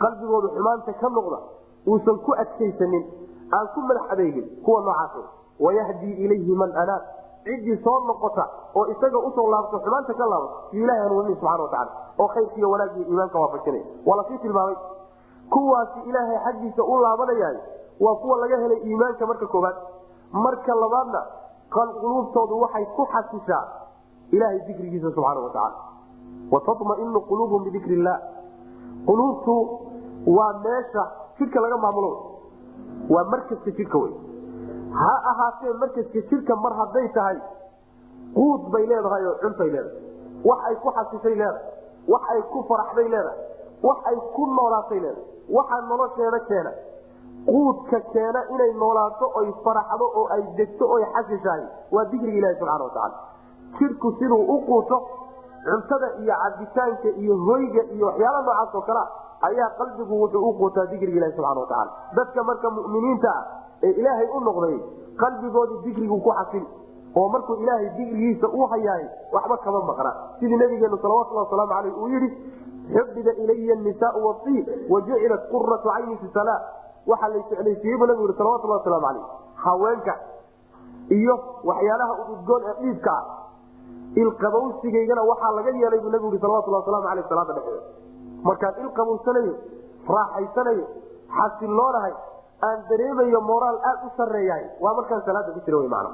qalbigooda 0.03 0.47
xumaanta 0.55 0.93
ka 1.01 1.09
noqda 1.17 1.39
uusan 1.87 2.17
ku 2.25 2.31
adkaysanin 2.43 3.03
aan 3.57 3.67
ku 3.73 3.81
madax 3.89 4.05
adeegin 4.15 4.45
kuwa 4.65 4.81
noocaas 4.87 5.25
wayahdii 5.59 6.13
ilayhi 6.25 6.55
man 6.55 6.71
anaab 6.83 7.03
ciddii 7.43 7.77
soo 7.83 7.99
noqota 8.07 8.47
oo 8.75 8.85
isaga 8.87 9.17
u 9.17 9.31
soo 9.35 9.47
laabto 9.51 9.79
xumaanta 9.79 10.13
ka 10.13 10.25
laabto 10.25 10.75
yu 10.77 10.83
ilahay 10.83 11.35
subxana 11.35 11.63
wataala 11.63 11.91
oo 12.19 12.27
khayrkiiyo 12.27 12.69
wanaagiyo 12.71 13.05
iimaanka 13.07 13.39
waafajinaya 13.39 13.85
waa 14.05 14.17
la 14.17 14.23
sii 14.27 14.37
tilmaamay 14.37 14.75
kuwaasi 15.49 15.99
ilaahay 16.09 16.37
xaggiisa 16.45 16.83
u 16.83 16.99
laabanayay 17.01 17.57
waa 17.99 18.15
kuwa 18.15 18.37
laga 18.37 18.57
helay 18.57 18.79
iimaanka 18.89 19.25
marka 19.25 19.47
koobaad 19.47 19.75
marka 20.31 20.75
labaadna 20.75 21.21
quluubtoodu 21.73 22.61
waxay 22.61 22.85
ku 22.85 23.07
xasishaa 23.13 23.63
ilahay 24.31 24.59
dikrigiisa 24.67 25.11
subxaana 25.11 25.39
watacaala 25.39 25.75
watamainu 26.51 27.21
quluubhum 27.21 27.63
bidikri 27.63 27.93
illah 27.93 28.19
quluubtu 29.05 29.55
waa 30.37 30.53
meesha 30.65 31.03
jidhka 31.39 31.59
laga 31.59 31.77
maamulo 31.77 32.11
waa 33.09 33.23
markaska 33.23 33.71
jidhka 33.71 33.97
wey 33.97 34.13
ha 35.01 35.13
ahaatee 35.31 35.73
markaska 35.83 36.19
jidhka 36.31 36.55
mar 36.63 36.73
hadday 36.81 37.07
tahay 37.17 37.37
quud 38.37 38.61
bay 38.73 38.85
leedahay 38.91 39.25
oo 39.31 39.35
cuntay 39.43 39.69
leedahay. 39.69 40.01
Wax 40.49 40.59
ay 40.69 40.75
ku 40.83 40.89
xasishay 40.97 41.35
leedahay 41.35 41.63
wax 42.13 42.23
ay 42.33 42.41
ku 42.53 42.63
faraxday 42.69 43.07
leedahay 43.13 43.39
wax 43.87 43.97
ay 44.11 44.17
ku 44.35 44.43
noolaatay 44.57 44.99
leedahay 44.99 45.25
waxaa 45.57 45.81
nolosheeda 45.89 46.39
keena. 46.49 46.71
Quudka 47.49 47.99
keena 48.13 48.39
inay 48.53 48.71
noolaato 48.81 49.25
oy 49.39 49.49
faraxdo 49.65 50.05
oo 50.19 50.25
ay 50.35 50.41
degto 50.59 50.85
oy 50.95 51.03
xasishahay 51.15 51.63
waa 51.95 52.05
dikriga 52.13 52.37
ilahi 52.41 52.55
subxana 52.59 52.83
watacaala 52.83 53.15
jidhku 53.79 54.11
siduu 54.19 54.41
u 54.53 54.57
quuto 54.69 54.97
cuntada 55.65 56.07
iyo 56.23 56.33
cabitaanka 56.43 57.09
iyo 57.21 57.35
hoyga 57.47 57.83
iyo 57.95 58.05
waxyaala 58.07 58.41
noocaas 58.47 58.75
oo 58.75 58.81
kalea 58.81 59.05
ayaa 59.49 59.69
qalbigu 59.79 60.13
wuxuu 60.21 60.49
u 60.49 60.53
quutaa 60.59 60.85
dikriga 60.91 61.17
ilahi 61.19 61.33
subxana 61.37 61.59
watacaala 61.61 61.91
dadka 62.17 62.43
marka 62.49 62.69
muminiinta 62.77 63.29
ah 63.29 63.43
ee 63.85 63.91
ilaahay 64.01 64.27
u 64.37 64.39
noqday 64.47 64.75
qalbigooda 65.23 65.75
dikrigu 65.85 66.17
ku 66.27 66.31
xasil 66.39 66.65
oo 67.19 67.27
markuu 67.35 67.55
ilaahay 67.63 67.89
dikrigiisa 67.97 68.47
u 68.59 68.67
hayaay 68.71 69.05
waxba 69.33 69.57
kama 69.65 69.81
maqna. 69.89 70.11
Sidii 70.39 70.57
nabigeenu 70.63 70.97
salawatulhi 71.03 71.41
wasalaamu 71.43 71.73
aleyh 71.79 71.97
uu 72.01 72.07
yidhi 72.13 72.29
xubiba 72.95 73.31
ilaya 73.43 73.75
nisaau 73.87 74.25
wasiib 74.27 74.65
wajucilat 74.93 75.43
quratu 75.51 75.89
cayni 75.89 76.17
fi 76.21 76.27
waxaa 77.07 77.29
la 77.29 77.39
jeclaysiiyey 77.49 77.97
bu 77.97 78.05
nabigu 78.05 78.27
yii 78.27 78.37
salawatulhi 78.37 78.77
wasalaamu 78.77 79.07
aleyh 79.07 79.25
haweenka 79.55 80.13
iyo 81.09 81.35
waxyaalaha 81.63 82.13
ududgoon 82.21 82.63
ee 82.69 82.75
dhiibka 82.81 83.11
ah 83.11 83.25
ilqabowsigaygana 84.15 85.21
waxaa 85.31 85.51
laga 85.57 85.71
yeelay 85.81 85.99
buu 85.99 86.09
nabigu 86.09 86.31
yii 86.33 86.41
salawatulhi 86.45 86.77
waslamu 86.79 87.07
aleyh 87.07 87.25
salaada 87.29 87.53
dhexeeda 87.53 87.81
markaan 88.43 88.75
ilqabowsanayo 88.83 89.53
raaxaysanayo 90.15 90.85
xasiloonahay 91.37 92.13
aan 92.67 92.79
dareemayo 92.89 93.41
moraal 93.51 93.77
aad 93.91 93.99
u 94.07 94.09
sareeyahay 94.19 94.65
waa 94.85 94.93
markaan 94.99 95.21
salaada 95.29 95.51
ku 95.57 95.61
jira 95.67 95.81
man 95.95 96.07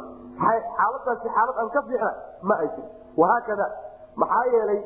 xaaladaasi 0.78 1.28
xaalad 1.38 1.56
aan 1.64 1.70
ka 1.78 1.82
fiixna 1.90 2.12
ma 2.50 2.56
ay 2.64 2.70
jir 2.76 2.86
wahaakada 3.22 3.68
maxaa 4.24 4.46
yeelay 4.56 4.80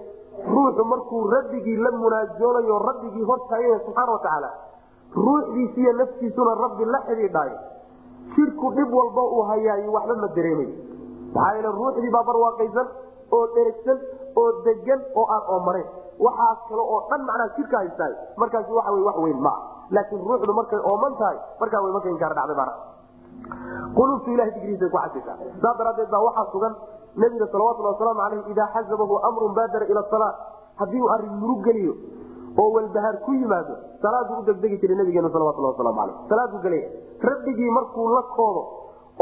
ruuxu 0.53 0.84
markuu 0.93 1.22
rabbigii 1.36 1.78
la 1.86 1.91
munaajoonayo 2.03 2.80
rabbigii 2.89 3.26
hortaagaya 3.32 3.78
subxaana 3.86 4.11
watacaala 4.18 4.49
ruuxdiisiiyo 5.26 5.93
naftiisuna 6.01 6.53
rabbi 6.63 6.86
la 6.95 6.99
xidhiidhaayo 7.07 7.57
jidhku 8.36 8.72
dhib 8.78 8.93
walba 8.99 9.24
uu 9.38 9.43
hayaayo 9.51 9.91
waxba 9.97 10.16
ma 10.24 10.28
dareemayo 10.38 10.74
maxaa 11.36 11.53
yeele 11.57 11.72
ruuxdii 11.80 12.11
baa 12.16 12.24
barwaaqaysan 12.30 12.88
oo 13.38 13.43
dheragsan 13.55 13.99
oo 14.41 14.47
degan 14.68 15.01
oo 15.22 15.26
aan 15.36 15.43
oomanayn 15.55 15.88
waxaas 16.20 16.59
kale 16.70 16.82
oo 16.82 16.99
dhan 17.09 17.22
macnaha 17.30 17.49
jidhka 17.57 17.78
haystaay. 17.82 18.13
Markaasi 18.38 18.72
waxa 18.78 18.91
wey 18.95 19.03
wax 19.09 19.18
weyn 19.26 19.39
maa 19.47 19.57
laakiin 19.91 20.22
ruuxdu 20.30 20.53
markay 20.59 20.80
ooman 20.91 21.13
tahay 21.22 21.38
markaa 21.59 21.82
way 21.86 21.91
marka 21.95 22.09
inkaar 22.16 22.34
dhacday 22.39 22.55
bana 22.61 22.74
quluubtu 23.95 24.32
ilahay 24.36 24.51
digrihiisa 24.55 24.89
ku 24.93 24.97
xasishaa 24.97 25.38
saa 25.63 25.74
daraadeed 25.80 26.09
baa 26.13 26.24
waxaa 26.28 26.47
sugan 26.53 26.74
nabiga 27.24 27.45
salawatulhi 27.53 27.89
wasalaamu 27.93 28.22
aleyh 28.28 28.41
idaa 28.53 28.70
xasabahu 28.76 29.16
amrun 29.30 29.53
baadara 29.59 29.86
ila 29.91 30.03
salaa. 30.13 30.34
Haddii 30.80 31.01
uu 31.01 31.09
arrin 31.16 31.34
murug 31.41 31.61
geliyo 31.68 31.93
oo 32.59 32.70
walbahaar 32.76 33.18
ku 33.26 33.32
yimaado 33.34 33.76
salaaduu 34.01 34.39
u 34.39 34.45
degdegi 34.49 34.78
jiray 34.82 34.97
nabigeenu 35.01 35.30
salawatulhi 35.36 35.70
wasalaamu 35.72 36.01
aleyh 36.05 36.16
salaaduu 36.32 36.59
gelaya. 36.66 36.89
Rabbigii 37.30 37.70
markuu 37.78 38.07
la 38.16 38.24
koodo 38.36 38.63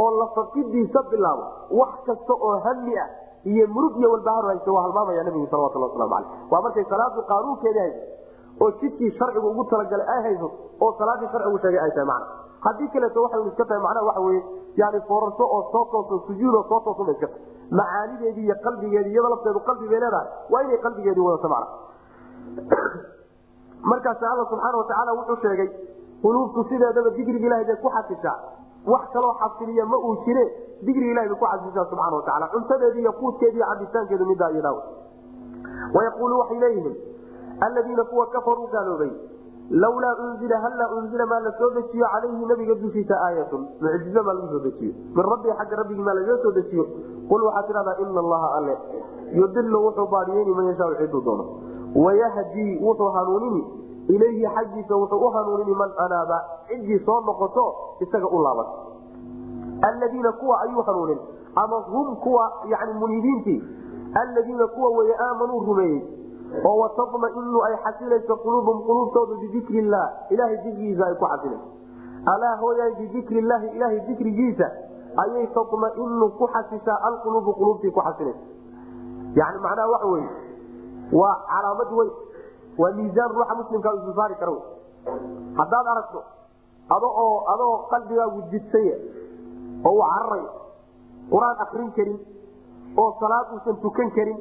oo 0.04 0.10
lafaqidiisa 0.22 1.04
bilaabo 1.12 1.44
wax 1.82 1.94
kasta 2.08 2.34
oo 2.34 2.56
hami 2.66 2.98
ah 3.04 3.10
iyo 3.44 3.68
murug 3.68 3.98
iyo 3.98 4.12
walbahaar 4.12 4.46
haysta 4.46 4.72
waa 4.72 4.84
halmaamaya 4.88 5.24
nabigu 5.24 5.48
salawatulhi 5.52 5.90
waslamu 5.90 6.16
aleyh 6.16 6.52
waa 6.52 6.62
markay 6.62 6.86
salaadu 6.90 7.22
qaanuunkeeda 7.32 7.82
hayso 7.82 8.14
oo 8.62 8.72
jidkii 8.82 9.12
sharcigu 9.18 9.48
ugu 9.48 9.64
talagalay 9.72 10.08
ay 10.16 10.22
hayso 10.24 10.52
oo 10.82 10.96
salaadii 10.98 11.28
sharcigu 11.32 11.60
sheegay 11.60 11.80
ay 11.80 11.92
tahay 11.92 12.06
macna. 12.06 12.28
Haddii 12.66 12.88
kaleeto 12.94 13.24
waxay 13.24 13.48
iska 13.48 13.66
tahay 13.66 13.82
macnaha 13.84 14.06
waxa 14.06 14.22
weye 14.22 14.44
yani 14.76 15.02
foorarso 15.08 15.44
oo 15.44 15.64
soo 15.72 15.86
tooso 15.92 16.24
sujuudoo 16.28 16.64
soo 16.70 16.80
toosun 16.86 17.06
bay 17.06 17.16
iska 17.16 17.28
tahay. 17.28 17.42
Macaanideedii 17.72 18.46
iyo 18.46 18.56
qalbigeedii 18.64 19.12
iyada 19.12 19.30
lafteedu 19.30 19.60
qalbi 19.60 19.90
bay 19.90 20.00
leedahay. 20.00 20.28
Waa 20.50 20.62
inay 20.64 20.78
qalbigeedii 20.78 21.26
wadato 21.28 21.50
macna. 21.50 21.68
Markaas 23.92 24.24
alla 24.24 24.46
subxaana 24.50 24.78
watacaala 24.78 25.14
wuxuu 25.20 25.38
sheegay 25.42 25.70
quluubtu 26.22 26.64
sideedaba 26.70 27.10
digriga 27.10 27.48
ilahay 27.48 27.66
bay 27.66 27.76
ku 27.84 27.90
xasishaa 27.90 28.38
wax 28.88 29.04
kaloo 29.14 29.34
xasiliya 29.42 29.86
ma 29.86 29.98
uu 29.98 30.16
jire 30.26 30.46
digriga 30.86 31.12
ilahay 31.12 31.30
bay 31.30 31.38
ku 31.40 31.46
xasishaa 31.52 31.86
subxana 31.90 32.16
watacaala 32.18 32.48
cuntadeedi 32.54 33.00
iyo 33.00 33.12
quudkeedi 33.20 33.60
cabitaankeedu 33.60 34.26
midaa 34.32 34.52
iyadaaw 34.52 34.78
wayaquulu 35.96 36.40
waxay 36.40 36.60
leeyihiin 36.60 36.96
aladiina 37.60 38.04
kuwa 38.04 38.26
kafaruu 38.28 38.68
gaaloobay 38.74 39.12
lawlaa 39.70 40.16
unzila 40.24 40.58
hallaa 40.60 40.90
unzila 40.98 41.26
maa 41.26 41.40
la 41.40 41.52
soo 41.58 41.70
dejiyo 41.76 42.08
calayhi 42.14 42.46
nabiga 42.46 42.76
dushiisa 42.76 43.16
aayatun. 43.26 43.62
Mucjizo 43.82 44.24
maa 44.24 44.34
lagu 44.34 44.48
soo 44.48 44.60
dejiyo. 44.60 44.94
Min 45.16 45.24
rabbii 45.32 45.54
xagga 45.60 45.76
rabbigii 45.82 46.04
maa 46.04 46.14
lagaga 46.14 46.42
soo 46.44 46.52
dejiyo. 46.52 46.84
Qul 47.30 47.44
waxaad 47.48 47.68
tidhahdaa 47.68 47.96
ina 48.04 48.20
allaha 48.20 48.50
alle 48.58 48.78
yudilu 49.40 49.86
wuxuu 49.86 50.08
baadiyeyni 50.12 50.52
man 50.58 50.66
yashaa 50.68 50.96
ciduu 51.00 51.22
doono. 51.22 51.46
Wayahdii 51.96 52.80
wuxuu 52.86 53.10
hanuunini 53.16 53.62
ilayhi 54.08 54.48
xaggiisa 54.56 54.96
wuxuu 54.96 55.28
u 55.28 55.30
hanuunini 55.30 55.76
man 55.76 55.92
anaaba 55.98 56.44
ciddii 56.68 57.00
soo 57.06 57.22
noqoto 57.22 57.76
isaga 58.00 58.28
u 58.28 58.42
laaban 58.44 58.66
aladiina 59.82 60.32
kuwa 60.32 60.62
ayuu 60.62 60.82
hanuunin 60.82 61.20
ama 61.56 61.78
hum 61.78 62.16
kuwa 62.16 62.52
yani 62.68 62.94
muniibiintii 62.94 63.64
aladiina 64.14 64.68
kuwa 64.68 64.90
weye 64.98 65.16
aamanuu 65.20 65.60
rumeeyey 65.60 66.02
oo 66.66 66.78
watamainu 66.80 67.64
ay 67.64 67.76
xasilayso 67.84 68.36
quluubum 68.38 68.82
quluubtooda 68.84 69.36
bidikri 69.36 69.78
illah 69.78 70.14
ilahay 70.30 70.58
dikrigiisa 70.58 71.06
ay 71.06 71.16
ku 71.16 71.26
xasilayso. 71.26 71.68
Alaa 72.26 72.56
hooyaan 72.58 72.96
bidikri 72.96 73.38
illaahi 73.40 73.68
ilahay 73.68 74.00
dikrigiisa 74.00 74.72
ayay 75.18 75.48
tamainu 75.48 76.30
ku 76.38 76.48
xasishaa 76.48 77.00
alquluubu 77.10 77.54
quluubtii 77.54 77.92
ku 77.92 78.02
xasilaysa 78.02 78.40
yani 79.36 79.60
macnaha 79.60 79.90
waxa 79.90 80.08
weye 80.08 80.30
waa 81.14 81.36
calaamad 81.50 81.92
weyn 81.98 82.12
waa 82.82 82.92
miisaan 83.00 83.32
ruuxa 83.38 83.56
muslimka 83.62 83.90
isu 84.00 84.14
saari 84.20 84.36
kara 84.42 84.54
haddaad 85.60 85.88
aragto 85.94 86.20
ado 86.96 87.08
oo 87.24 87.36
adoo 87.54 87.74
qalbigaagu 87.92 88.42
jidsaya 88.52 88.96
oo 89.86 89.92
uu 89.94 90.04
cararayo 90.12 90.50
qur'aan 91.34 91.58
akrin 91.66 91.92
karin 91.98 92.18
oo 93.04 93.10
salaad 93.20 93.48
uusan 93.56 93.78
tukan 93.86 94.10
karin 94.18 94.40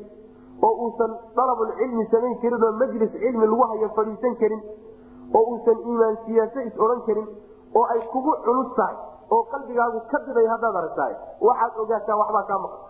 oo 0.66 0.72
uusan 0.86 1.12
dalabulcilmi 1.36 2.06
samayn 2.14 2.36
karin 2.42 2.62
oo 2.68 2.72
majlis 2.82 3.12
cilmi 3.22 3.46
lagu 3.52 3.64
hayo 3.72 3.88
fadhiisan 3.98 4.34
karin 4.42 4.62
oo 5.36 5.42
uusan 5.52 5.78
iimaan 5.88 6.16
siyaaso 6.26 6.60
is 6.68 6.74
odhan 6.86 7.02
karin 7.08 7.28
oo 7.74 7.84
ay 7.94 8.00
kugu 8.12 8.32
culus 8.46 8.70
tahay 8.80 8.96
oo 9.30 9.42
qalbigaagu 9.52 10.00
ka 10.12 10.18
diday 10.26 10.46
haddaad 10.54 10.76
aragtahay 10.82 11.14
waxaad 11.48 11.72
ogaataa 11.84 12.16
waxbaa 12.22 12.44
kaa 12.50 12.58
maqan 12.64 12.80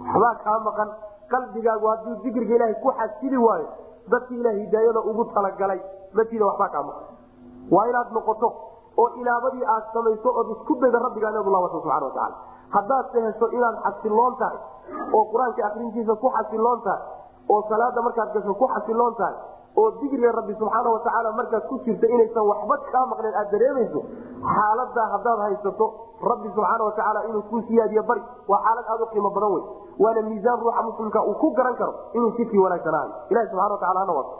waxbaa 0.00 0.34
kaa 0.46 0.58
maqan 0.68 0.90
qalbigaagu 1.34 1.86
hadduu 1.92 2.16
dikriga 2.24 2.54
ilaahay 2.58 2.76
ku 2.84 2.90
xasili 3.00 3.38
waayo 3.46 3.68
dadki 4.10 4.34
ilaah 4.40 4.54
hidaayada 4.60 5.00
ugu 5.10 5.24
talagalay 5.34 5.80
matiida 6.18 6.44
waxbaa 6.50 6.68
kaa 6.76 6.82
maqan 6.82 7.06
waa 7.74 7.86
inaad 7.90 8.08
noqoto 8.18 8.48
oo 9.02 9.08
ilaabadii 9.20 9.64
aad 9.74 9.84
samayso 9.94 10.28
ood 10.40 10.48
isku 10.56 10.74
dayda 10.82 10.98
rabbigaa 11.06 11.30
inaad 11.34 11.46
ulaabato 11.52 11.80
subxana 11.80 12.06
watacaala 12.06 12.36
haddaad 12.76 13.06
se 13.12 13.20
hesho 13.26 13.46
inaad 13.58 13.76
xasiloon 13.86 14.36
tahay 14.42 14.58
oo 15.16 15.24
qur'aanka 15.32 15.66
akrintiisa 15.70 16.14
ku 16.24 16.28
xasiloon 16.36 16.80
tahay 16.82 17.02
oo 17.54 17.60
salaada 17.70 18.02
markaad 18.08 18.32
gasho 18.36 18.54
ku 18.62 18.66
xasiloon 18.74 19.14
tahay 19.20 19.34
oo 19.80 19.90
digriga 20.00 20.32
rabbi 20.38 20.54
subxaana 20.62 20.90
watacaala 20.96 21.32
markaad 21.40 21.64
ku 21.70 21.78
jirta 21.86 22.06
inaysan 22.16 22.44
waxba 22.50 22.76
kaa 22.92 23.06
maqneen 23.12 23.34
aad 23.42 23.50
dareemayso 23.54 24.00
xaaladaa 24.56 25.06
haddaad 25.14 25.38
haysato 25.46 25.86
rabbi 26.30 26.48
subxaana 26.56 26.84
watacaala 26.88 27.24
inuu 27.28 27.42
kuu 27.50 27.62
siyaadiyo 27.70 28.02
bari 28.10 28.22
waa 28.52 28.60
xaalad 28.66 28.86
aad 28.94 29.00
u 29.00 29.06
qiimo 29.14 29.30
badan 29.36 29.52
wey 29.56 29.62
waana 30.02 30.22
miisaan 30.28 30.60
ruuxa 30.60 30.82
muslimka 30.88 31.24
uu 31.28 31.34
ku 31.42 31.50
garan 31.58 31.76
karo 31.80 31.94
inuu 32.12 32.30
jidkii 32.38 32.64
wanaagsanaayo 32.66 33.12
ilahi 33.30 33.48
hana 33.80 34.12
wato 34.12 34.34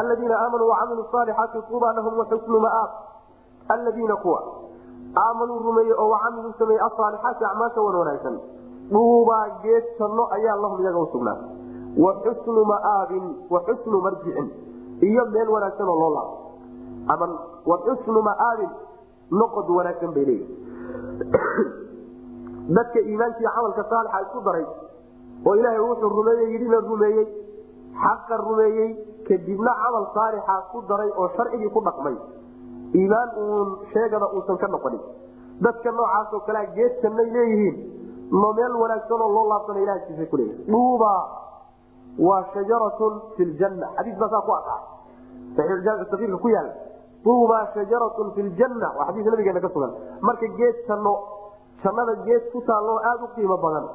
aladiina 0.00 0.38
aamanuu 0.40 0.68
wacamiluu 0.68 1.06
saalixaati 1.12 1.62
tuuba 1.68 1.92
lahum 1.92 2.18
waxusnu 2.18 2.60
maaab. 2.60 2.90
Alladiina 3.68 4.16
kuwa 4.16 4.42
aamanuu 5.16 5.58
rumeeyey 5.58 5.94
oo 5.98 6.08
wacamiluu 6.10 6.52
sameeyey 6.58 6.84
asaalixaati 6.86 7.44
acmaasha 7.44 7.80
wan 7.80 7.96
wanaagsan. 7.96 8.38
Dhuubaa 8.92 9.48
geed 9.62 9.84
janno 9.98 10.28
ayaa 10.30 10.56
lahum 10.56 10.80
iyaga 10.80 10.98
usugnaa 10.98 11.38
wa 12.04 12.14
xusnu 12.24 12.64
maaabin 12.64 13.24
wa 13.50 13.60
xusnu 13.68 14.00
marjicin 14.00 14.50
iyo 15.00 15.24
meel 15.26 15.48
wanaagsan 15.48 15.88
oo 15.88 15.98
loo 16.00 16.14
laabo. 16.14 16.36
Ama 17.08 17.26
wa 17.66 17.78
xusnu 17.78 18.22
maaabin 18.22 18.70
noqod 19.30 19.70
wanaagsan 19.70 20.14
bay 20.14 20.24
leeyihi 20.24 21.85
dadka 22.74 22.98
iimaankiiyo 23.00 23.50
camalka 23.54 23.82
saalixa 23.90 24.20
isku 24.26 24.40
daray 24.46 24.66
oo 25.46 25.54
ilaahay 25.54 25.80
wuxuu 25.80 26.10
yidhina 26.52 26.80
rumeeyey 26.80 27.26
xaqa 28.02 28.36
rumeeyey 28.36 28.90
kadibna 29.28 29.72
camal 29.82 30.06
saalixa 30.14 30.54
ku 30.72 30.82
daray 30.88 31.10
oo 31.16 31.28
sharcigii 31.36 31.70
ku 31.70 31.80
dhaqmay. 31.80 32.16
Iimaan 32.94 33.30
uun 33.36 33.68
sheegana 33.92 34.26
uusan 34.34 34.56
ka 34.58 34.66
noqonin. 34.68 35.00
Dadka 35.60 35.90
noocaasoo 35.90 36.40
kalea 36.46 36.66
geed 36.74 36.92
jannay 37.02 37.28
leeyihiin 37.34 37.76
no 38.30 38.52
meel 38.52 38.74
wanaagsanoo 38.82 39.30
loo 39.34 39.46
laabsana 39.48 39.80
ilahkiisa 39.80 40.26
kuleeyahy 40.30 40.64
dhuuba 40.66 41.12
waa 42.18 42.42
shajaratun 42.54 43.20
fi 43.36 43.44
xadiis 43.96 44.18
baa 44.18 44.28
saa 44.28 44.42
ku 44.46 44.52
aqaa 44.52 44.80
saxiixjaamisakiirka 45.56 46.38
ku 46.42 46.48
yaalla 46.48 46.74
duuba 47.24 47.58
shajaratun 47.74 48.32
fi 48.34 48.42
waa 48.98 49.06
xadiis 49.06 49.26
nabigeena 49.26 49.60
ka 49.60 49.70
sugan. 49.74 49.92
Marka 50.20 50.46
geed 50.58 50.76
janno 50.88 51.35
jannada 51.84 52.14
geed 52.26 52.44
ku 52.52 52.60
taalloo 52.68 52.98
aada 53.10 53.24
u 53.24 53.28
qiimo 53.36 53.56
badan 53.64 53.86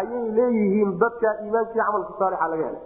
ayay 0.00 0.24
leeyihiin 0.38 0.98
dadka 1.02 1.28
iimaankii 1.44 1.80
camalka 1.80 2.12
saalixa 2.18 2.48
laga 2.52 2.64
helay. 2.68 2.82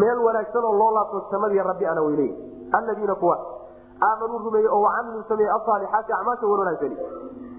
Meel 0.00 0.18
wanaagsan 0.26 0.64
oo 0.68 0.72
loo 0.80 0.90
laabto 0.96 1.18
jannadii 1.32 1.62
rabbi 1.70 1.86
ana 1.92 2.02
way 2.06 2.16
leeyihiin 2.16 2.74
alladiina 2.78 3.14
kuwa 3.14 3.36
aamanuu 4.08 4.38
rumeeyey 4.46 4.68
oo 4.74 4.80
wacamiluu 4.86 5.22
sameeyey 5.28 5.52
asaalixaati 5.58 6.12
acmaasha 6.18 6.46
wan 6.46 6.58
wanaagsani. 6.60 6.96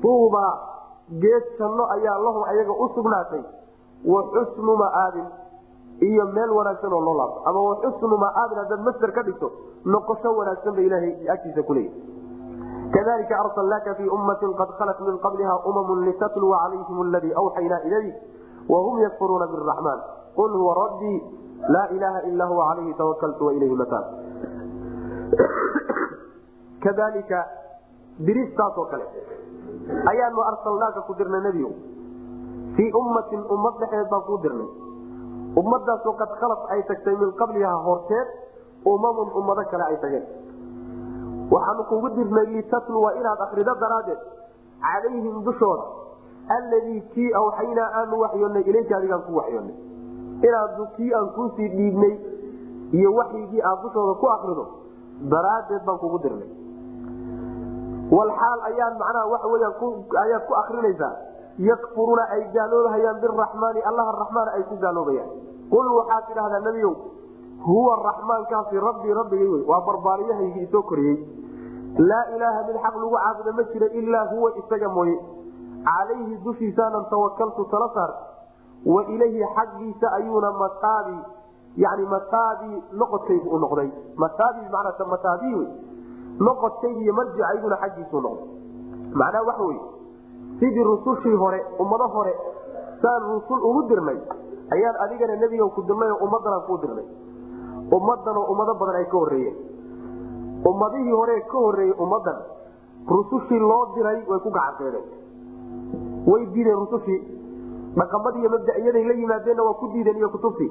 Duuba 0.04 0.44
geed 1.24 1.46
janno 1.60 1.84
ayaa 1.96 2.18
lahum 2.26 2.44
ayaga 2.52 2.72
u 2.84 2.90
sugnaatay. 2.96 3.44
Wa 4.12 4.20
xusnu 4.34 4.76
maaabin 4.82 5.28
iyo 6.10 6.26
meel 6.36 6.52
wanaagsan 6.58 6.94
oo 6.94 7.02
loo 7.08 7.16
laabto. 7.20 7.40
Ama 7.50 7.60
wa 7.70 7.76
xusnu 7.84 8.18
maaabin 8.24 8.58
haddaad 8.62 8.82
masder 8.88 9.12
ka 9.18 9.22
dhigto 9.28 9.52
noqosho 9.86 10.30
wanaagsan 10.40 10.76
ba 10.76 10.82
ilaahay 10.88 11.14
agtiisa 11.34 11.64
kuleeyahy 11.64 11.94
kadalika 12.96 13.36
arsalnaaka 13.44 13.96
fii 14.00 14.10
ummatin 14.18 14.54
qad 14.62 14.70
khalat 14.80 15.00
min 15.08 15.18
qabliha 15.26 15.56
umamun 15.72 16.06
litatluwa 16.08 16.58
calayhim 16.64 17.02
aladii 17.06 17.34
awxaynaa 17.42 17.82
ilayk 17.90 18.16
wahum 18.74 19.00
yakfuruuna 19.06 19.48
biraxmaan 19.54 20.00
qul 20.40 20.52
huwa 20.62 20.74
rabbii 20.82 21.20
laa 21.76 21.88
ilaaha 21.98 22.22
ila 22.32 22.46
huwa 22.52 22.66
calayhi 22.70 22.94
tawakaltu 23.02 23.46
wailayhi 23.46 23.76
mataan 23.76 24.06
kadalika 26.84 27.40
diristaasoo 28.26 28.86
kale 28.92 29.06
ayaanu 30.12 30.42
arsalnaaka 30.52 31.02
ku 31.08 31.14
dirnay 31.22 31.42
nebigo 31.48 31.72
fii 32.76 32.92
ummatin 33.02 33.42
ummad 33.56 33.74
dhexeed 33.82 34.10
baan 34.14 34.24
kuu 34.30 34.38
dirnay 34.44 34.70
ummadaasoo 35.62 36.14
qad 36.22 36.32
khalat 36.42 36.62
ay 36.76 36.82
tagtay 36.90 37.16
min 37.22 37.32
qabliha 37.42 37.74
horteed 37.88 38.28
umamun 38.94 39.30
ummado 39.42 39.64
kale 39.72 39.84
ay 39.92 39.98
tageen 40.04 40.26
waxaanu 41.52 41.84
kugu 41.90 42.10
dirnay 42.18 42.46
litatluwa 42.56 43.14
inaad 43.20 43.42
akrido 43.42 43.74
daraaddeed? 43.82 44.20
Calayhim 44.82 45.44
dushooda 45.44 45.84
alladii 46.58 47.02
kii 47.14 47.32
awxaynaa 47.42 47.90
aanu 48.00 48.20
waxyoonnay 48.24 48.64
ilayka 48.70 48.98
adigaan 48.98 49.22
ku 49.28 49.36
waxyoonnay. 49.40 49.76
Inaad 50.48 50.78
kii 50.98 51.14
aan 51.14 51.30
kuusii 51.36 51.68
dhiibnay 51.78 52.14
iyo 53.00 53.10
waxyigii 53.20 53.62
aad 53.62 53.82
dushooda 53.84 54.14
ku 54.22 54.28
akrido 54.36 54.66
daraaddeed 55.34 55.84
baan 55.86 55.98
kugu 56.00 56.18
dirnay. 56.24 56.50
Walxaal 58.10 58.60
ayaan 58.74 58.96
macnaha 58.98 59.28
waxa 59.34 59.48
weyaan 59.48 59.76
ayaad 60.24 60.44
ku 60.48 60.54
akrinaysaa 60.62 61.14
yakfuruuna 61.60 62.24
ay 62.34 62.42
gaaloobahayaan 62.54 63.20
biraxmaani 63.22 63.82
allaha 63.90 64.12
raxmaana 64.22 64.52
ay 64.58 64.64
ku 64.70 64.76
gaaloobayaan 64.82 65.30
qul 65.70 65.88
waxaad 65.98 66.24
tidhahdaa 66.30 66.62
nebiyow 66.68 66.94
huwa 67.68 67.94
raxmaankaasi 68.08 68.80
rabbii 68.80 69.14
rabbigay 69.14 69.48
wey. 69.48 69.64
Waa 69.68 69.82
barbaariyahaygii 69.86 70.64
isoo 70.68 70.82
koriyey 70.82 71.18
laa 71.98 72.26
ilaaha 72.36 72.64
mid 72.68 72.76
xaq 72.84 72.96
lagu 72.96 73.16
caabudo 73.16 73.54
ma 73.54 73.64
jiro 73.74 73.88
ilaa 73.88 74.26
huwa 74.32 74.52
isaga 74.58 74.90
mooye. 74.90 75.20
Calayhi 75.84 76.38
dushiisaanan 76.44 77.06
tawakaltu 77.10 77.66
tala 77.72 77.90
saar 77.94 78.12
wa 78.86 79.04
ilayhi 79.06 79.44
xaggiisa 79.56 80.12
ayuuna 80.12 80.52
mataabi 80.52 81.18
yani 81.78 82.06
mataabi 82.06 82.84
noqodkaygu 82.94 83.50
u 83.50 83.60
noqday. 83.60 83.90
Mataabi 84.16 84.62
manaa 84.72 85.06
mataabi 85.08 85.56
wey. 85.56 85.68
Noqodkaygi 86.40 87.04
iyo 87.04 87.14
marjicayguna 87.14 87.78
xaggiisuu 87.78 88.22
noqday. 88.22 88.48
Macnaha 89.14 89.46
waxa 89.46 89.64
wey 89.64 89.80
sidii 90.60 90.84
rusushii 90.84 91.36
hore 91.36 91.66
ummado 91.80 92.08
hore 92.08 92.34
saan 93.02 93.24
rusul 93.24 93.60
ugu 93.64 93.82
dirnay 93.90 94.20
ayaan 94.72 94.96
adigana 95.06 95.36
nebiga 95.36 95.66
ku 95.70 95.82
dirnay 95.82 96.12
oo 96.12 96.24
ummaddanaan 96.26 96.62
kuu 96.68 96.78
dirnay. 96.78 97.06
Ummaddanoo 97.92 98.46
ummado 98.52 98.76
badan 98.76 98.96
ay 98.96 99.06
ka 99.06 99.18
horreeyeen 99.18 99.69
ummadihii 100.66 101.12
hore 101.12 101.42
ka 101.52 101.58
horreeyey 101.58 101.94
ummaddan 102.06 102.40
rusushii 103.08 103.60
loo 103.60 103.86
diray 103.96 104.20
way 104.30 104.40
ku 104.40 104.50
gacanseedeen 104.50 105.06
way 106.28 106.46
diideen 106.54 106.76
rusushii. 106.84 107.20
Dhaqamadii 108.00 108.40
iyo 108.42 108.50
mabda'iyaday 108.50 109.04
la 109.10 109.14
yimaadeenna 109.14 109.64
waa 109.64 109.74
ku 109.82 109.88
diideen 109.94 110.18
iyo 110.18 110.30
kutubtii. 110.30 110.70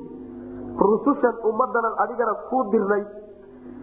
Rusushan 0.79 1.35
ummaddanan 1.51 1.95
adigana 2.05 2.35
kuu 2.51 2.63
dirnay. 2.71 3.03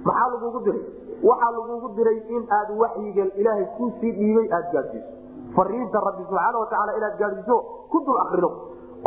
Maxaa 0.05 0.29
lagugu 0.33 0.59
diray? 0.65 0.83
Waxaa 1.23 1.51
lagugu 1.51 1.89
diray 1.97 2.17
in 2.37 2.43
aad 2.57 2.69
waxyiga 2.79 3.25
ilaahay 3.41 3.65
kuu 3.77 3.91
sii 3.99 4.11
dhiibay 4.11 4.47
aad 4.57 4.71
gaadsiiso 4.71 5.09
fariinta 5.55 5.99
rabbi 6.05 6.23
subxaana 6.29 6.57
watacaala 6.59 6.97
inaad 6.97 7.17
gaadsiiso 7.19 7.57
ku 7.91 7.99
dul 8.05 8.17
akrido 8.23 8.49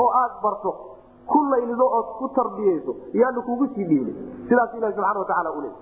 oo 0.03 0.11
aad 0.23 0.33
barto 0.43 0.71
ku 1.27 1.39
laylido 1.53 1.87
ood 1.99 2.09
ku 2.19 2.29
tarbiyeyso 2.37 2.93
yaanu 3.13 3.43
kugu 3.49 3.67
sii 3.75 3.85
dhiibnay. 3.85 4.15
Sidaas 4.49 4.75
ilahi 4.77 4.93
subxana 4.93 5.19
watacaala 5.21 5.51
u 5.57 5.61
leey 5.65 5.75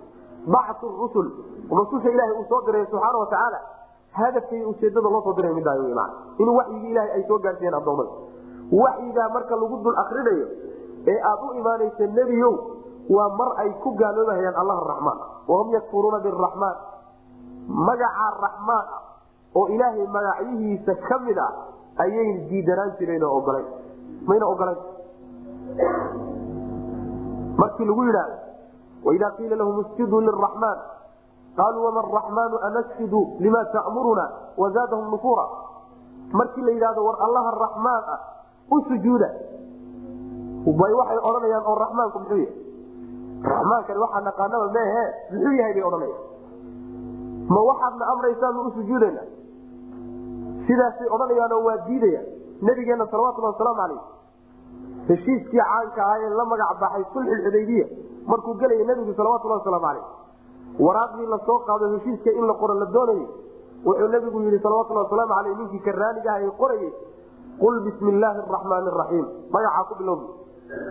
bactu 0.55 0.87
rusul 1.03 1.27
rususha 1.71 2.09
ilaahay 2.15 2.35
uu 2.41 2.47
soo 2.49 2.61
diray 2.67 2.87
subxaana 2.91 3.19
watacaala 3.25 3.59
hadafkay 4.19 4.63
ujeedada 4.73 5.09
loo 5.15 5.23
soo 5.27 5.35
diray 5.39 5.53
in 6.39 6.49
waxyigii 6.59 6.91
ilaahay 6.91 7.11
ay 7.19 7.23
soo 7.29 7.39
gaadhsiiyeen 7.47 7.75
addoommada 7.81 8.11
waxyigaa 8.83 9.29
marka 9.37 9.57
lagu 9.63 9.77
dul 9.85 9.97
akrinayo 10.05 10.47
ee 11.13 11.19
aad 11.31 11.41
u 11.49 11.55
imaanaysa 11.61 12.07
nebiyow 12.19 12.55
waa 13.17 13.29
mar 13.41 13.49
ay 13.63 13.71
ku 13.83 13.91
gaaloobahayaan 14.03 14.57
allah 14.63 14.77
araxmaan 14.85 15.19
wahum 15.51 15.69
yakfuruuna 15.77 16.19
biraxmaan 16.27 16.77
magacaa 17.89 18.31
raxmaan 18.47 18.87
oo 19.61 19.67
ilaahay 19.75 20.07
magacyihiisa 20.17 20.95
ka 21.09 21.19
mid 21.27 21.39
ah 21.47 21.53
ayay 22.05 22.29
diidanaan 22.51 22.93
jireen 22.99 23.25
oo 23.29 23.35
ogolayn 23.41 23.67
mayna 24.31 24.47
ogolayn 24.55 24.79
markii 27.63 27.87
lagu 27.91 28.03
yidhaahdo 28.09 28.37
waidaa 29.07 29.31
qiila 29.39 29.57
lahum 29.63 29.81
isjuduu 29.85 30.21
liraxmaan 30.29 30.79
qaaluu 31.59 31.85
wama 31.89 32.01
araxmaanu 32.07 32.57
anasjudu 32.69 33.21
lima 33.45 33.65
ta'muruna 33.77 34.25
wazaadahum 34.63 35.11
nufuura 35.15 35.45
markii 36.41 36.65
la 36.69 36.73
yidhahdo 36.77 37.05
war 37.09 37.17
allaha 37.27 37.51
raxmaan 37.65 38.03
ah 38.15 38.21
u 38.71 38.81
sujuuda 38.89 39.29
bay 40.81 40.93
waxay 41.01 41.19
odhanayaan 41.29 41.65
oo 41.71 41.75
raxmaanku 41.85 42.19
muxuu 42.23 42.39
yahay 42.45 42.55
raxmaankani 43.53 43.99
waxaa 44.05 44.21
naqaanaba 44.29 44.67
meehe 44.79 45.05
muxuu 45.33 45.55
yahay 45.61 45.73
bay 45.77 45.85
odhanayaan 45.91 46.23
ma 47.55 47.61
waxaadna 47.71 48.05
amraysaanu 48.13 48.67
u 48.69 48.71
sujuudayna 48.79 49.23
sidaasay 50.67 51.09
odhanayaanoo 51.17 51.63
waa 51.69 51.77
diidayaan 51.89 52.27
nabigeenna 52.69 53.07
salawatulhi 53.13 53.49
wasalaamu 53.53 53.81
calayh 53.83 54.03
heshiiskii 55.09 55.63
caanka 55.71 56.01
ahaa 56.07 56.19
ee 56.27 56.31
la 56.41 56.45
magac 56.53 56.73
baxay 56.83 57.05
sulxulxudaybiya 57.15 57.87
markuu 58.31 58.55
gelaya 58.61 58.85
nebigu 58.91 59.13
salawatulhi 59.21 59.55
wasalaamu 59.59 59.87
calayh. 59.87 60.05
Waraaqdii 60.87 61.27
la 61.33 61.39
soo 61.47 61.59
qaado 61.67 61.89
heshiiska 61.95 62.31
in 62.39 62.45
la 62.47 62.55
qoro 62.63 62.75
la 62.75 62.87
doonayay 62.97 63.27
wuxuu 63.87 64.09
nebigu 64.15 64.39
yidhi 64.47 64.59
salawatulhi 64.67 65.01
wasalaamu 65.05 65.35
caleyh 65.35 65.57
ninkii 65.61 65.83
karaaniga 65.89 66.31
ah 66.35 66.41
ee 66.47 66.51
qorayay 66.63 66.91
qul 67.61 67.77
bismi 67.87 68.11
illaahi 68.15 68.39
araxmaani 68.45 68.89
araxiim 68.95 69.27
magacaa 69.55 69.85
ku 69.91 69.95
bilowbi 70.01 70.27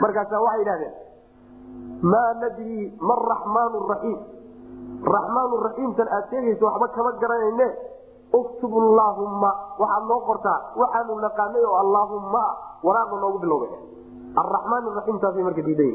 markaasaa 0.04 0.42
waxay 0.46 0.60
yidhahdeen 0.64 0.94
maa 2.14 2.30
nadrii 2.44 2.84
ma 3.10 3.16
raxmaanu 3.32 3.78
raxiim 3.92 4.20
raxmaanu 5.16 5.56
raxiimtan 5.68 6.08
aad 6.18 6.26
sheegayso 6.32 6.66
waxba 6.70 6.88
kama 6.96 7.12
garanayne 7.24 7.68
uktub 8.40 8.74
allaahumma 8.84 9.52
waxaad 9.84 10.04
noo 10.12 10.20
qortaa 10.30 10.60
waxaanu 10.82 11.20
naqaanay 11.26 11.64
oo 11.72 11.78
allaahumma 11.84 12.44
waraaqda 12.88 13.16
noogu 13.24 13.40
bilowbay 13.46 13.72
araxmaan 14.44 14.84
raxiimtaasay 15.00 15.44
marka 15.50 15.62
diiday 15.70 15.94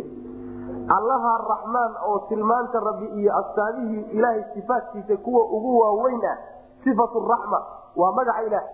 allaha 0.97 1.33
raxmaan 1.51 1.93
oo 2.09 2.19
tilmaanta 2.29 2.81
rabbi 2.81 3.07
iyo 3.21 3.31
astaamihii 3.41 4.03
ilaahay 4.17 4.43
sifaatkiisa 4.55 5.17
kuwa 5.17 5.43
ugu 5.57 5.79
waaweyn 5.81 6.25
ah 6.33 6.37
sifatu 6.85 7.21
raxma 7.29 7.59
waa 7.97 8.13
magaca 8.13 8.43
ilaah. 8.47 8.65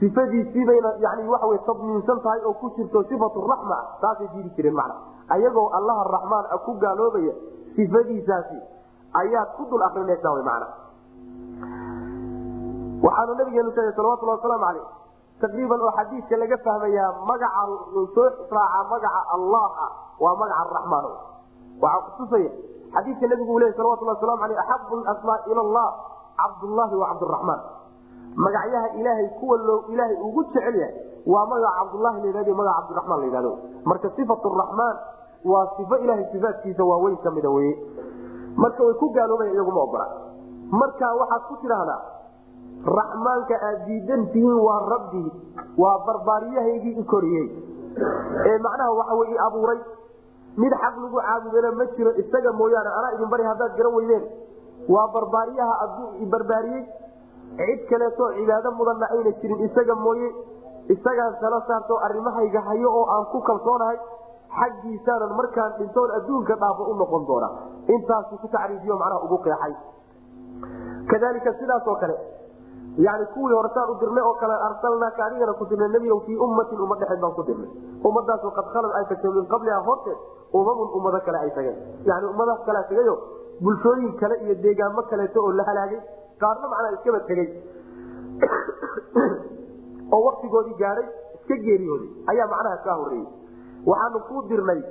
Sifadiisiibayna 0.00 0.90
yani 1.04 1.28
waxawy 1.28 1.58
tadmiinsan 1.66 2.20
tahay 2.24 2.40
oo 2.44 2.52
ku 2.60 2.70
jirto 2.76 3.02
sifatu 3.08 3.40
raxma 3.50 3.78
taasay 4.00 4.28
diidi 4.34 4.50
jireen 4.56 4.74
macna. 4.74 4.94
Ayagoo 5.28 5.68
allaha 5.78 6.04
raxmaan 6.14 6.44
a 6.50 6.58
ku 6.58 6.74
gaaloobaya 6.80 7.32
sifadiisaasi 7.76 8.58
ayaad 9.22 9.48
ku 9.56 9.64
dul 9.70 9.82
akrinaysaa 9.82 10.32
wy 10.36 10.42
macna. 10.42 10.66
Waxaanu 13.02 13.34
nabigeenu 13.34 13.70
sheegay 13.72 13.92
salawatulhi 13.96 14.32
wasalaamu 14.36 14.64
caleyh 14.64 14.86
taqriiban 15.42 15.80
oo 15.86 15.92
xadiidka 15.98 16.36
laga 16.42 16.56
fahmayaa 16.66 17.08
magaca 17.30 17.62
soo 18.14 18.28
raaca 18.56 18.80
magaca 18.92 19.20
allah 19.36 19.66
ah 19.86 19.90
waa 20.24 20.34
magaca 20.42 20.60
araxmaan 20.66 21.06
waxaa 21.84 22.02
kutusaya 22.06 22.50
xadiidka 22.94 23.26
nabigu 23.32 23.52
uu 23.54 23.58
ley 23.64 23.72
salawatulhi 23.78 24.12
waslamu 24.14 24.42
aleyh 24.46 24.58
axabu 24.64 24.96
asmaa 25.14 25.38
ila 25.52 25.60
allah 25.66 25.88
cabdullahi 26.40 26.94
wa 27.02 27.06
cabdiraxmaan 27.12 27.60
magacyaha 28.44 28.88
ilaahay 29.00 29.28
kuwa 29.40 29.56
loo 29.68 29.78
ilaahay 29.92 30.16
ugu 30.28 30.44
jecel 30.44 30.76
yahay 30.82 30.94
waa 31.32 31.46
magaca 31.52 31.72
cabdullahi 31.78 32.18
layhahdo 32.26 32.54
magaca 32.60 32.76
cabdiraxmaan 32.80 33.20
la 33.20 33.26
yhahdo 33.32 33.52
marka 33.90 34.08
sifat 34.18 34.44
raxmaan 34.62 34.96
waa 35.52 35.66
sifo 35.76 35.96
ilahay 36.04 36.24
sifaatkiisa 36.32 36.82
waaweyn 36.90 37.16
ka 37.24 37.30
mida 37.36 37.50
weye 37.56 37.72
marka 38.64 38.80
way 38.86 38.94
ku 39.02 39.08
gaaloobaya 39.16 39.52
iyaguma 39.56 39.80
ogola 39.88 40.06
marka 40.82 41.06
waxaad 41.20 41.42
ku 41.50 41.54
tidhaahdaa 41.64 41.98
raxmaanka 42.84 43.54
aad 43.68 43.78
diidan 43.86 44.26
tihiin 44.32 44.58
waa 44.66 44.80
rabbii 44.92 45.28
waa 45.78 45.98
barbaariyahaygii 46.06 46.94
i 47.00 47.04
koriyey. 47.04 47.46
Ee 48.50 48.58
macnaha 48.58 48.92
waxa 49.00 49.14
wey 49.20 49.30
i 49.34 49.38
abuuray. 49.46 49.80
Mid 50.56 50.72
xaq 50.82 50.94
lagu 51.02 51.18
caabudana 51.20 51.70
ma 51.80 51.84
jiro 51.96 52.10
isaga 52.22 52.52
mooyaane 52.52 52.90
anaa 52.98 53.12
idin 53.16 53.28
bari 53.30 53.44
haddaad 53.44 53.76
garan 53.76 53.94
weydeen. 53.94 54.24
Waa 54.88 55.08
barbaariyaha 55.16 55.74
aduu 55.84 56.08
i 56.22 56.26
barbaariyey. 56.26 56.84
Cid 57.60 57.80
kaleetoo 57.90 58.32
cibaado 58.38 58.70
mudanna 58.78 59.06
ayna 59.14 59.30
jirin 59.40 59.60
isaga 59.68 59.94
mooye. 59.94 60.30
Isagaan 60.88 61.36
tala 61.40 61.60
saarto 61.68 61.98
arrimahayga 62.06 62.60
hayo 62.60 62.88
oo 63.00 63.04
aan 63.14 63.26
ku 63.32 63.40
kalsoonahay. 63.40 63.98
Xaggiisaanan 64.58 65.36
markaan 65.38 65.72
dhintoon 65.78 66.10
adduunka 66.16 66.56
dhaafo 66.56 66.84
u 66.90 66.94
noqon 66.98 67.26
doona 67.26 67.48
intaasu 67.86 68.38
ku 68.42 68.48
tacriifiyo 68.48 68.96
macnaha 68.98 69.22
ugu 69.24 69.38
qeexay. 69.44 69.74
Kadalika 71.10 71.52
sidaasoo 71.60 71.96
kale 72.00 72.16
yani 72.98 73.26
kuwii 73.34 73.54
horesaan 73.54 73.90
u 73.90 73.94
dirnay 74.00 74.22
oo 74.22 74.34
kale 74.34 74.54
arsalnaaka 74.68 75.24
adigana 75.24 75.52
ku 75.52 75.64
dirnay 75.70 75.88
nebiyow 75.88 76.20
fii 76.26 76.36
ummatin 76.36 76.80
ummad 76.80 76.98
dhexeed 76.98 77.20
baan 77.20 77.34
ku 77.34 77.42
dirnay. 77.42 77.70
Ummadaasoo 78.04 78.50
qad 78.50 78.66
khalad 78.72 78.92
ay 78.98 79.04
tagtay 79.08 79.30
min 79.30 79.46
qabliha 79.46 79.80
horteed 79.86 80.18
umamun 80.52 80.88
ummado 80.98 81.20
kale 81.26 81.38
ay 81.38 81.50
tageen. 81.50 81.78
Yani 82.04 82.26
ummadaas 82.26 82.60
kalea 82.66 82.84
tegayo 82.88 83.14
bulshooyin 83.62 84.16
kale 84.20 84.34
iyo 84.44 84.54
deegaamo 84.62 85.02
kaleeto 85.02 85.40
oo 85.44 85.52
la 85.52 85.64
halaagay 85.64 86.00
qaarna 86.40 86.68
macnaa 86.68 86.92
iskaba 86.96 87.20
tegey. 87.20 87.48
Oo 90.12 90.22
waktigoodii 90.26 90.78
gaadhay 90.82 91.08
iska 91.34 91.54
geeriyooday 91.64 92.10
ayaa 92.26 92.48
macnaha 92.52 92.76
kaa 92.84 92.96
horeeyey 93.02 93.28
waxaanu 93.86 94.20
kuu 94.28 94.42
dirnay 94.48 94.82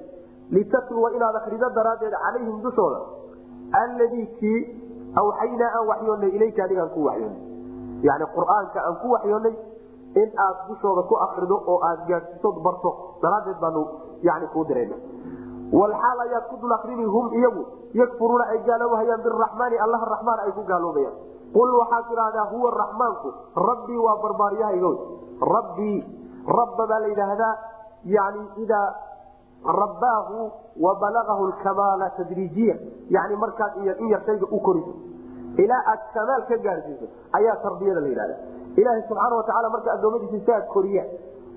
litatluwa 0.52 1.12
inaad 1.18 1.36
akrido 1.36 1.70
daraaddeed 1.78 2.16
calayhim 2.24 2.62
dushooda 2.62 3.00
alladii 3.84 4.26
kii 4.40 4.62
awxaynaa 5.22 5.72
aan 5.78 5.88
waxyoonnay 5.92 6.32
ilayka 6.38 6.64
adigaan 6.64 6.90
ku 6.96 7.06
waxyoonnay 7.10 7.49
yani 8.08 8.26
qur'aanka 8.36 8.80
aan 8.88 8.96
ku 9.02 9.08
waxyoonnay 9.16 9.56
in 10.22 10.30
aad 10.46 10.58
dushooda 10.70 11.02
ku 11.10 11.16
akrido 11.26 11.56
oo 11.74 11.80
aad 11.90 12.00
gaadsiisood 12.08 12.58
barto 12.68 12.92
daraaddeed 13.22 13.60
baanu 13.64 13.82
yani 14.28 14.48
kuu 14.54 14.64
dirayna 14.68 14.96
walxaal 15.80 16.20
ayaad 16.26 16.46
ku 16.50 16.56
dul 16.62 16.74
akrini 16.78 17.06
hum 17.06 17.28
iyagu 17.40 17.64
yakfuruuna 18.02 18.46
ay 18.54 18.60
gaaloobahayaan 18.70 19.22
biraxmaani 19.26 19.78
allaha 19.86 20.06
raxmaan 20.14 20.40
ay 20.46 20.52
ku 20.58 20.64
gaaloobayaan. 20.72 21.16
Qul 21.54 21.70
waxaad 21.82 22.06
tidhaahdaa 22.10 22.46
huwa 22.54 22.70
raxmaanku 22.82 23.30
rabbii 23.70 23.98
waa 24.06 24.18
barbaariyahaygo 24.24 24.92
rabbii 25.56 25.98
rabba 26.58 26.84
baa 26.92 27.00
la 27.00 27.08
yidhaahdaa 27.14 27.54
yani 28.16 28.42
idaa 28.66 28.88
rabbaahu 29.66 30.52
wa 30.80 30.96
balagahu 30.96 31.48
lkamaala 31.48 32.10
tadriijiya 32.18 32.76
yani 33.10 33.36
markaad 33.36 33.78
in 33.78 34.08
yar 34.10 34.22
shayga 34.26 34.46
u 34.52 34.60
koriso 34.68 34.94
ilaa 35.64 35.82
aad 35.92 36.00
kamaal 36.14 36.44
ka 36.50 36.58
gaadhsiiso 36.68 37.06
ayaa 37.40 37.56
tarbiyada 37.64 38.02
la 38.02 38.08
yidhahda. 38.08 38.36
Ilaaha 38.78 39.02
subxaana 39.08 39.36
watacaala 39.36 39.70
marka 39.76 39.92
addoommadiisa 39.96 40.36
isagaa 40.38 40.62
koriya 40.74 41.04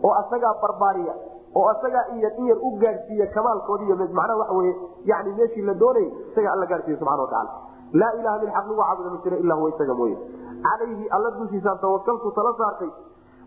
oo 0.07 0.13
asagaa 0.21 0.55
barbaariya 0.63 1.15
oo 1.55 1.67
asagaa 1.73 2.05
in 2.13 2.19
yar 2.25 2.33
in 2.39 2.47
yar 2.51 2.59
u 2.63 2.71
gaadhsiiya 2.83 3.27
kamaalkoodi 3.35 3.85
iyo 3.85 3.97
macnaha 3.97 4.37
waxa 4.43 4.55
weye 4.59 4.75
yani 5.05 5.33
meeshii 5.39 5.63
la 5.71 5.75
doonayay 5.75 6.11
isagaa 6.31 6.53
alla 6.53 6.67
gaadhsiiya 6.73 6.99
subxana 6.99 7.23
watacaala 7.23 7.53
laa 8.01 8.13
ilaha 8.21 8.39
min 8.39 8.51
lagu 8.55 8.77
caabuda 8.83 9.11
ma 9.11 9.19
jira 9.25 9.37
ilaa 9.37 9.57
huwa 9.61 9.71
isaga 9.75 9.95
mooye. 9.95 10.17
Calayhi 10.63 11.09
alla 11.17 11.31
dushiisaan 11.39 11.79
tawakaltu 11.79 12.31
tala 12.39 12.55
saartay 12.59 12.91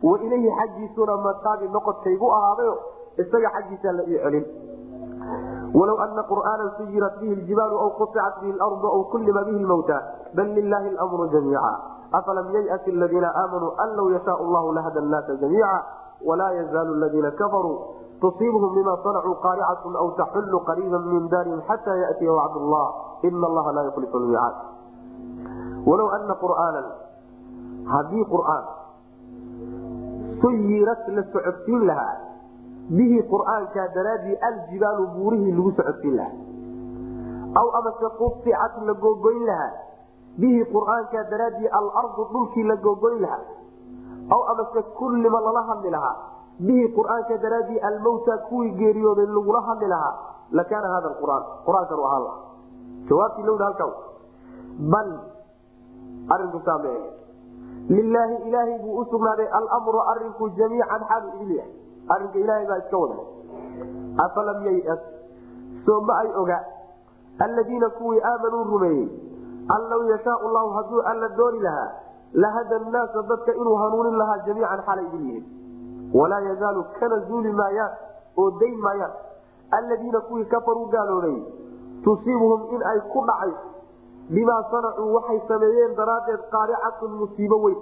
wa 0.03 0.19
ilayhi 0.19 0.49
xaggiisuna 0.59 1.17
mataabi 1.27 1.67
noqodkaygu 1.75 2.31
ahaadayo 2.37 2.75
isaga 3.23 3.49
xaggiisaa 3.55 3.91
la 3.99 4.03
ii 4.11 4.19
celin 4.23 4.45
walow 5.75 5.97
ana 5.99 6.23
qur'aana 6.23 6.71
suyirat 6.79 7.19
bihi 7.19 7.35
ljibaalu 7.43 7.75
aw 7.83 7.89
quicat 7.99 8.39
bihi 8.41 8.53
lardu 8.55 8.87
aw 8.87 9.01
kullima 9.11 9.43
bihi 9.43 9.59
lmawta 9.59 9.97
bal 10.31 10.47
lilahi 10.57 10.89
lmru 10.95 11.27
jamiica 11.35 11.71
afalam 12.19 12.47
yayati 12.55 12.95
aladiina 12.95 13.29
aamanuu 13.43 13.75
an 13.83 13.89
law 13.99 14.07
yashaa 14.15 14.39
llahu 14.39 14.71
lahada 14.71 15.01
nnaasa 15.01 15.35
jamiica 15.43 15.83
walaa 16.23 16.51
yazaalu 16.59 16.95
ladiina 17.03 17.31
kafaruu 17.31 17.77
tusiibhum 18.23 18.71
bima 18.75 18.95
sanacuu 19.03 19.35
qaaricatun 19.43 19.95
aw 19.99 20.07
taxullu 20.15 20.63
qariiba 20.69 20.99
min 21.11 21.27
daarihim 21.27 21.59
xata 21.67 21.95
yatiya 22.03 22.31
wacd 22.31 22.55
llah 22.71 22.87
ina 23.27 23.45
allaha 23.47 23.69
laa 23.75 23.85
yukhlifu 23.91 24.15
lmiicaad 24.23 24.55
walow 25.85 26.07
ana 26.17 26.33
qur'aanan 26.43 26.87
haddii 27.93 28.25
qur'aan 28.31 28.63
suyirat 30.41 31.03
la 31.17 31.23
socodsiin 31.35 31.83
lahaa 31.89 32.24
bihi 32.89 33.21
qur'aanka 33.29 33.87
daraadii 33.95 34.37
aljibaalu 34.49 35.07
buurihii 35.15 35.51
lagu 35.57 35.71
socodsiin 35.77 36.15
lahaa. 36.15 36.35
Aw 37.61 37.67
amase 37.79 38.07
quficat 38.19 38.73
la 38.85 38.93
googoyn 38.93 39.45
lahaa. 39.45 39.71
Bihi 40.37 40.65
qur'aanka 40.73 41.23
daraadii 41.31 41.67
alardu 41.79 42.27
dhulkii 42.33 42.63
la 42.63 42.75
googoyn 42.75 43.21
lahaa. 43.21 43.43
Aw 44.29 44.41
amase 44.53 44.81
kullima 44.97 45.39
lala 45.41 45.61
hadli 45.69 45.89
lahaa. 45.89 46.15
Bihi 46.59 46.93
qur'aanka 46.97 47.37
daraadii 47.37 47.79
almawta 47.79 48.37
kuwii 48.49 48.71
geeriyooday 48.79 49.25
lagula 49.25 49.61
hadli 49.61 49.87
lahaa. 49.87 50.15
Lakaana 50.51 50.87
hada 50.95 51.09
quraan. 51.21 51.43
Qur'aankan 51.65 51.99
ahaan 51.99 52.23
laha 52.23 52.45
jawaabtii 53.09 53.43
lowdha 53.43 53.65
halka 53.65 53.87
bal 54.91 55.09
arinku 56.35 56.59
saame 56.65 56.93
lilaahi 57.89 58.35
ilaahay 58.49 58.77
buu 58.83 58.97
u 59.01 59.05
sugnaaday 59.11 59.47
almru 59.59 59.99
arinku 60.13 60.49
jamiican 60.57 61.01
xaalu 61.09 61.27
idin 61.35 61.55
yahay 61.57 61.71
arinka 62.13 62.39
ilaahay 62.39 62.65
baa 62.67 62.77
iska 62.83 62.97
wada 62.97 63.15
afalam 64.25 64.65
yayas? 64.65 64.99
Soo 65.85 66.01
ma 66.01 66.13
ay 66.23 66.29
oga? 66.41 66.59
Alladiina 67.39 67.89
kuwii 67.89 68.21
aamanuu 68.21 68.63
rumeeyey 68.63 69.07
an 69.75 69.81
law 69.91 70.01
yashaau 70.09 70.49
llahu 70.55 70.69
hadduu 70.77 71.01
alla 71.11 71.29
dooni 71.29 71.59
lahaa 71.59 71.91
lahada 72.33 72.79
nnaasa 72.79 73.21
dadka 73.29 73.53
inuu 73.53 73.75
hanuunin 73.75 74.17
lahaa 74.17 74.37
jamiican 74.47 74.81
xalay 74.87 75.05
idin 75.05 75.25
yihiin 75.27 75.45
walaa 76.13 76.39
yazaalu 76.47 76.83
kana 76.99 77.19
zuuli 77.27 77.51
maayaan 77.51 77.91
oo 78.37 78.51
dayn 78.59 78.79
maayaan. 78.79 79.11
Alladiina 79.71 80.21
kuwii 80.21 80.45
kafaruu 80.45 80.85
gaaloobay 80.93 81.37
tusiibuhum 82.03 82.75
in 82.75 82.81
ay 82.91 82.99
ku 83.13 83.25
dhacayso 83.25 83.67
bimaa 84.29 84.63
sanacuu 84.71 85.13
waxay 85.15 85.39
sameeyeen 85.47 85.95
daraaddeed 85.95 86.41
qaaricatun 86.53 87.11
musiibo 87.21 87.57
weyn. 87.65 87.77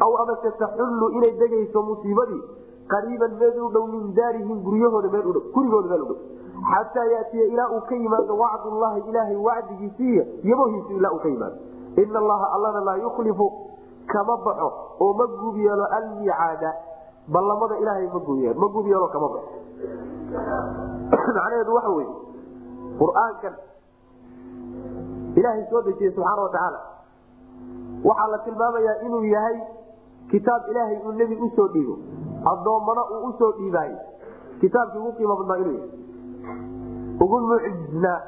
Aw 0.00 0.12
amase 0.22 0.50
taxullu 0.58 1.08
inay 1.18 1.32
degayso 1.38 1.82
musiibadii 1.82 2.42
qariiban 2.92 3.32
meel 3.40 3.58
u 3.66 3.70
dhow 3.74 3.86
min 3.94 4.14
daarihim 4.14 4.62
guryahooda 4.66 5.08
meel 5.14 5.26
udhow 5.32 5.44
gurigooda 5.54 5.88
meel 5.92 6.02
udhow 6.02 6.18
xataa 6.70 7.04
yatiya 7.04 7.44
ilaa 7.52 7.68
uu 7.74 7.80
ka 7.88 7.94
yimaado 7.94 8.38
wacdullahi 8.38 9.02
ilaahay 9.08 9.36
wacdigiisiiy 9.36 10.22
yabohiisu 10.50 10.92
ilaa 10.98 11.12
uu 11.12 11.18
ka 11.18 11.28
yimaado. 11.28 11.56
Ina 11.96 12.18
allaha 12.18 12.52
allana 12.56 12.80
laa 12.80 12.96
yukhlifu 12.96 13.46
kama 14.06 14.36
baxo 14.36 14.72
oo 15.00 15.12
ma 15.12 15.26
guub 15.26 15.56
yeelo 15.56 15.86
almicaada. 15.98 16.72
Ballamada 17.28 17.78
ilaahay 17.78 18.06
ma 18.06 18.20
guub 18.26 18.56
ma 18.56 18.66
guub 18.68 18.86
yeelo 18.86 19.08
kama 19.08 19.28
baxo. 19.28 19.50
Macnaheedu 21.12 21.74
waxa 21.74 21.90
weye 21.90 22.14
qur'aankan 22.98 23.54
ilaahay 25.36 25.64
soo 25.70 25.82
dejiyey 25.82 26.12
subxaana 26.14 26.42
watacaala 26.42 26.80
waxaa 28.04 28.28
la 28.32 28.38
tilmaamayaa 28.38 28.96
inuu 29.06 29.24
yahay 29.24 29.58
kitaab 30.30 30.68
ilaahay 30.70 30.98
uu 31.06 31.12
nebi 31.12 31.36
u 31.36 31.50
soo 31.56 31.68
dhiibo 31.74 31.96
addoommana 32.50 33.02
uu 33.14 33.26
u 33.28 33.32
soo 33.38 33.52
dhiibaayo 33.58 33.98
kitaabkii 34.60 34.98
ugu 34.98 35.12
qiimo 35.18 35.36
badnaa 35.36 35.74
ugu 37.24 37.40
mucjisnaa 37.50 38.20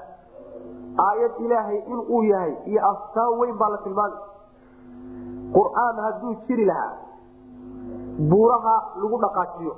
aayad 1.06 1.32
ilaahay 1.44 1.78
inuu 1.92 2.22
yahay 2.22 2.54
iyo 2.70 2.80
astaan 2.90 3.38
weyn 3.40 3.56
baa 3.58 3.68
la 3.74 3.78
tilmaamay 3.78 4.18
qur'aan 5.56 5.96
hadduu 6.06 6.34
jiri 6.46 6.64
lahaa 6.70 6.92
buuraha 8.30 8.74
lagu 9.02 9.18
dhaqaajiyo 9.24 9.74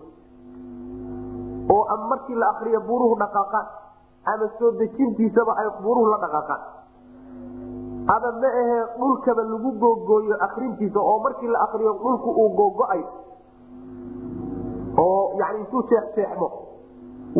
oo 1.76 1.96
markii 2.10 2.34
la 2.42 2.48
akriyo 2.54 2.80
buuruhu 2.88 3.18
dhaqaaqaan 3.24 3.66
ama 4.32 4.48
soo 4.58 4.70
dejintiisaba 4.80 5.52
ay 5.62 5.68
buuruhu 5.82 6.06
la 6.10 6.18
dhaqaaqaan. 6.24 6.62
Ama 8.14 8.30
ma 8.42 8.48
ahee 8.60 8.82
dhulkaba 8.98 9.42
lagu 9.42 9.70
googooyo 9.82 10.36
akrintiisa 10.46 11.00
oo 11.00 11.18
markii 11.24 11.48
la 11.54 11.58
akriyo 11.66 11.92
dhulku 12.02 12.30
uu 12.30 12.48
googo-ayo 12.58 13.06
oo 15.04 15.38
yani 15.40 15.58
intuu 15.62 15.82
jeexjeexmo 15.90 16.48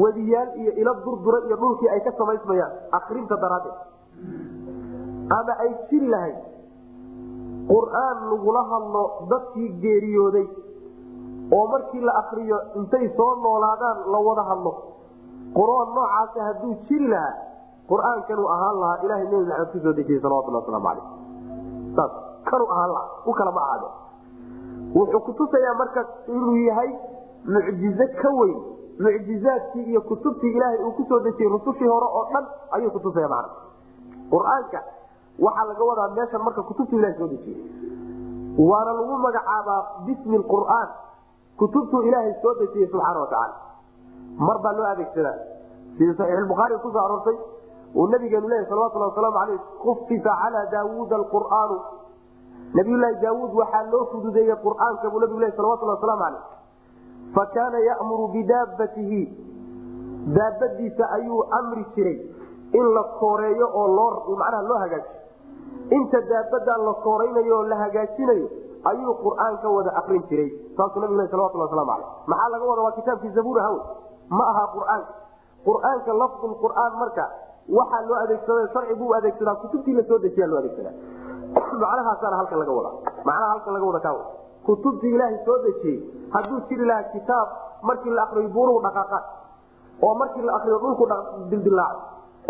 wadiyaal 0.03 0.51
iyo 0.63 0.73
ilo 0.83 0.93
durdura 1.05 1.39
iyo 1.47 1.57
dhulkii 1.57 1.89
ay 1.95 2.01
ka 2.07 2.13
samaysmayaan 2.19 2.73
akrinta 2.99 3.37
daraaddeed. 3.37 3.77
Ama 5.39 5.53
ay 5.65 5.71
jiri 5.91 6.09
lahayd 6.15 6.37
qur'aan 7.71 8.19
lagula 8.31 8.63
hadlo 8.73 9.03
dadkii 9.31 9.69
geeriyooday 9.85 10.47
oo 11.57 11.65
markii 11.73 12.01
la 12.09 12.13
akriyo 12.23 12.59
intay 12.81 13.09
soo 13.17 13.35
noolaadaan 13.45 13.99
la 14.13 14.19
wada 14.29 14.43
hadlo. 14.51 14.73
Qur'aan 15.57 15.89
noocaasa 15.97 16.41
hadduu 16.49 16.75
jiri 16.89 17.09
lahaa 17.09 17.35
qur'aankanuu 17.91 18.49
ahaan 18.55 18.81
lahaa 18.83 18.99
ilahay 19.07 19.25
nebi 19.33 19.45
maxamed 19.49 19.71
ku 19.73 19.79
soo 19.85 19.93
dejiyey 19.99 20.21
salawatulhi 20.23 20.59
waslamu 20.61 20.89
aleyh 20.93 21.07
saas 21.97 22.13
kanuu 22.51 22.69
ahaan 22.75 22.91
lahaa 22.95 23.09
u 23.27 23.33
kala 23.39 23.51
ahaade 23.65 23.89
wuxuu 24.97 25.21
kutusayaa 25.29 25.75
marka 25.81 26.01
inuu 26.29 26.57
yahay 26.69 26.91
mucjizo 27.55 28.07
ka 28.23 28.31
weyn 28.41 28.57
mucjizaadkii 29.07 29.85
iyo 29.93 30.01
kutubtii 30.11 30.53
ilaahay 30.57 30.79
uu 30.85 30.93
ku 30.99 31.05
soo 31.09 31.21
dejiyey 31.27 31.51
rusushii 31.55 31.89
hore 31.95 32.07
oo 32.19 32.25
dhan 32.33 32.47
ayuu 32.77 32.91
kutusaya 32.97 33.29
macna 33.29 33.51
qur'aanka 34.35 34.81
waxaa 35.47 35.65
laga 35.71 35.85
wadaa 35.91 36.09
meeshan 36.17 36.43
marka 36.47 36.63
kutubtu 36.71 36.99
ilahay 36.99 37.15
soo 37.19 37.29
dejiyey 37.29 37.61
waana 38.71 38.93
lagu 38.99 39.19
magacaabaa 39.27 39.81
bismi 40.07 40.39
qur'aan 40.55 40.89
kutubtuu 41.61 42.03
ilaahay 42.09 42.35
soo 42.43 42.55
dejiyey 42.61 42.89
subxaana 42.93 43.21
watacaala 43.21 43.55
mar 44.47 44.59
baa 44.65 44.73
loo 44.79 44.87
adeegsadaa. 44.93 45.37
Sida 45.99 46.15
saxiixulbukhaari 46.19 46.79
ku 46.85 46.91
soo 46.95 47.03
aroortay 47.05 47.37
uu 47.95 48.07
nabigeenu 48.13 48.49
leeyahy 48.49 48.69
salawatulhi 48.71 49.09
wasalaamu 49.11 49.39
aleyh 49.43 49.61
kufisa 49.85 50.33
calaa 50.43 50.65
daawuuda 50.73 51.17
alqur'aanu. 51.21 51.77
Nabiyulaahi 52.75 53.17
daawuud 53.23 53.53
waxaa 53.61 53.83
loo 53.93 54.05
fududeeyey 54.13 54.57
qur'aanka 54.67 55.11
buu 55.13 55.21
nabigu 55.25 55.41
ley 55.45 55.53
salawatulhi 55.57 55.95
wasalaamu 55.97 56.25
aleyh 56.29 56.43
fa 57.37 57.45
kaana 57.55 57.79
ya'muru 57.89 58.29
bidaabatihi 58.33 59.21
daabadiisa 60.37 61.05
ayuu 61.19 61.43
amri 61.59 61.85
jiray 61.95 62.19
in 62.73 62.95
la 62.95 63.03
kooreeyo 63.21 63.67
oo 63.73 63.89
loo 63.97 64.37
macnaha 64.37 64.63
loo 64.63 64.79
hagaajiyo. 64.79 65.21
Inta 65.91 66.21
daabadan 66.21 66.85
la 66.87 66.95
kooraynayo 67.05 67.59
oo 67.59 67.63
la 67.63 67.77
hagaajinayo 67.77 68.49
ayuu 68.85 69.15
qur'aanka 69.23 69.69
wada 69.69 69.91
akrin 70.01 70.23
jiray. 70.31 70.51
Saasuu 70.77 71.01
nabigu 71.01 71.21
le 71.21 71.29
salawatulhi 71.29 71.65
waslamu 71.67 71.93
aleyh 71.93 72.09
maxaa 72.27 72.49
laga 72.49 72.65
wada 72.65 72.83
waa 72.83 72.97
kitaabkii 72.99 73.35
zabuur 73.37 73.61
hawe 73.61 73.81
ma 74.31 74.45
aha 74.51 74.65
qur'aanka 74.77 75.13
qur'aanka 75.69 76.13
lafdu 76.23 76.55
qur'aan 76.65 76.93
marka 76.99 77.29
waxaa 77.69 78.03
loo 78.09 78.19
adeegsada 78.25 78.69
sharcigu 78.73 79.05
u 79.05 79.15
adeegsadaa 79.15 79.55
kutubtii 79.55 79.95
la 79.95 80.03
soo 80.09 80.19
dejiyaa 80.19 80.49
loo 80.49 80.59
adeegsadaa. 80.59 80.97
Macnahaasaana 81.81 82.37
halkan 82.37 82.59
laga 82.59 82.73
wadaa 82.73 82.95
macnaha 83.25 83.51
halkan 83.53 83.75
laga 83.75 83.87
wada 83.87 84.01
kaa 84.01 84.46
kutubtii 84.67 85.15
ilaahay 85.15 85.39
soo 85.47 85.59
dejiyey. 85.67 85.99
Hadduu 86.35 86.61
jiri 86.69 86.85
lahaa 86.91 87.09
kitaab 87.15 87.49
markii 87.83 88.11
la 88.19 88.23
akriyo 88.27 88.49
buuruhu 88.57 88.81
dhaqaaqaan 88.87 89.25
oo 90.03 90.15
markii 90.23 90.43
la 90.49 90.53
akriyo 90.59 90.79
dhulku 90.85 91.07
dildilaaco 91.51 92.01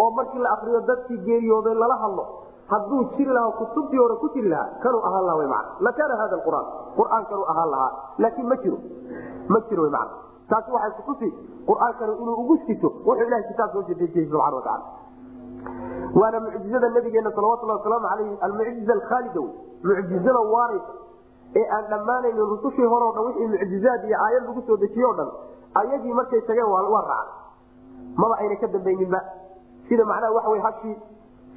oo 0.03 0.11
markii 0.19 0.39
la 0.47 0.51
akriyo 0.57 0.81
dadkii 0.91 1.19
geeriyooday 1.27 1.75
lala 1.83 1.97
hadlo 2.05 2.25
hadduu 2.73 3.03
jiri 3.17 3.33
lahaa 3.37 3.53
kutubtii 3.61 3.99
hore 4.03 4.17
ku 4.23 4.29
jiri 4.35 4.49
lahaa 4.49 4.79
kanuu 4.83 5.03
ahaan 5.09 5.25
laha 5.27 5.37
w 5.43 5.49
man 5.55 5.65
lakaana 5.87 6.17
hada 6.23 6.37
qur'aan. 6.47 6.67
Qur'aankanuu 6.99 7.47
ahaan 7.53 7.71
lahaa. 7.75 7.93
Laakiin 8.19 8.49
ma 8.53 8.57
jiro. 8.65 8.79
Ma 9.49 9.61
jiro 9.69 9.83
w 9.87 9.91
man 9.97 10.09
taasi 10.51 10.71
waxay 10.71 10.93
kutusi 11.03 11.29
qur'aankanu 11.69 12.13
inuu 12.23 12.35
ugu 12.43 12.57
sito 12.67 12.89
wuxuu 13.07 13.27
ilahay 13.27 13.45
kitaab 13.51 13.71
soo 13.73 13.83
dejiyey 13.89 14.27
subxana 14.31 14.57
wataala 14.57 14.85
waana 16.21 16.41
mucjizada 16.41 16.89
nabigeena 16.97 17.31
salawatulhi 17.37 17.73
wasalaamu 17.79 18.07
alayh 18.07 18.39
almucjiza 18.47 18.93
alkhaalida 18.99 19.41
mucjizada 19.89 20.39
waaraysa 20.55 20.93
ee 21.59 21.65
aan 21.77 21.85
dhammaanaynin 21.93 22.47
rusushii 22.53 22.85
hore 22.93 23.05
o 23.09 23.13
dhan 23.17 23.25
wixii 23.29 23.49
mucjizaad 23.55 24.05
iyo 24.09 24.17
aayad 24.25 24.43
lagu 24.49 24.63
soo 24.67 24.77
dejiye 24.85 25.07
o 25.07 25.13
dhan 25.21 25.31
ayagii 25.81 26.15
markay 26.21 26.41
tageen 26.49 26.71
waa 26.75 26.83
raacay 27.11 27.29
maba 28.17 28.35
ayna 28.41 28.57
ka 28.57 28.67
dambayninba. 28.75 29.21
Sida 29.89 30.05
macnaha 30.05 30.33
waxa 30.37 30.51
wy 30.51 30.61
hashii 30.67 30.97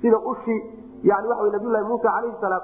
sida 0.01 0.17
ushii 0.31 0.59
yani 1.03 1.27
waxa 1.27 1.43
wy 1.43 1.51
nabiylahi 1.55 1.85
muusa 1.89 2.09
calayhi 2.15 2.35
salaam 2.41 2.61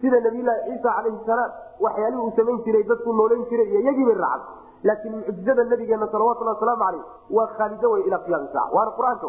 sida 0.00 0.20
nabiylahi 0.20 0.60
ciisa 0.68 0.88
calayhi 0.96 1.18
salaam 1.26 1.50
waxyaalihii 1.80 2.22
uu 2.26 2.32
samayn 2.36 2.58
jiray 2.66 2.82
dadku 2.90 3.12
noolayn 3.12 3.44
jiray 3.50 3.66
iyo 3.70 3.80
iyagii 3.80 4.04
bay 4.08 4.14
raacday. 4.14 4.54
Laakiin 4.84 5.14
mucjizada 5.16 5.64
nabigeena 5.64 6.06
salawatulhi 6.12 6.52
wasalaamu 6.54 6.84
aleyh 6.88 7.04
waa 7.36 7.46
khaalido 7.56 7.90
wey 7.90 8.02
ilaa 8.08 8.18
qiyaami 8.26 8.48
saaca 8.52 8.76
waana 8.76 8.90
qur'aanka. 8.98 9.28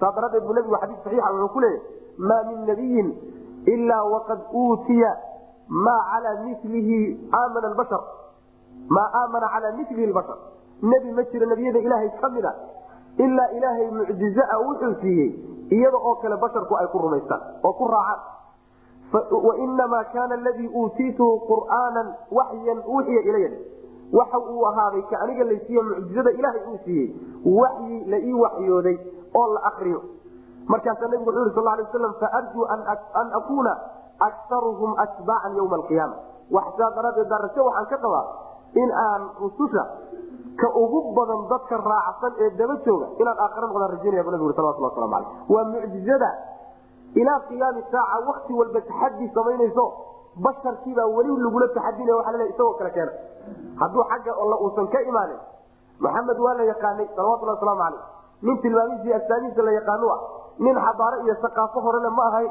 Saa 0.00 0.12
daradeed 0.16 0.44
buu 0.46 0.54
nabigu 0.58 0.76
xadiis 0.82 0.98
saxiixa 1.04 1.30
wuxuu 1.32 1.48
ku 1.54 1.60
leeyahy 1.60 1.82
maa 2.30 2.42
min 2.50 2.58
nabiyin 2.70 3.08
ilaa 3.74 4.02
waqad 4.14 4.40
uutiya 4.62 5.10
maa 5.70 6.00
calaa 6.12 6.36
milihi 6.44 6.98
aamana 7.40 7.74
bashar 7.80 8.02
maa 8.88 9.08
aamana 9.22 9.48
calaa 9.54 9.72
milihi 9.78 10.12
bashar 10.12 10.36
nebi 10.82 11.12
ma 11.18 11.22
jiro 11.32 11.46
nebiyada 11.46 11.78
ilaahay 11.86 12.10
ka 12.20 12.28
mid 12.36 12.44
a 12.44 12.52
ilaa 13.26 13.48
ilaahay 13.58 13.90
mucjizaa 13.98 14.58
wuxuu 14.66 14.94
siiyey 15.00 15.30
iyada 15.78 15.96
oo 16.10 16.14
kale 16.22 16.36
basharku 16.36 16.76
ay 16.80 16.86
ku 16.94 16.98
rumaystaan 16.98 17.42
oo 17.64 17.72
ku 17.72 17.88
raacaan 17.94 19.30
wainamaa 19.48 20.04
kaana 20.14 20.34
aladii 20.34 20.68
uutiituhu 20.74 21.40
qur'aanan 21.50 22.08
waxyan 22.38 22.82
uuxiya 22.86 23.22
ilaya 23.30 23.50
waxa 24.18 24.38
uu 24.38 24.64
ahaaday 24.70 25.02
ka 25.10 25.20
aniga 25.24 25.44
laysiiye 25.44 25.82
mucjizada 25.82 26.30
ilaahay 26.30 26.62
uu 26.72 26.78
siiyey 26.84 27.08
waxyi 27.60 28.04
la 28.12 28.18
ii 28.18 28.32
waxyooday 28.44 28.96
oo 29.40 29.46
la 29.54 29.60
akriyo 29.70 30.02
markaasaa 30.66 31.08
nabigu 31.08 31.30
wuxuu 31.30 31.44
yhi 31.46 31.54
sal 31.54 31.64
lay 31.64 31.84
waslam 31.84 32.14
faarjuu 32.22 32.64
an 33.20 33.32
akuuna 33.40 33.76
akaruhum 34.28 34.92
atbaacan 35.04 35.52
ywma 35.62 35.76
alqiyaama 35.80 36.16
waxsaa 36.56 36.90
daraaddeed 36.96 37.28
darasho 37.34 37.60
waxaan 37.68 37.86
ka 37.92 37.98
qabaa 38.04 38.24
in 38.82 38.90
aan 39.04 39.22
rususha 39.42 39.84
ka 40.60 40.68
ugu 40.82 40.98
badan 41.18 41.40
dadka 41.52 41.76
raacsan 41.90 42.32
ee 42.44 42.50
daba 42.60 42.74
jooga 42.86 43.06
inaan 43.22 43.38
aakhira 43.44 43.66
noqdaan 43.70 43.90
rajaynaya 43.96 44.24
bu 44.26 44.30
nabig 44.34 44.54
salawatulhi 44.58 44.88
waslamu 44.90 45.14
aleyh 45.18 45.30
waa 45.54 45.64
mucjizada 45.72 46.30
ilaa 47.22 47.38
qiyaami 47.48 47.80
saaca 47.94 48.16
wakti 48.28 48.52
walba 48.60 48.80
taxadi 48.90 49.26
samaynayso 49.38 49.84
basharkiibaa 50.46 51.06
weli 51.16 51.30
lagula 51.44 51.68
taxadinaya 51.78 52.16
waa 52.20 52.32
lal 52.36 52.46
isagoo 52.52 52.74
kale 52.80 52.90
keena 52.96 53.12
hadduu 53.82 54.04
xagga 54.12 54.32
alla 54.42 54.56
uusan 54.64 54.86
ka 54.94 55.00
imaanin 55.10 55.40
maxamed 56.04 56.38
waa 56.46 56.54
la 56.60 56.64
yaqaanay 56.72 57.06
salawatulhi 57.16 57.52
wasalaamu 57.56 57.82
caleyh 57.84 58.02
nin 58.46 58.56
tilmaamihiisi 58.64 59.14
astaamihiisa 59.20 59.62
la 59.68 59.72
yaqaanu 59.78 60.06
nin 60.66 60.76
xabaaro 60.86 61.16
iyo 61.24 61.34
saqaafo 61.46 61.80
horena 61.86 62.10
ma 62.18 62.22
ahayn 62.30 62.50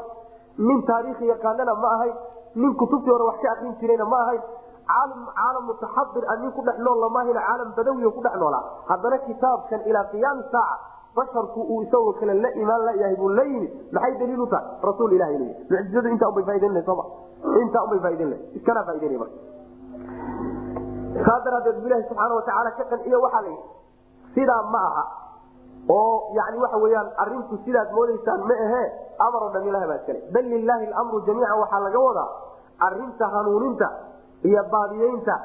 nin 0.67 0.79
taariikhi 0.89 1.25
yaqaanana 1.33 1.73
ma 1.83 1.89
ahayn 1.97 2.15
nin 2.61 2.75
kutubtii 2.81 3.11
hore 3.15 3.25
wax 3.29 3.37
ka 3.45 3.51
akrin 3.55 3.73
jirayna 3.81 4.05
ma 4.13 4.19
ahayn 4.25 4.41
caalam 4.89 5.63
mutaxadir 5.69 6.23
nin 6.41 6.51
ku 6.57 6.61
nool 6.85 6.99
lamaahina 7.05 7.41
caalam 7.47 7.73
badawiya 7.77 8.09
ku 8.17 8.21
noolaa 8.43 8.63
haddana 8.91 9.17
kitaabkan 9.27 9.81
ilaa 9.89 10.05
qiyaami 10.13 10.43
saaca 10.51 10.77
basharku 11.15 11.61
uu 11.73 11.81
isagoo 11.83 12.13
kale 12.19 12.33
la 12.43 12.49
imaan 12.63 12.81
layahay 12.87 13.15
buu 13.21 13.29
la 13.39 13.43
yimid 13.43 13.71
maxay 13.93 14.13
daliil 14.19 14.41
u 14.41 14.47
tahay? 14.47 14.65
Rasuul 14.89 15.11
ilahi 15.17 15.35
l 15.37 15.43
mucjizadu 15.69 16.09
intaa 16.15 16.29
unbay 16.31 16.43
faaidaynla 16.49 16.81
soma 16.89 17.03
intaa 17.63 17.83
unbay 17.87 17.99
faaidaynla 18.05 18.37
iskanaa 18.59 18.83
faaidaynay 18.89 19.17
marka 19.23 19.37
saa 21.27 21.39
daraadeed 21.45 21.77
bu 21.81 21.87
ilahi 21.89 22.03
subxaana 22.09 22.35
watacaala 22.39 22.71
ka 22.79 22.83
qanciye 22.91 23.17
waxaa 23.25 23.41
la 23.45 23.49
yidhi 23.49 23.67
sidaa 24.35 24.61
ma 24.73 24.81
aha 24.89 25.03
oo 25.97 26.31
yani 26.37 26.57
waxa 26.63 26.77
weyaan 26.83 27.07
arintu 27.23 27.57
sidaad 27.65 27.89
moodaysaan 27.97 28.41
ma 28.49 28.55
ahe 28.65 28.83
amar 29.27 29.43
o 29.43 29.49
dham 29.53 29.67
ilahi 29.69 29.87
baa 29.91 29.97
iskale. 30.01 30.19
Bal 30.33 30.45
lilaahi 30.53 30.85
lamru 30.93 31.21
jamiican 31.27 31.59
waxaa 31.63 31.79
laga 31.87 31.99
wadaa 32.07 32.27
arinta 32.87 33.25
hanuuninta 33.35 33.87
iyo 34.49 34.63
baadiyeynta 34.73 35.35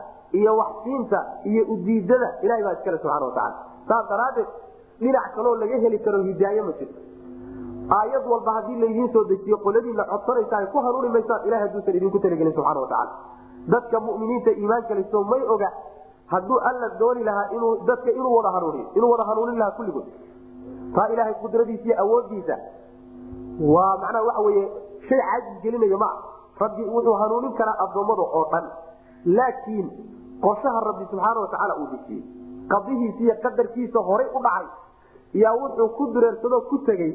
iyo 0.40 0.52
waxsiinta 0.60 1.18
iyo 1.50 1.62
udiidada 1.74 2.28
ilahay 2.42 2.62
baa 2.66 2.72
iskale 2.78 2.98
subxana 2.98 3.26
watacaala 3.26 3.56
saas 3.88 4.04
daraadeed 4.12 4.48
dhinac 5.00 5.26
kaloo 5.36 5.54
laga 5.62 5.76
heli 5.84 5.98
karo 6.06 6.18
hidaaye 6.28 6.62
ma 6.68 6.72
jirto. 6.80 7.00
Aayad 7.98 8.24
walba 8.32 8.52
haddii 8.58 8.76
laydiin 8.82 9.08
soo 9.14 9.24
dejiyo 9.30 9.56
qoladiina 9.64 10.04
codsanaysa 10.12 10.56
ay 10.60 10.66
ku 10.72 10.78
hanuuni 10.86 11.08
maysaan 11.16 11.46
ilahay 11.48 11.66
haduusan 11.68 11.96
idinku 11.98 12.18
talagelin 12.24 12.54
subxana 12.58 12.80
watacaala 12.80 13.12
dadka 13.74 14.00
muminiinta 14.06 14.50
iimaanka 14.60 14.94
liso 15.00 15.24
may 15.32 15.42
oga 15.54 15.68
hadduu 16.32 16.58
alla 16.70 16.88
dooni 17.00 17.24
lahaa 17.24 17.48
dadka 17.90 18.10
inuu 18.18 18.32
wada 18.36 18.50
hanuuniyo 18.56 18.86
inuu 18.98 19.10
wada 19.12 19.24
hanuunin 19.30 19.58
lahaa 19.58 19.76
kulligood 19.78 20.06
taa 20.96 21.08
ilaahay 21.14 21.34
qudradiisa 21.42 21.84
iyo 21.88 21.96
awoodiisa 22.04 22.56
waa 23.74 23.92
macnaha 24.02 24.24
waxa 24.28 24.42
weye 24.48 24.64
shay 25.08 25.18
caajis 25.28 25.60
gelinayo 25.62 25.98
maa 26.04 26.14
rabbi 26.62 26.82
wuxuu 26.94 27.14
hanuunin 27.22 27.52
karaa 27.60 27.76
addoommada 27.84 28.22
oo 28.38 28.44
dhan. 28.52 28.66
Laakiin 29.36 29.86
qorshaha 30.44 30.80
rabbi 30.88 31.04
subxaana 31.10 31.40
watacaala 31.44 31.74
uu 31.82 31.86
dejiyey 31.92 32.22
qadihiisa 32.72 33.20
iyo 33.26 33.34
qadarkiisa 33.44 33.98
horay 34.08 34.28
u 34.38 34.42
dhacay 34.46 34.66
yaa 35.42 35.54
wuxuu 35.62 35.88
ku 35.98 36.06
dureersadoo 36.14 36.60
ku 36.70 36.78
tegey 36.88 37.12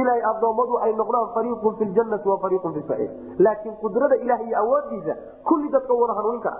inay 0.00 0.20
addoommadu 0.30 0.78
ay 0.86 0.92
noqdaan 1.00 1.28
fariiqun 1.36 1.76
fi 1.78 1.84
ljannati 1.94 2.28
wa 2.32 2.38
fariiqun 2.44 2.74
fi 2.76 2.82
saciir 2.90 3.10
laakiin 3.46 3.74
qudrada 3.82 4.16
ilaah 4.24 4.40
iyo 4.46 4.58
awoodiisa 4.62 5.14
kulli 5.48 5.68
dadka 5.76 5.94
wada 6.02 6.14
hanuunin 6.18 6.40
kara 6.46 6.58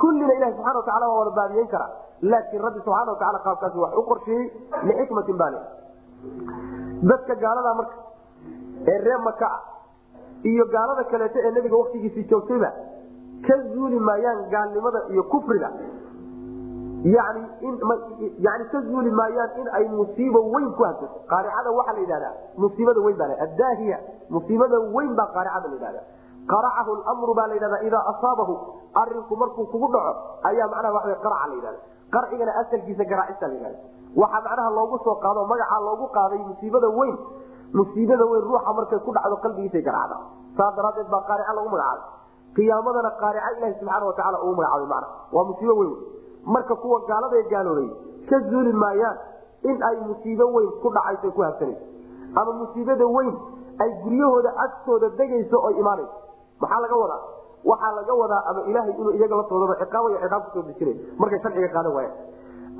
kullina 0.00 0.34
ilahi 0.38 0.52
subxana 0.56 0.78
watacala 0.80 1.08
waa 1.12 1.18
wada 1.22 1.30
baadiyeyn 1.40 1.68
kara 1.74 1.86
laakiin 2.22 2.62
rabbi 2.66 2.80
subxana 2.84 3.12
watacala 3.12 3.38
qaabkaasi 3.46 3.78
wax 3.84 3.92
u 3.96 4.02
qorsheeyey 4.10 4.46
lixikmatin 4.88 5.36
baa 5.42 5.50
le 5.54 5.60
dadka 7.10 7.34
gaalada 7.44 7.74
marka 7.80 7.96
ee 8.92 8.98
ree 9.06 9.18
maka 9.28 9.46
ah 9.56 9.60
iyo 10.52 10.64
gaalada 10.74 11.04
kaleeto 11.12 11.38
ee 11.46 11.50
nebiga 11.56 11.76
waktigiisii 11.82 12.24
joogtayba 12.32 12.70
ka 13.46 13.54
zuuli 13.72 13.98
maayaan 14.08 14.44
gaalnimada 14.54 15.00
iyo 15.14 15.22
kufriga 15.32 15.70
yani 17.04 18.64
ka 18.72 18.80
zuuli 18.88 19.10
maayaan 19.10 19.50
in 19.60 19.68
ay 19.78 19.88
musiibo 19.88 20.40
weyn 20.54 20.72
ku 20.76 20.82
hasato 20.84 21.08
qaaricada 21.32 21.70
waxaa 21.78 21.92
la 21.96 22.00
yidhahdaa 22.04 22.32
musiibada 22.64 23.00
weyn 23.06 23.16
baa 23.16 23.28
adaahiya 23.46 23.98
musiibada 24.30 24.78
weyn 24.96 25.14
baa 25.20 25.28
qaaricada 25.36 25.68
la 25.68 25.74
yidhahda 25.74 26.00
qaracahu 26.52 26.96
lmru 27.00 27.34
baa 27.38 27.46
la 27.46 27.54
yidhahda 27.54 27.78
idaa 27.88 28.04
asaabahu 28.12 28.54
arinku 29.02 29.36
markuu 29.42 29.66
kugu 29.72 29.88
dhaco 29.94 30.12
ayaa 30.50 30.68
macnaha 30.74 30.94
waa 30.94 31.16
qaraca 31.24 31.46
la 31.48 31.54
yidhahda 31.54 31.80
qarcigana 32.14 32.52
asalkiisa 32.62 33.04
garaacista 33.12 33.46
la 33.48 33.54
yidhahda 33.54 33.78
waxaa 34.22 34.42
macnaha 34.46 34.70
loogu 34.78 34.98
soo 35.04 35.14
qaado 35.24 35.44
magacaa 35.52 35.80
loogu 35.88 36.06
qaaday 36.16 36.38
musiibada 36.50 36.88
weyn 36.98 37.16
musiibada 37.78 38.24
weyn 38.30 38.42
ruuxa 38.48 38.72
markay 38.78 38.98
ku 39.06 39.10
dhacdo 39.16 39.36
qalbigiisay 39.44 39.82
garaacda 39.88 40.16
saa 40.58 40.70
daraadeed 40.78 41.08
baa 41.14 41.22
qaarica 41.28 41.52
lagu 41.58 41.68
magacaabay. 41.74 42.08
Qiyaamadana 42.56 43.10
qaarica 43.22 43.48
ilahi 43.56 43.74
subxaana 43.80 44.06
watacaala 44.10 44.38
ugu 44.44 44.54
magacaabay 44.60 44.86
mana 44.92 45.06
waa 45.34 45.44
musiibo 45.50 45.74
weyn. 45.80 45.92
Marka 46.54 46.74
kuwa 46.82 46.98
gaaladae 47.10 47.42
gaaloobay 47.52 47.88
ka 48.30 48.36
zuuli 48.50 48.72
maayaan 48.82 49.16
in 49.70 49.76
ay 49.88 49.96
musiibo 50.08 50.44
weyn 50.56 50.70
ku 50.82 50.88
dhacayso 50.96 51.30
ku 51.36 51.42
habsanayso 51.46 51.84
ama 52.40 52.52
musiibada 52.62 53.06
weyn 53.16 53.34
ay 53.84 53.90
guryahooda 54.02 54.50
agtooda 54.64 55.08
degayso 55.20 55.56
oo 55.66 55.70
imaanayso. 55.82 56.16
Maxaa 56.62 56.80
laga 56.84 56.96
wadaa 57.02 57.20
waxaa 57.64 57.92
laga 57.98 58.14
wadaa 58.22 58.42
ama 58.50 58.60
ilaahay 58.70 58.92
inuu 59.00 59.12
iyaga 59.18 59.36
laftoodaa 59.40 59.76
ciqaabay 59.82 60.14
ciqaab 60.22 60.42
ku 60.44 60.50
soo 60.54 60.62
dejinay. 60.68 60.96
Markay 61.20 61.38
sharciga 61.44 61.68
qaadan 61.76 61.92
waayaan 61.92 62.16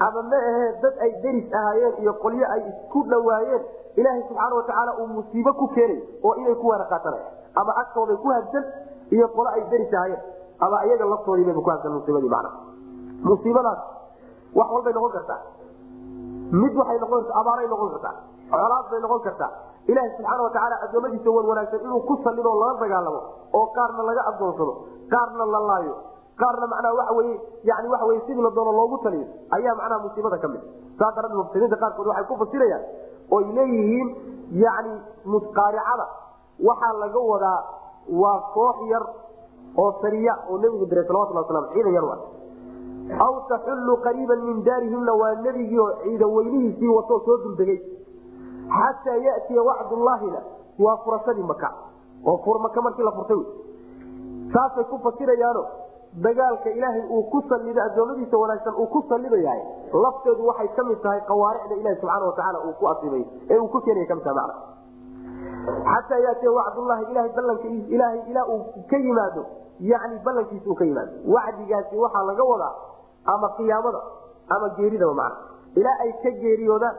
ama 0.07 0.23
ma 0.31 0.39
ahee 0.51 0.69
dad 0.83 0.95
ay 1.05 1.11
deris 1.25 1.53
ahaayeen 1.61 1.95
iyo 2.03 2.13
qolyo 2.25 2.47
ay 2.55 2.61
isku 2.71 3.03
dhawaayeen. 3.13 3.63
Ilaahay 4.01 4.23
subxaana 4.29 4.55
watacaala 4.59 4.93
uu 5.03 5.07
musiibo 5.17 5.53
ku 5.61 5.67
keenay 5.75 5.99
oo 6.25 6.35
inay 6.41 6.55
ku 6.63 6.67
waana 6.73 6.85
qaatanaya 6.93 7.27
ama 7.61 7.73
agtooday 7.83 8.17
ku 8.23 8.29
habsan 8.37 8.65
iyo 9.17 9.29
qolo 9.37 9.49
ay 9.57 9.63
deris 9.73 9.93
ahaayeen. 9.95 10.23
Ama 10.65 10.85
iyaga 10.87 11.05
laftoodiibaba 11.13 11.61
ku 11.61 11.71
habsan 11.75 11.93
musiibadii 11.99 12.29
macna. 12.35 12.51
Musiibadaas 13.29 13.81
wax 14.59 14.69
walbay 14.75 14.93
noqon 14.97 15.13
kartaa. 15.17 15.41
Mid 16.63 16.73
waxay 16.81 16.99
noqon 17.05 17.25
abaaray 17.41 17.67
noqon 17.69 17.91
kartaa 17.95 18.15
colaad 18.51 18.85
bay 18.91 19.01
noqon 19.05 19.21
kartaa 19.29 19.51
ilaaha 19.91 20.11
subxaana 20.17 20.43
watacaala 20.47 20.77
adoomadiisa 20.87 21.31
wan 21.37 21.47
wanaagsan 21.51 21.81
inuu 21.87 22.01
ku 22.09 22.15
sallido 22.25 22.51
lala 22.63 22.75
dagaalamo 22.83 23.21
oo 23.59 23.67
qaarna 23.79 24.03
laga 24.09 24.23
adoonsado 24.31 24.73
qaarna 25.15 25.45
la 25.55 25.61
laayo 25.71 25.95
qaarna 26.43 26.67
macnaha 26.73 26.95
waxa 27.01 27.15
weye 27.19 27.35
yani 27.71 27.89
waxa 27.95 28.07
weye 28.11 28.21
sidii 28.27 28.43
la 28.47 28.51
doono 28.59 28.73
loogu 28.81 28.99
taliyo 29.05 29.27
ayaa 29.57 29.75
macnaha 29.81 30.03
musiibada 30.07 30.39
ka 30.45 30.49
mid. 30.53 30.63
Saa 30.99 31.11
daraadeed 31.17 31.39
mufsiriinta 31.43 31.77
qaarkood 31.83 32.07
waxay 32.13 32.27
ku 32.31 32.37
fasirayaan 32.43 32.85
oy 33.37 33.45
leeyihiin 33.59 34.09
yani 34.65 34.93
musqaaricada 35.33 36.07
waxaa 36.69 36.93
laga 37.03 37.21
wadaa 37.33 37.59
waa 38.23 38.39
koox 38.57 38.77
yar 38.93 39.05
oo 39.83 39.91
sariya 40.03 40.35
oo 40.51 40.59
nebigu 40.63 40.87
diray 40.91 41.05
salawatullah 41.11 41.45
waslam 41.47 41.67
ciidan 41.75 41.95
yar 41.99 42.07
aw 43.27 43.33
taxullu 43.51 43.95
qariiban 44.07 44.41
min 44.49 44.59
daarihimna 44.69 45.13
waa 45.23 45.35
nebigii 45.47 45.79
oo 45.85 45.93
ciidan 46.03 46.31
weynihiisii 46.37 46.89
watoo 46.97 47.21
soo 47.27 47.37
duldegay 47.45 47.79
xataa 48.79 49.19
yatiya 49.29 49.63
wacdullaahina 49.69 50.41
waa 50.85 50.97
furashadii 51.05 51.47
maka 51.53 51.71
oo 52.27 52.59
maka 52.59 52.83
markii 52.83 53.03
la 53.03 53.13
furtay 53.19 53.43
saasay 54.55 54.85
ku 54.91 54.99
fasirayaano 55.05 55.65
dagaalka 56.25 56.71
ilaahay 56.71 57.03
uu 57.11 57.23
ku 57.33 57.43
salido 57.49 57.83
adoomadiisa 57.83 58.37
wanaagsan 58.43 58.75
uu 58.75 58.87
ku 58.87 59.05
salidayahay 59.09 59.63
lafteedu 60.05 60.47
waxay 60.47 60.69
ka 60.77 60.83
mid 60.85 60.99
tahay 61.03 61.21
qawaaricda 61.29 61.75
ilahi 61.81 61.97
subxaana 62.01 62.27
watacaala 62.27 62.59
uu 62.67 62.73
ku 62.81 62.89
asibay 62.93 63.25
ee 63.51 63.59
uu 63.59 63.69
ku 63.75 63.81
keenaya 63.87 64.07
ka 64.11 64.15
mid 64.15 64.25
tahay 64.25 64.37
macna 64.37 65.95
xataa 65.95 66.19
yaatiya 66.27 66.53
wacdullahi 66.59 67.05
ilahay 67.13 67.31
ballanka 67.37 67.69
ilaahay 67.97 68.21
ilaa 68.31 68.47
uu 68.55 68.61
ka 68.91 68.97
yimaado 69.07 69.43
yani 69.91 70.19
ballankiisa 70.25 70.71
uu 70.71 70.75
ka 70.81 70.85
yimaado 70.85 71.13
wacdigaasi 71.35 71.97
waxaa 72.05 72.25
laga 72.31 72.45
wadaa 72.53 72.75
ama 73.35 73.49
qiyaamada 73.59 74.01
ama 74.57 74.69
geeridaba 74.79 75.15
macna 75.15 75.39
ilaa 75.81 75.97
ay 76.05 76.13
ka 76.23 76.31
geeriyoodaan 76.43 76.97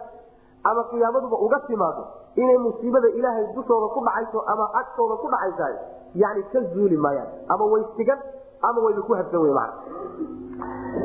ama 0.64 0.84
qiyaamaduba 0.91 1.38
uga 1.45 1.59
timaado 1.68 2.03
inay 2.36 2.57
musiibada 2.57 3.07
ilaahay 3.20 3.45
dushooda 3.55 3.88
ku 3.93 3.99
dhacayso 4.05 4.39
ama 4.53 4.66
agtooda 4.82 5.16
ku 5.22 5.28
dhacaysahay 5.34 5.76
yani 6.16 6.43
ka 6.53 6.59
zuuli 6.74 6.97
maayaan 6.97 7.28
ama 7.49 7.66
way 7.74 7.84
sigan 7.97 8.20
ama 8.62 8.80
wayba 8.86 9.01
ku 9.01 9.14
habsan 9.20 9.39
wey 9.41 9.53
mana 9.53 9.74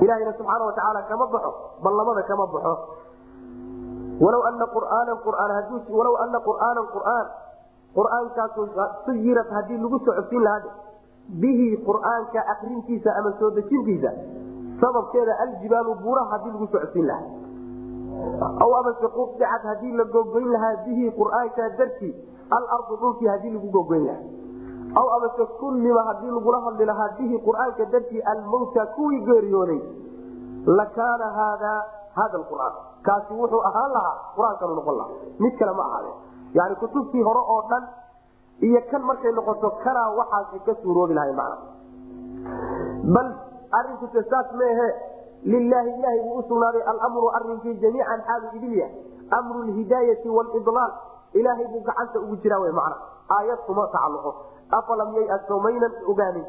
ilahayna 0.02 0.32
subxaana 0.38 0.64
watacaala 0.68 1.02
kama 1.08 1.26
baxo 1.32 1.52
ballamada 1.82 2.22
kama 2.28 2.46
baxo. 2.52 2.74
Walaw 4.16 4.42
ana 4.48 4.66
qur'aanan 4.72 5.16
qur'aan 6.92 7.26
qur'aankaasu 7.96 8.60
suyirat 9.08 9.48
haddii 9.56 9.76
lagu 9.80 9.98
socodsiin 10.04 10.42
lahaa 10.44 10.72
bihi 11.42 11.68
qur'aanka 11.88 12.40
akrintiisa 12.54 13.12
ama 13.20 13.32
soo 13.40 13.50
dejintiisa 13.56 14.10
sababkeeda 14.80 15.32
aljibaalu 15.44 15.94
buuraha 16.04 16.30
haddii 16.36 16.52
lagu 16.56 16.66
socodsiin 16.72 17.06
lahaa 17.08 17.45
aw 18.64 18.70
amase 18.80 19.08
quicad 19.16 19.62
haddii 19.70 19.92
la 20.00 20.04
gogoyn 20.16 20.48
lahaa 20.54 20.76
bihi 20.86 21.10
qur'aanka 21.20 21.68
dartii 21.78 22.12
alardu 22.58 22.96
dhulkii 23.02 23.28
haddii 23.32 23.52
lagu 23.56 23.68
gogoyn 23.78 24.04
lahaa 24.06 25.00
aw 25.00 25.06
amase 25.16 25.44
kullima 25.60 26.02
haddii 26.08 26.30
lagula 26.36 26.60
hadli 26.66 26.84
lahaa 26.92 27.08
bihi 27.18 27.38
qur'aanka 27.48 27.84
dartii 27.94 28.22
almawta 28.32 28.86
kuwii 28.96 29.20
geeriyooday 29.28 29.80
lakaana 30.80 31.26
haadaa 31.38 31.78
hada 32.18 32.38
qur'aan 32.50 32.74
kaasi 33.08 33.32
wuxuu 33.40 33.62
ahaan 33.70 33.90
lahaa 33.96 34.14
qur'aankanu 34.36 34.74
noqon 34.80 34.96
lahaa 35.00 35.18
mid 35.44 35.58
kale 35.58 35.72
ma 35.80 35.84
ahaade 35.90 36.12
yani 36.58 36.74
kutubtii 36.82 37.22
hore 37.28 37.42
oo 37.54 37.62
dhan 37.70 37.84
iyo 38.68 38.80
kan 38.90 39.02
markay 39.10 39.32
noqoto 39.38 39.70
kanaa 39.84 40.08
waxaasi 40.18 40.58
ka 40.66 40.74
suuroobi 40.82 41.14
lahay 41.18 41.32
macna 41.40 41.56
bal 43.16 43.28
arinkuse 43.78 44.22
saas 44.30 44.52
maehe 44.60 44.88
lilaahi 45.52 45.90
ilahay 45.98 46.20
buu 46.26 46.38
usugnaaday 46.42 46.82
almru 46.92 47.28
arinkii 47.38 47.74
jamiican 47.84 48.20
xaalu 48.28 48.46
idilya 48.58 48.88
mru 49.48 49.62
lhidaayai 49.68 50.28
wlidlaal 50.38 50.92
ilaahay 51.40 51.66
buu 51.72 51.82
gacanta 51.88 52.18
ugu 52.24 52.36
jiraa 52.42 52.60
w 52.64 52.72
macna 52.78 52.96
aayad 53.38 53.58
kuma 53.66 53.86
tacaluqo 53.94 54.32
afalam 54.78 55.14
yayasoo 55.18 55.58
maynan 55.66 55.92
ogaanin 56.12 56.46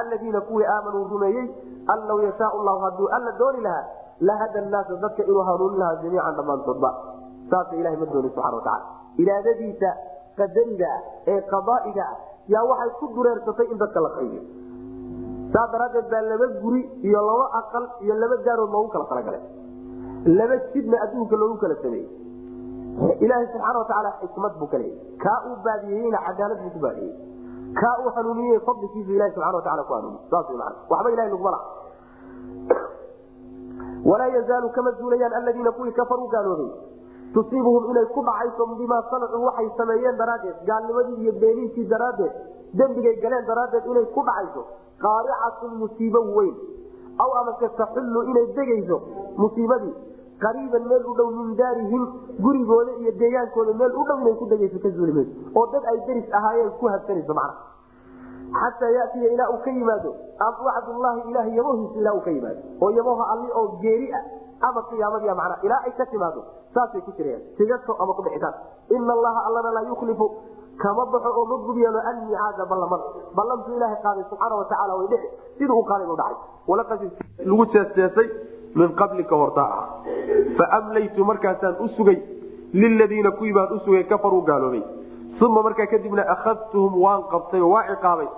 aladiina 0.00 0.40
kuwii 0.40 0.66
aamanuu 0.74 1.04
rumeeyey 1.12 1.46
an 1.94 2.06
law 2.08 2.18
yashaa 2.26 2.52
llahu 2.66 2.80
haduu 2.86 3.08
alla 3.16 3.32
dooni 3.40 3.60
lahaa 3.66 3.84
lahada 4.28 4.60
naasa 4.60 4.96
dadka 5.04 5.22
inuu 5.24 5.42
hanuunin 5.50 5.78
lahaa 5.82 6.02
jamiican 6.02 6.34
dhammaantoodba 6.38 6.90
saasa 7.50 7.76
ilahay 7.80 7.96
ma 8.02 8.06
dooni 8.14 8.30
subana 8.34 8.56
wataala 8.56 8.84
iraadadiisa 9.22 9.90
qadariga 10.40 10.88
ah 10.96 11.00
ee 11.32 11.40
qadaa'iga 11.52 12.04
ah 12.12 12.16
yaa 12.54 12.64
waxay 12.70 12.90
ku 13.00 13.06
dureersatay 13.16 13.66
in 13.72 13.78
dadka 13.84 14.00
la 14.06 14.10
qaybiyo 14.18 14.42
saa 15.54 15.66
daraadeed 15.72 16.06
baa 16.12 16.22
laba 16.30 16.46
guri 16.62 16.82
iyo 17.08 17.20
laba 17.28 17.46
aqal 17.60 17.84
iyo 18.04 18.14
laba 18.22 18.36
daarood 18.46 18.70
loogu 18.74 18.88
kala 18.94 19.04
talagalay. 19.12 19.42
Laba 20.38 20.56
jidna 20.74 20.96
adduunka 21.04 21.36
loogu 21.42 21.56
kala 21.62 21.74
sameeyey. 21.82 22.08
Ilaahay 23.24 23.46
subxaana 23.52 23.78
watacaala 23.82 24.10
xikmad 24.20 24.52
buu 24.60 24.68
ka 24.72 24.78
leeyay. 24.78 24.98
Kaa 25.24 25.38
uu 25.48 25.56
baadiyeyna 25.64 26.18
cadaalad 26.26 26.58
buu 26.64 26.72
ku 26.76 26.80
baadiyey 26.86 27.12
kaa 27.80 27.94
uu 28.04 28.10
hanuuniyey 28.16 28.58
fadlikiisu 28.66 29.10
ilahi 29.16 29.32
subxana 29.34 29.56
watacala 29.58 29.82
ku 29.88 29.92
hanuuniy 29.94 30.20
saas 30.30 30.48
man 30.60 30.74
waxba 30.90 31.10
ilahay 31.14 31.30
laguma 31.30 31.50
laha. 31.54 31.66
Walaa 34.10 34.26
yazaalu 34.36 34.70
kama 34.70 34.90
zuulayaan 34.98 35.32
aladiina 35.32 35.72
kuwii 35.72 35.92
kafaruu 35.92 36.28
gaaloobay 36.28 36.70
tusiibuhum 37.34 37.90
inay 37.90 38.06
ku 38.14 38.22
dhacayso 38.28 38.66
bimaa 38.80 39.02
sanacuu 39.10 39.44
waxay 39.44 39.68
sameeyeen 39.76 40.16
daraaddeed. 40.16 40.56
Gaalnimadii 40.66 41.16
iyo 41.22 41.32
beeninkii 41.32 41.84
daraaddeed. 41.92 42.32
Dembigay 42.74 43.16
galeen 43.22 43.46
daraaddeed 43.46 43.86
inay 43.86 44.04
ku 44.14 44.22
dhacayso 44.28 44.62
qaaricatun 45.04 45.72
musiibo 45.82 46.20
weyn. 46.36 46.54
Aw 47.22 47.30
amase 47.40 47.68
taxullu 47.80 48.20
inay 48.30 48.46
degayso 48.58 48.96
musiibadii. 49.36 49.94
Qariiban 50.42 50.84
meel 50.90 51.04
u 51.04 51.14
dhow 51.18 51.28
min 51.38 51.54
daarihim 51.56 52.04
gurigooda 52.44 52.92
iyo 53.00 53.12
deegaankooda 53.22 53.72
meel 53.80 53.92
u 53.92 54.04
dhow 54.08 54.18
inay 54.24 54.34
ku 54.40 54.46
degayso 54.52 54.78
ka 54.84 54.88
zuuli 54.96 55.12
mayso 55.12 55.32
oo 55.58 55.66
dad 55.72 55.84
ay 55.92 55.98
deris 56.06 56.28
ahaayeen 56.38 56.70
ku 56.80 56.86
habsanayso 56.88 57.34
macna. 57.34 57.54
Xataa 58.60 58.90
yatiya 58.98 59.28
ilaa 59.34 59.48
uu 59.52 59.60
ka 59.64 59.70
yimaado 59.70 60.10
wacdullaahi 60.66 61.20
ilaah 61.30 61.46
yamohiisa 61.56 61.98
ilaa 62.00 62.14
uu 62.14 62.24
ka 62.24 62.30
yimaado. 62.30 62.60
Oo 62.80 62.90
yamoha 62.90 63.24
alli 63.32 63.48
oo 63.52 63.66
geeri 63.82 64.08
ah 64.16 64.24
ama 64.68 64.82
qiyaamadiia 64.88 65.34
macna. 65.34 65.56
Ilaa 65.62 65.82
ay 65.86 65.92
ka 65.98 66.06
timaado 66.06 66.40
saasay 66.74 67.00
ku 67.04 67.12
jirayaan 67.18 67.42
tigato 67.58 67.92
ama 68.00 68.12
ku 68.16 68.22
bixitaan 68.22 68.54
ina 68.90 69.12
allaha 69.12 69.40
allana 69.48 69.70
laa 69.76 69.86
yuklifu 69.92 70.26
kama 70.82 71.04
baxo 71.12 71.30
oo 71.38 71.44
ma 71.50 71.56
gubyeelo 71.66 72.00
anmicaada 72.10 72.64
ballamada 72.70 73.04
ballantuu 73.38 73.76
ilaahay 73.76 73.98
qaaday 74.04 74.24
subxaana 74.30 74.60
watacaala 74.60 74.94
way 75.00 75.08
dhici 75.12 75.28
sidii 75.58 75.74
uu 75.78 75.84
qaaday 75.90 76.06
u 76.12 76.16
dhacay. 76.20 77.10
Lagu 77.48 77.64
jeesjeesay 77.74 78.28
min 78.80 78.94
qablika 79.00 79.36
hortaa 79.42 79.68
ah 79.78 79.86
faamlaytu 80.58 81.24
markaasaan 81.30 81.76
u 81.84 81.88
sugay 81.96 82.18
liladiina 82.72 83.30
kuwii 83.38 83.52
baan 83.52 83.72
u 83.76 83.80
sugay 83.84 84.04
kafaruu 84.04 84.42
gaaloobay. 84.50 84.82
Uma 85.40 85.62
markaa 85.62 85.86
kadibna 85.86 86.22
akhadtuhum 86.34 87.02
waan 87.02 87.22
qabtay 87.32 87.60
oo 87.60 87.70
waa 87.74 87.84
ciqaabay. 87.90 88.28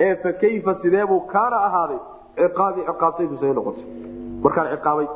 Ee 0.00 0.14
fa 0.22 0.32
kayfa 0.42 0.74
sideebuu 0.82 1.20
kaana 1.32 1.56
ahaaday? 1.68 1.98
Ciqaabii 2.36 2.84
ciqaabtaydu 2.90 3.54
noqotay. 3.58 3.84
Markaan 4.44 4.68
ciqaabay. 4.74 5.08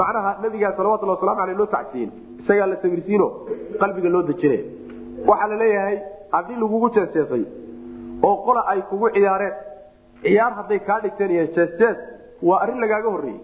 Macnaha 0.00 0.30
nabigaa 0.42 0.72
salawatulli 0.76 1.12
waslamu 1.14 1.40
aleh 1.40 1.56
loo 1.58 1.66
tacsiyin 1.66 2.10
isagaa 2.40 2.66
la 2.66 2.76
sabirsiino 2.82 3.26
qalbiga 3.80 4.08
loo 4.14 4.22
dejinaya 4.22 4.64
waxaa 5.28 5.48
la 5.52 5.56
leeyahay 5.62 5.96
haddii 6.34 6.56
lagugu 6.62 6.88
jeesjeesay 6.96 7.44
oo 8.28 8.36
qola 8.46 8.60
ay 8.72 8.80
kugu 8.90 9.08
ciyaareen 9.16 9.54
ciyaar 10.22 10.52
hadday 10.58 10.78
kaa 10.88 10.98
dhigteen 11.04 11.30
iyo 11.36 11.46
jeesjees 11.56 11.98
waa 12.48 12.58
arrin 12.62 12.80
lagaaga 12.84 13.10
horreeyey. 13.14 13.40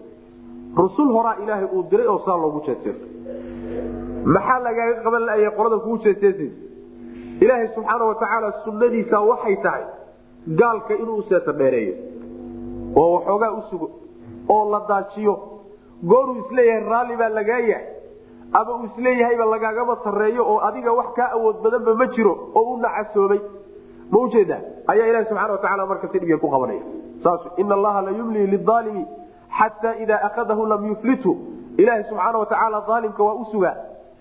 Rusul 0.77 1.09
horaa 1.15 1.35
ilaahay 1.43 1.67
uu 1.75 1.83
diray 1.91 2.07
oo 2.07 2.19
saa 2.25 2.37
loogu 2.43 2.59
jeesjeesay 2.67 3.09
maxaa 4.35 4.59
lagaaga 4.67 5.01
qaban 5.05 5.23
laaya 5.29 5.51
qolada 5.57 5.77
kugu 5.83 5.97
jeesjeesaysa 6.05 6.57
ilaahay 7.43 7.67
subxaana 7.75 8.05
watacaala 8.11 8.49
sunnadiisa 8.65 9.17
waxay 9.29 9.55
tahay 9.65 9.83
gaalka 10.59 10.93
inuu 11.01 11.17
useeta 11.23 11.51
dheereeyo 11.59 11.93
oo 13.01 13.07
waxoogaa 13.15 13.51
u 13.59 13.61
sugo 13.69 13.87
oo 14.53 14.63
la 14.73 14.79
daajiyo. 14.89 15.33
Gooruu 16.09 16.35
is 16.41 16.51
leeyahay 16.57 16.83
raalli 16.91 17.15
baa 17.21 17.29
lagaa 17.39 17.59
yahay 17.71 17.85
ama 18.53 18.71
uu 18.75 18.85
isleeyahayba 18.85 19.45
lagaagama 19.45 19.97
sarreeyo 20.03 20.43
oo 20.47 20.59
adiga 20.59 20.91
wax 20.93 21.13
kaa 21.15 21.31
awood 21.31 21.61
badanba 21.63 21.95
ma 21.95 22.07
jiro 22.07 22.33
oo 22.55 22.73
u 22.73 22.77
nacasoobay. 22.77 23.39
Ma 24.11 24.19
ujeeda 24.19 24.57
ayaa 24.87 25.07
ilahi 25.07 25.25
subxana 25.25 25.51
watacaala 25.53 25.85
marka 25.85 26.07
si 26.11 26.19
dhibya 26.19 26.37
ku 26.37 26.49
qabanaya. 26.49 26.81
Saas 27.23 27.41
ina 27.57 27.75
allaha 27.75 28.01
la 28.01 28.11
yumlii 28.11 28.47
liaalimi 28.47 29.05
xataa 29.59 29.95
idaa 30.03 30.19
akadahu 30.27 30.65
lam 30.65 30.85
yuflithu 30.87 31.37
ilaahi 31.77 32.03
subxaana 32.03 32.37
watacaala 32.37 32.83
aalimka 32.87 33.23
waa 33.23 33.33
u 33.33 33.45
sugaa 33.51 33.75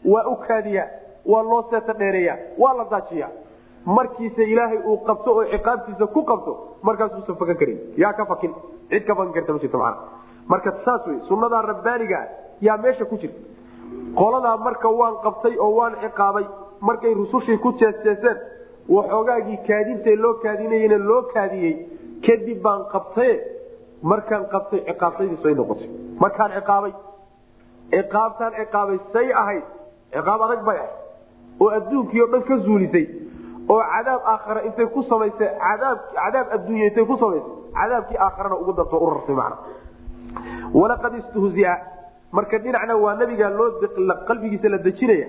waa 0.04 0.24
u 0.26 0.36
kaadiyaa 0.36 0.88
waa 1.26 1.42
loo 1.42 1.62
seeta 1.70 1.92
dheereeya 1.92 2.38
waa 2.58 2.72
la 2.74 2.84
daajiya 2.90 3.28
markiise 3.84 4.44
ilaahay 4.44 4.78
uu 4.78 4.96
qabto 4.96 5.34
oo 5.34 5.44
ciqaabtiisa 5.44 6.06
ku 6.06 6.24
qabto 6.24 6.52
markaasuusan 6.82 7.36
fakan 7.36 7.56
karin. 7.56 7.78
Yaa 7.96 8.12
ka 8.12 8.26
fakin 8.26 8.54
cid 8.90 9.04
ka 9.06 9.14
fakan 9.14 9.32
karta 9.32 9.78
ma 9.78 9.96
marka 10.46 10.72
saas 10.84 11.06
wey 11.06 11.18
sunnadaa 11.28 11.62
rabbaanigaa 11.62 12.26
yaa 12.60 12.76
meesha 12.76 13.04
ku 13.04 13.16
jirta 13.16 13.38
qoladaa 14.20 14.56
marka 14.66 14.88
waan 15.00 15.14
qabtay 15.24 15.54
oo 15.64 15.70
waan 15.78 15.94
ciqaabay 16.04 16.46
markay 16.88 17.14
rusushii 17.20 17.58
ku 17.64 17.72
jeesjeeseen 17.80 18.38
waxoogaagii 18.96 19.58
kaadintee 19.68 20.16
loo 20.24 20.34
kaadinayena 20.44 20.98
loo 21.10 21.22
kaadiyey 21.34 21.74
kadib 22.26 22.58
baan 22.66 22.82
qabtaye 22.94 23.34
markaan 24.12 24.44
qabtay 24.54 24.80
ciqaabtaydiis 24.88 25.44
ay 25.50 25.54
noqotay. 25.60 25.88
Markaan 26.22 26.50
ciqaabay 26.58 26.92
ciqaabtaan 27.94 28.52
ciqaabay 28.60 28.98
say 29.12 29.26
ahayd 29.42 29.64
ciqaab 30.14 30.40
adag 30.46 30.62
bay 30.68 30.78
ahayd. 30.78 30.96
Oo 31.60 31.68
adduunkii 31.78 32.22
o 32.22 32.26
dhan 32.32 32.42
ka 32.48 32.56
zuulisay 32.66 33.06
oo 33.72 33.80
cadaab 33.92 34.22
aakhara 34.32 34.60
intay 34.68 34.86
ku 34.94 35.02
samaysay 35.10 35.48
cadaab 35.64 35.98
cadaab 36.18 36.46
adduunya 36.56 36.84
intay 36.90 37.04
ku 37.10 37.16
samaysay 37.22 37.52
cadaabkii 37.78 38.18
aakharana 38.26 38.56
ugu 38.62 38.72
darto 38.78 38.96
u 39.04 39.10
rarsay 39.14 39.34
macna. 39.34 39.56
Walaqad 40.80 41.14
istuhzia 41.20 41.72
marka 42.32 42.58
dhinacna 42.58 42.96
waa 42.96 43.14
nabiga 43.14 43.50
qalbigiisa 44.28 44.68
la 44.68 44.78
dejinaya. 44.78 45.26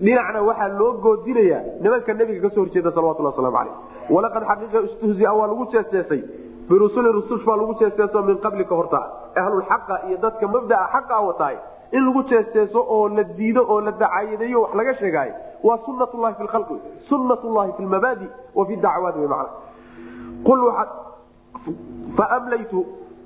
Dhinacna 0.00 0.42
waxaa 0.42 0.68
loo 0.78 0.92
goodinaya 1.04 1.58
nimanka 1.82 2.14
nabiga 2.14 2.40
ka 2.48 2.54
soo 2.54 2.60
horjeeda 2.64 2.90
salawatullah 2.92 3.32
waslamu 3.34 3.56
aleyh 3.56 3.74
walaqad 4.10 4.42
xaqiiqa 4.50 4.78
istuhzia 4.88 5.32
waa 5.38 5.46
lagu 5.46 5.66
jeesjeesay 5.72 6.22
birusuli 6.68 7.08
rusush 7.12 7.44
baa 7.44 7.56
lagu 7.56 7.74
jeesjeeso 7.80 8.22
min 8.22 8.36
qablika 8.38 8.74
horta. 8.74 9.00
Ahlulxaqa 9.36 9.94
iyo 10.08 10.16
dadka 10.22 10.46
mabdaa 10.48 10.88
xaqa 10.94 11.20
wataay. 11.28 11.56
In 11.92 12.04
lagu 12.06 12.22
jeesjeeso 12.30 12.78
oo 12.88 13.08
la 13.08 13.22
diido 13.24 13.62
oo 13.68 13.80
la 13.80 13.90
dacaayadeeyo 13.92 14.62
wax 14.62 14.74
laga 14.74 14.94
sheegaayo 14.94 15.34
waa 15.62 15.78
sunat 15.86 16.14
llahi 16.14 16.34
fi 16.38 16.42
lkhalqi 16.44 16.76
sunat 17.08 17.42
llahi 17.44 17.72
fi 17.76 17.82
lmabaadi 17.82 18.26
wa 18.54 18.66
fi 18.66 18.76
dacwaati 18.76 19.18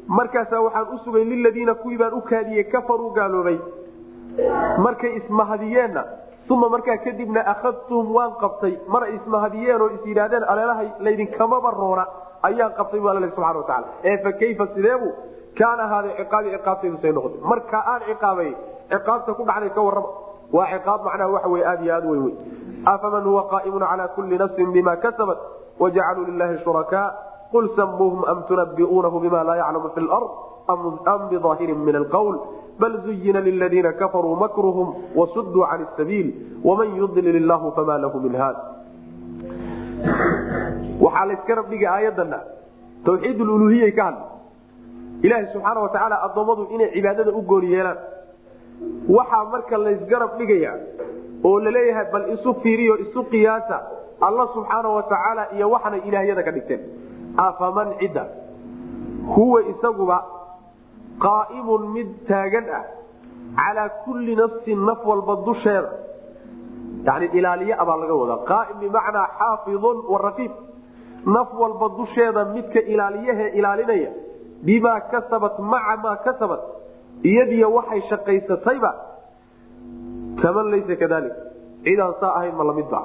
markaasaa 0.06 0.60
waxaan 0.60 0.88
u 0.94 0.98
sugay 1.04 1.24
liladiina 1.24 1.74
kuwii 1.74 1.98
baan 1.98 2.14
u 2.14 2.20
kaadiyey 2.20 2.64
kafaruu 2.64 3.10
gaaloobay. 3.10 3.58
Markay 4.78 5.16
ismahadiyeenna 5.16 6.04
uma 6.50 6.68
markaa 6.68 6.96
kadibna 7.04 7.40
akhadtuhum 7.52 8.14
waan 8.14 8.32
qabtay. 8.40 8.74
Mar 8.88 9.02
ay 9.02 9.14
ismahadiyeen 9.16 9.80
oo 9.82 9.88
is 9.96 10.04
yidhaahdeen 10.06 10.44
aleelahay 10.44 10.88
laydinkamaba 10.98 11.70
roona 11.70 12.06
ayaan 12.42 12.72
qabtay 12.78 13.00
bu 13.00 13.08
alla 13.08 13.30
subana 13.34 13.58
wataala 13.58 13.86
ee 14.04 14.16
fa 14.24 14.32
kayfa 14.32 14.66
sideebu? 14.74 15.08
Kaana 15.58 15.82
ahaaday 15.84 16.12
ciqaabi 16.18 16.50
ciqaabtaydusay 16.56 17.12
noqotay. 17.12 17.40
Marka 17.50 17.78
aan 17.92 18.02
ciqaabay 18.08 18.50
ciqaabta 18.92 19.34
ku 19.38 19.42
dhacday 19.48 19.70
ka 19.76 19.80
warrama. 19.86 20.08
Waa 20.52 20.66
ciqaab 20.74 21.00
macnaha 21.04 21.30
waxa 21.36 21.48
wey 21.54 21.64
aad 21.64 21.80
iyo 21.84 21.94
aad 21.94 22.04
wey 22.10 22.20
wey 22.24 22.34
afaman 22.92 23.24
huwa 23.24 23.42
qaa'imun 23.52 23.84
calaa 23.90 24.08
kulli 24.16 24.38
nafsin 24.38 24.72
bima 24.72 24.96
kasabat 24.96 25.38
wajacaluu 25.80 26.24
lilahi 26.30 26.58
shurakaa 26.64 27.06
qul 27.52 27.68
samuuhum 27.76 28.24
am 28.32 28.38
tunabi'uunahu 28.48 29.20
bima 29.24 29.44
laa 29.48 29.56
yaclamu 29.62 29.90
fi 29.94 30.00
lard 30.00 30.30
am 31.12 31.20
bidaahirin 31.30 31.78
min 31.88 31.96
alqwl 32.02 32.36
bal 32.80 32.94
zuyina 33.06 33.40
liladiina 33.40 33.92
kafaruu 34.00 34.36
makruhum 34.44 34.88
wasuduu 35.20 35.64
can 35.70 35.86
sabiil 35.96 36.28
waman 36.64 36.96
yudlil 37.00 37.36
illahu 37.42 37.72
fama 37.78 37.98
lahu 38.04 38.20
min 38.26 38.34
haad 38.42 38.56
waxaa 41.04 41.26
layska 41.30 41.54
rabdhigay 41.60 41.88
aayadana 41.96 42.38
tawxiid 43.06 43.38
luluhiyay 43.50 43.92
ka 43.98 44.04
hadla 44.08 44.26
ilaaha 45.26 45.52
subxaana 45.54 45.80
watacaala 45.86 46.16
addoommadu 46.26 46.62
inay 46.74 46.90
cibaadada 46.94 47.30
u 47.38 47.42
gooni 47.50 47.72
yeelaan 47.74 47.98
waxaa 49.16 49.44
marka 49.54 49.76
laysgarab 49.86 50.38
dhigaya 50.40 50.72
oo 51.44 51.58
la 51.64 51.70
leeyahay 51.76 52.06
bal 52.12 52.24
isu 52.34 52.54
fiiriyo 52.62 52.94
isu 53.04 53.24
qiyaasa 53.32 53.78
alla 54.28 54.44
subxaana 54.54 54.88
watacaala 54.98 55.42
iyo 55.56 55.70
waxanay 55.74 56.00
ilaahyada 56.08 56.42
ka 56.46 56.52
dhigteen 56.56 56.82
afaman 57.36 57.94
cidda 58.00 58.24
huwa 59.34 59.62
isaguba 59.72 60.18
qaa'imun 61.18 61.88
mid 61.94 62.08
taagan 62.28 62.66
ah 62.78 62.84
calaa 63.56 63.88
kulli 64.04 64.36
nafsin 64.36 64.78
naf 64.86 65.04
walba 65.06 65.36
dusheeda. 65.46 65.90
Yani 67.06 67.26
ilaaliye 67.38 67.74
abaa 67.74 67.96
laga 67.96 68.14
wadaa. 68.14 68.44
Qaaim 68.50 68.76
bimacnaa 68.80 69.26
xaafidun 69.38 69.96
warafiid 70.12 70.52
naf 71.26 71.48
walba 71.60 71.88
dusheeda 71.98 72.44
midka 72.44 72.80
ilaaliyahe 72.80 73.48
ilaalinaya 73.58 74.10
bimaa 74.66 75.00
kasabat 75.12 75.58
maca 75.58 75.96
maa 76.02 76.16
kasabat 76.26 76.60
iyadiyo 77.30 77.72
waxay 77.74 78.00
shaqaysatayba 78.10 78.90
kaman 80.42 80.70
laysa 80.70 80.96
kadalik. 81.02 81.34
Cidaan 81.84 82.14
saa 82.20 82.32
ahayn 82.38 82.54
ma 82.54 82.64
la 82.64 82.72
mid 82.72 82.88
ba 82.90 83.00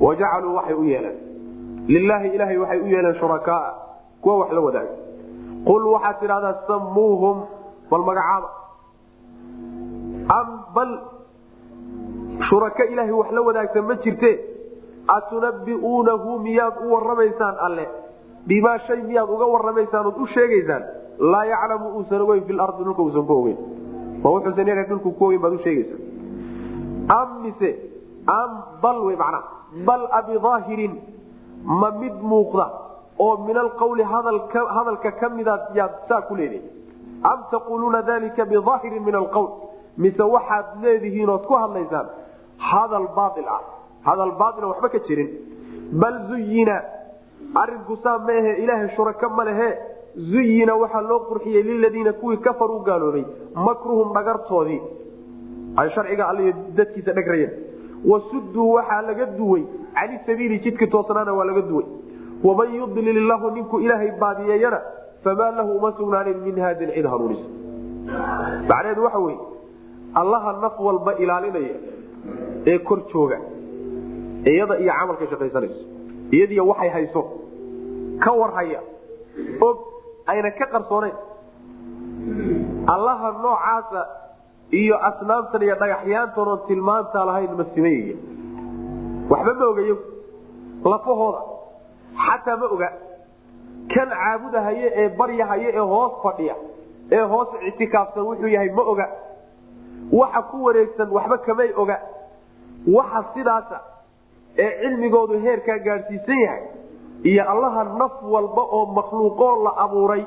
wajacaluu 0.00 0.54
waxay 0.58 0.74
u 0.74 0.84
yeeleen 0.84 1.18
lilaahi 1.88 2.28
ilaahay 2.34 2.58
waxay 2.58 2.80
u 2.80 2.86
yeeleen 2.86 3.14
shurakaaa 3.20 3.72
kuwa 4.22 4.36
wax 4.38 4.52
la 4.52 4.60
wadaaga. 4.60 4.94
Qul 5.68 5.82
waxaad 5.94 6.16
tidhahdaa 6.20 6.54
samuuhum 6.66 7.36
bal 7.90 8.02
magacaaba. 8.08 8.48
Am 10.38 10.48
bal 10.74 10.90
shuraka 12.48 12.84
ilaahay 12.92 13.12
wax 13.12 13.30
la 13.32 13.40
wadaagta 13.42 13.82
ma 13.82 13.94
jirte? 14.04 14.32
Atunabiuunahu 15.16 16.38
miyaad 16.38 16.74
u 16.86 16.92
waramaysaan 16.92 17.56
alle? 17.66 17.88
Bimaa 18.46 18.78
shay 18.86 19.02
miyaad 19.02 19.28
uga 19.30 19.46
waramaysaan 19.54 20.06
ood 20.06 20.16
u 20.22 20.26
sheegaysaan? 20.26 20.82
Laa 21.18 21.44
yaclamu 21.44 21.88
uusan 21.98 22.20
ogeyn 22.22 22.44
fi 22.46 22.52
lardi 22.52 22.84
dhulka 22.84 23.02
uusan 23.02 23.26
ku 23.26 23.32
ogeyn. 23.40 23.58
Ma 24.22 24.30
wuxuusan 24.30 24.66
yahay 24.68 24.84
dhulku 24.88 25.10
ku 25.18 25.24
ogeyn 25.26 25.40
baad 25.42 25.52
u 25.54 25.58
sheegaysaa 25.58 26.00
am 27.18 27.42
mise 27.42 27.70
am 28.26 28.50
bal 28.82 28.98
wey 29.06 29.16
macnaha 29.16 29.44
bal 29.86 30.02
abidaahirin 30.18 30.92
ma 31.64 31.90
mid 32.00 32.14
muuqda 32.22 32.66
oo 33.18 33.36
min 33.46 33.56
alqawli 33.56 34.02
hadalka 34.02 35.10
ka 35.20 35.28
midaad 35.28 35.62
yaad 35.74 35.92
saa 36.08 36.22
ku 36.28 36.34
leedahay. 36.36 36.62
Am 37.30 37.38
taquuluuna 37.50 38.02
dalika 38.02 38.44
bidaahirin 38.44 39.02
min 39.04 39.14
alqawl? 39.14 39.48
Mise 39.96 40.22
waxaad 40.34 40.66
leedihiin 40.82 41.28
ood 41.28 41.44
ku 41.46 41.54
hadlaysaan? 41.54 42.06
Hadal 42.58 43.06
baail 43.16 43.46
ah. 43.56 43.62
Hadal 44.06 44.32
baaila 44.40 44.66
waxba 44.72 44.88
ka 44.94 44.98
jirin. 45.08 45.30
Bal 46.00 46.16
zuyina 46.28 46.76
arinku 47.62 47.96
saa 48.02 48.18
maehe 48.18 48.52
ilaahay 48.62 48.88
shuraka 48.96 49.28
ma 49.28 49.44
lehe. 49.44 49.68
Zuyina 50.32 50.74
waxaa 50.82 51.02
loo 51.02 51.20
qurxiyey 51.28 51.62
liladiina 51.62 52.12
kuwii 52.12 52.36
kafaruu 52.46 52.80
gaaloobay. 52.88 53.24
Makruhum 53.54 54.12
dhagartoodii 54.14 54.80
ay 55.76 55.88
sharciga 55.94 56.24
all 56.30 56.40
dadkiisa 56.76 57.12
dhagrayeen 57.12 57.52
wasuduu 58.10 58.72
waxaa 58.76 59.02
laga 59.08 59.26
duway 59.38 59.64
cani 59.94 60.18
sabiili 60.26 60.58
jidka 60.64 60.86
toosnaana 60.94 61.32
waa 61.38 61.44
laga 61.50 61.62
duway. 61.70 61.86
Waman 62.44 62.74
yudlil 62.80 63.16
illahu 63.22 63.50
ninkuu 63.56 63.80
ilaahay 63.86 64.10
baadiyeeyana 64.22 64.80
famaa 65.24 65.50
lahu 65.58 65.76
uma 65.78 65.90
sugnaanin 65.98 66.38
min 66.46 66.56
haadin 66.64 66.90
cid 66.96 67.06
hanuunisa 67.12 67.48
macnaheedu 68.68 69.04
waxa 69.06 69.18
wey 69.26 69.36
allaha 70.22 70.50
naf 70.64 70.74
walba 70.86 71.12
ilaalinaya 71.24 71.76
ee 72.72 72.78
kor 72.88 72.98
jooga 73.12 73.38
iyada 74.52 74.74
iyo 74.82 74.92
camalkay 74.98 75.28
shaqaysanayso 75.32 75.80
iyadiiy 76.36 76.60
waxay 76.70 76.90
hayso 76.96 77.22
ka 78.24 78.32
warhaya 78.40 78.80
og 79.68 79.76
ayna 80.32 80.50
ka 80.58 80.66
qarsooneyn 80.74 81.16
allaha 82.94 83.28
noocaasa 83.46 84.02
iyo 84.80 84.96
asnaamtan 85.08 85.62
iyo 85.66 85.76
dhagaxyaantanoo 85.82 86.56
tilmaantaa 86.68 87.24
lahayn 87.30 87.52
ma 87.60 87.64
simayaya 87.74 88.16
waxba 89.30 89.54
ma 89.60 89.66
ogayo 89.72 89.96
lafahooda. 90.84 91.40
Xataa 92.26 92.56
ma 92.60 92.66
oga 92.74 92.88
kan 93.94 94.08
caabudahaye 94.10 94.86
ee 95.00 95.08
baryahaye 95.18 95.68
ee 95.74 95.78
hoos 95.92 96.12
fadhiya 96.22 96.54
ee 97.12 97.22
hoos 97.32 97.48
ictikaafsan 97.68 98.24
wuxuu 98.28 98.48
yahay 98.54 98.70
ma 98.78 98.82
oga. 98.92 99.06
Waxa 100.12 100.42
ku 100.50 100.64
wareegsan 100.64 101.08
waxba 101.16 101.38
kamay 101.46 101.70
oga. 101.82 101.96
Waxa 102.96 103.20
sidaasa 103.34 103.80
ee 104.58 104.70
cilmigoodu 104.80 105.38
heerkaa 105.44 105.78
gaadhsiisan 105.86 106.40
yahay 106.46 106.62
iyo 107.30 107.42
allaha 107.52 107.84
naf 107.84 108.12
walba 108.22 108.62
oo 108.62 108.86
makhluuqoo 108.96 109.64
la 109.64 109.72
abuuray 109.84 110.24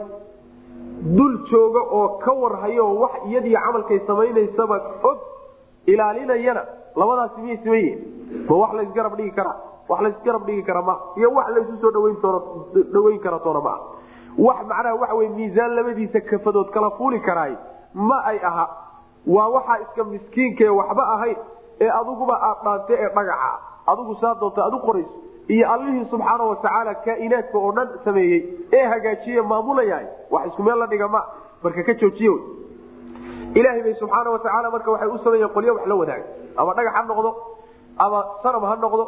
dul 1.17 1.35
jooga 1.51 1.81
oo 1.97 2.07
ka 2.23 2.31
warhayo 2.33 2.85
wax 3.01 3.11
iyadii 3.29 3.53
camalkay 3.65 3.99
samaynaysaba 4.07 4.77
og 5.09 5.17
ilaalinayana 5.85 6.63
labadaasi 6.99 7.41
miyay 7.41 7.57
siman 7.63 7.77
yihiin 7.79 8.45
ma 8.49 8.55
wax 8.61 8.71
laysgarab 8.79 9.15
dhigi 9.19 9.31
karaa 9.39 9.55
wax 9.89 9.99
laysgarab 10.05 10.45
dhigi 10.47 10.63
kara 10.69 10.81
ma. 10.81 10.95
Iyo 11.19 11.29
wax 11.37 11.47
laysu 11.55 11.77
soo 11.81 11.91
dhaweyn 12.93 13.19
kara 13.25 13.39
toona 13.45 13.61
maa 13.67 13.79
wax 14.47 14.57
macnaha 14.71 14.95
waxa 15.01 15.15
wey 15.19 15.29
miisaan 15.37 15.75
labadiisa 15.75 16.21
kafadood 16.29 16.69
kala 16.75 16.89
fuuli 16.97 17.19
karaay 17.19 17.53
ma 17.93 18.17
ay 18.31 18.39
aha. 18.49 18.65
Waa 19.27 19.47
waxaa 19.55 19.79
iska 19.85 20.03
miskiinkae 20.03 20.69
waxba 20.79 21.03
ahayn 21.15 21.37
ee 21.81 21.89
adiguba 21.99 22.35
aad 22.49 22.57
dhaante 22.65 22.93
ee 23.03 23.09
dhagaxa. 23.15 23.51
Adigu 23.87 24.15
saa 24.21 24.35
doonta 24.41 24.65
ad 24.65 24.73
u 24.73 24.79
qorayso 24.85 25.11
iyo 25.47 25.71
allihii 25.73 26.05
subxaana 26.11 26.43
watacaala 26.43 26.93
kaainaadka 27.05 27.57
oo 27.57 27.71
dhan 27.71 27.89
sameeyey 28.05 28.39
ee 28.73 28.85
hagaajiye 28.93 29.41
maamulayahay. 29.41 30.05
Wax 30.31 30.47
isku 30.47 30.63
meel 30.63 30.77
la 30.79 30.87
dhiga 30.87 31.07
ma. 31.07 31.21
Marka 31.63 31.83
ka 31.83 31.93
joojiye 31.93 32.33
ilaahay 33.57 33.81
bay 33.85 33.95
subxaana 34.01 34.29
watacaala 34.35 34.71
marka 34.75 34.91
waxay 34.93 35.09
u 35.15 35.17
sameeyeen 35.25 35.53
qolyo 35.55 35.73
wax 35.77 35.85
la 35.91 35.95
wadaaga 36.01 36.25
ama 36.57 36.73
dhagax 36.77 36.93
ha 36.97 37.03
noqdo 37.11 37.31
ama 38.05 38.19
sanam 38.43 38.63
ha 38.69 38.75
noqdo 38.85 39.05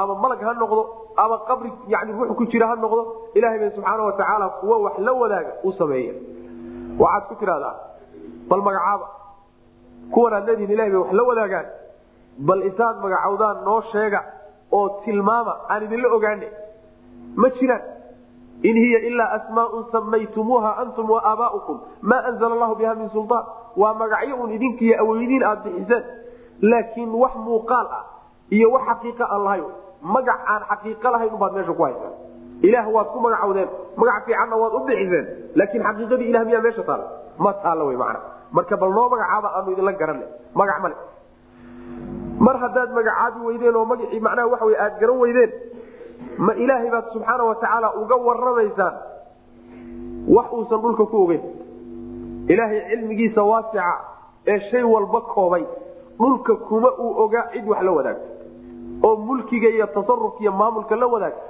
ama 0.00 0.14
malag 0.22 0.40
ha 0.48 0.52
noqdo 0.62 0.82
ama 1.22 1.36
qabri 1.48 1.70
yani 1.94 2.12
ruux 2.18 2.34
ku 2.38 2.44
jira 2.52 2.66
ha 2.70 2.76
noqdo 2.84 3.02
ilaahay 3.34 3.58
bay 3.58 3.70
subxaana 3.76 4.02
watacaala 4.10 4.48
kuwa 4.60 4.76
wax 4.84 4.94
la 5.06 5.12
wadaaga 5.22 5.52
u 5.64 5.70
waxaad 7.02 7.22
ku 7.28 7.34
tidhahdaa 7.40 7.74
bal 8.48 8.62
magacaaba 8.68 9.06
kuwan 10.14 10.32
aad 10.34 10.48
ilahay 10.48 10.90
bay 10.90 11.00
wax 11.02 11.12
la 11.12 11.22
wadaagaan. 11.30 11.66
Bal 12.38 12.62
intaad 12.68 12.96
magacowdaan 13.02 13.64
noo 13.64 13.80
sheega 13.92 14.20
oo 14.72 14.88
tilmaama 15.04 15.54
aan 15.68 15.82
idinla 15.84 16.08
ogaane 16.16 16.48
ma 17.36 17.48
jiraan 17.58 17.82
in 18.62 18.76
hiya 18.76 18.98
ilaa 19.08 19.28
asmaaun 19.38 19.84
samaytumuuha 19.92 20.70
antum 20.82 21.10
wa 21.10 21.20
aabaaukum 21.30 21.80
maa 22.02 22.22
anzala 22.30 22.54
allahu 22.54 22.74
biha 22.80 22.94
min 22.94 23.08
suldaan 23.16 23.44
waa 23.76 23.94
magacyo 23.94 24.36
un 24.44 24.50
idinkiiyo 24.56 24.96
aweydiin 25.04 25.42
aad 25.50 25.62
bixiseen 25.64 26.04
laakiin 26.72 27.10
wax 27.22 27.34
muuqaal 27.46 27.86
ah 27.98 28.04
iyo 28.50 28.70
wax 28.74 28.82
xaqiiqa 28.90 29.24
aan 29.34 29.44
lahayn 29.44 29.64
magac 30.02 30.40
aan 30.54 30.62
xaqiiqo 30.72 31.10
lahayn 31.14 31.32
ubaad 31.36 31.52
meesha 31.58 31.72
ku 31.78 31.82
haysaan 31.82 32.12
ilaah 32.68 32.86
waad 32.96 33.06
ku 33.14 33.18
magacowdeen 33.26 33.68
magac 33.96 34.24
fiicanna 34.26 34.56
waad 34.62 34.72
u 34.74 34.80
bixiseen 34.90 35.26
laakiin 35.60 35.82
xaqiiqadii 35.88 36.28
ilah 36.32 36.44
miyaa 36.48 36.60
meesha 36.66 36.82
taala 36.90 37.06
ma 37.44 37.52
taalla 37.64 37.84
wy 37.90 37.96
mana 38.02 38.20
marka 38.52 38.76
bal 38.82 38.92
noo 38.98 39.08
magacaaba 39.14 39.48
aanu 39.56 39.72
idinla 39.72 39.92
garanay 40.02 40.28
magac 40.60 40.78
male 40.84 40.96
mar 42.46 42.56
haddaad 42.64 42.90
magacaabi 42.98 43.40
weydeen 43.46 43.76
oo 43.80 43.84
magacii 43.92 44.20
macnaha 44.26 44.48
waxa 44.52 44.66
aad 44.84 44.94
garan 45.00 45.18
weydeen 45.24 45.50
ma 46.46 46.52
ilaahay 46.54 46.90
baad 46.94 47.06
subxaana 47.12 47.44
watacaala 47.50 47.88
uga 48.02 48.16
waramaysaan 48.26 48.94
wax 50.36 50.46
uusan 50.52 50.80
dhulka 50.84 51.04
ku 51.12 51.16
ogeyn. 51.24 51.42
Ilaahay 52.52 52.80
cilmigiisa 52.90 53.42
waasica 53.50 53.84
ee 54.46 54.58
shay 54.70 54.82
walba 54.82 55.20
koobay 55.20 55.64
dhulka 56.18 56.54
kuma 56.68 56.90
uu 56.98 57.12
ogaa 57.24 57.44
cid 57.52 57.66
wax 57.68 57.82
la 57.82 57.92
wadaagto 57.92 58.26
oo 59.06 59.16
mulkiga 59.16 59.68
iyo 59.68 59.86
tasarufka 59.86 60.40
iyo 60.40 60.52
maamulka 60.52 60.96
la 60.96 61.06
wadaagta 61.06 61.42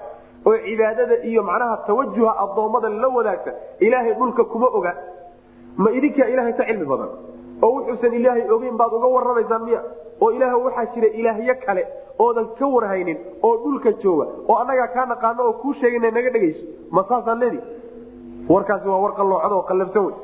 oo 0.46 0.56
cibaadada 0.66 1.16
iyo 1.30 1.42
macnaha 1.42 1.76
tawajuha 1.86 2.32
addoommada 2.44 2.88
la 2.88 3.08
wadaagta 3.08 3.50
ilaahay 3.80 4.14
dhulka 4.14 4.44
kuma 4.44 4.66
oga. 4.78 4.92
Ma 5.76 5.90
idinkaa 5.90 6.28
ilaahay 6.32 6.52
ka 6.58 6.64
cilmi 6.68 6.84
badan? 6.92 7.10
Oo 7.62 7.70
wuxuusan 7.76 8.14
ilaahay 8.14 8.44
ogeyn 8.50 8.76
baad 8.80 8.92
uga 8.98 9.06
waramaysaan 9.16 9.62
miya 9.66 9.80
oo 10.20 10.30
ilaah 10.36 10.54
waxaa 10.66 10.86
jira 10.94 11.08
ilaahyo 11.20 11.54
kale 11.66 11.82
oodan 12.24 12.46
ka 12.58 12.66
warhaynin 12.74 13.18
oo 13.42 13.54
dhulka 13.64 13.92
jooga 14.02 14.26
oo 14.48 14.56
annagaa 14.62 14.88
kaa 14.96 15.06
naqaano 15.12 15.42
oo 15.48 15.52
kuu 15.62 15.74
sheegana 15.80 16.10
naga 16.16 16.30
dhegayso. 16.34 16.62
Ma 16.90 17.04
saasaan 17.08 17.38
leedi? 17.42 17.60
Warkaasi 18.48 18.88
waa 18.88 19.00
war 19.04 19.12
qalloocad 19.18 19.52
oo 19.52 19.62
qallabsan 19.70 20.04
wey. 20.06 20.14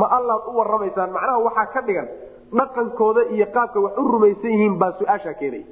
Ma 0.00 0.06
allaad 0.16 0.42
u 0.50 0.56
waramaysaan 0.58 1.10
macnaha 1.16 1.38
waxaa 1.46 1.66
ka 1.74 1.80
dhigan 1.86 2.08
dhaqankooda 2.58 3.22
iyo 3.34 3.46
qaabka 3.56 3.80
wax 3.84 3.94
u 3.98 4.08
rumaysan 4.12 4.50
yihiin 4.54 4.78
baa 4.82 4.92
su'aashaa 4.98 5.34
keenaya 5.40 5.64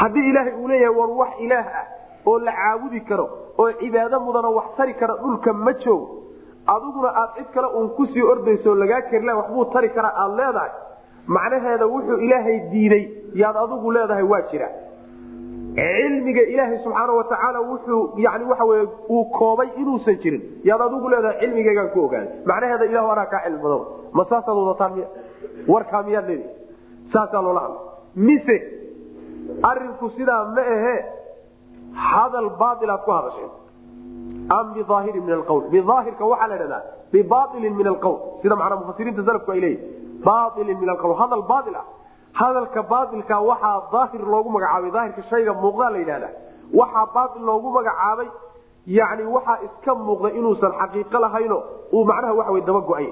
haddii 0.00 0.26
ilaahay 0.30 0.52
uu 0.62 0.68
leeyahay 0.68 0.96
war 0.98 1.10
wax 1.20 1.32
ilaah 1.46 1.66
ah 1.80 1.86
oo 2.26 2.38
la 2.46 2.52
caabudi 2.52 3.00
karo 3.10 3.26
oo 3.58 3.70
cibaado 3.80 4.20
mudana 4.26 4.48
wax 4.58 4.68
tari 4.76 4.94
kara 5.00 5.14
dhulka 5.22 5.52
ma 5.52 5.72
joogo 5.84 6.06
adiguna 6.74 7.10
aad 7.22 7.30
cid 7.36 7.48
kale 7.54 7.68
uun 7.78 7.88
ku 7.96 8.06
sii 8.12 8.22
ordayso 8.32 8.74
lagaa 8.74 9.00
kerila 9.10 9.34
waxbuu 9.40 9.64
tari 9.74 9.88
karaa 9.96 10.12
aad 10.22 10.32
leedahay 10.40 10.70
macnaheeda 11.26 11.86
wuxuu 11.86 12.18
ilaahay 12.26 12.58
diiday 12.72 13.04
yaad 13.42 13.56
adigu 13.56 13.92
leedahay 13.92 14.26
waa 14.32 14.42
jira. 14.50 14.68
Cilmiga 15.78 16.42
ilaahay 16.52 16.78
subxaana 16.84 17.12
watacaala 17.20 17.60
wuxuu 17.60 18.02
yani 18.16 18.44
wey 18.70 18.86
uu 19.08 19.24
koobay 19.38 19.68
inuusan 19.76 20.16
jirin. 20.22 20.42
Yaad 20.64 20.80
adigu 20.80 21.08
leedahay 21.08 21.40
cilmigaygaan 21.40 21.90
ku 21.94 22.04
ogaaday 22.04 22.28
macnaheeda 22.50 22.84
ilahu 22.84 23.08
anaa 23.14 23.26
kaa 23.32 23.42
cilmi 23.44 23.62
badan 23.62 23.82
ma 24.12 24.24
saasaad 24.30 24.56
wadataan 24.62 24.92
miya? 24.96 25.08
Warkaa 25.68 26.02
miyaad 26.02 26.28
leedi? 26.28 26.46
Saasaa 27.12 27.42
loola 27.42 27.60
hadla 27.60 27.80
mise 28.16 28.56
arinku 29.70 30.10
sidaa 30.16 30.44
ma 30.56 30.62
ahe 30.76 30.96
hadal 32.08 32.48
baailaad 32.60 33.02
ku 33.06 33.10
hadasheen 33.16 33.50
am 34.58 34.66
biaahirin 34.74 35.24
min 35.28 35.34
alqwl 35.38 35.62
biaahirka 35.74 36.24
waxaa 36.32 36.48
la 36.52 36.56
dhahdaa 36.62 36.82
bibailin 37.12 37.74
min 37.80 37.86
alqwl 37.92 38.16
sida 38.42 38.56
macnaa 38.60 38.80
mufasiriinta 38.82 39.22
salafku 39.28 39.50
ay 39.54 39.60
leeyihiin 39.64 40.13
bailin 40.24 40.78
min 40.80 40.88
alqwl 40.94 41.14
hadal 41.20 41.42
baail 41.42 41.76
ah. 41.76 41.84
Hadalka 42.40 42.82
baailka 42.82 43.40
waxaa 43.40 43.82
daahir 43.92 44.22
loogu 44.32 44.48
magacaabay. 44.50 44.90
Daahirka 44.90 45.22
shayga 45.30 45.52
muuqdaa 45.62 45.90
la 45.90 45.98
yidhahda 45.98 46.28
waxaa 46.80 47.06
baail 47.14 47.42
loogu 47.48 47.68
magacaabay 47.76 48.28
yani 48.86 49.24
waxaa 49.34 49.58
iska 49.66 49.94
muuqda 49.94 50.28
inuusan 50.38 50.72
xaqiiqo 50.80 51.18
lahayno 51.24 51.58
uu 51.92 52.04
macnaha 52.04 52.34
waxa 52.34 52.60
daba 52.66 52.80
go'ay. 52.80 53.08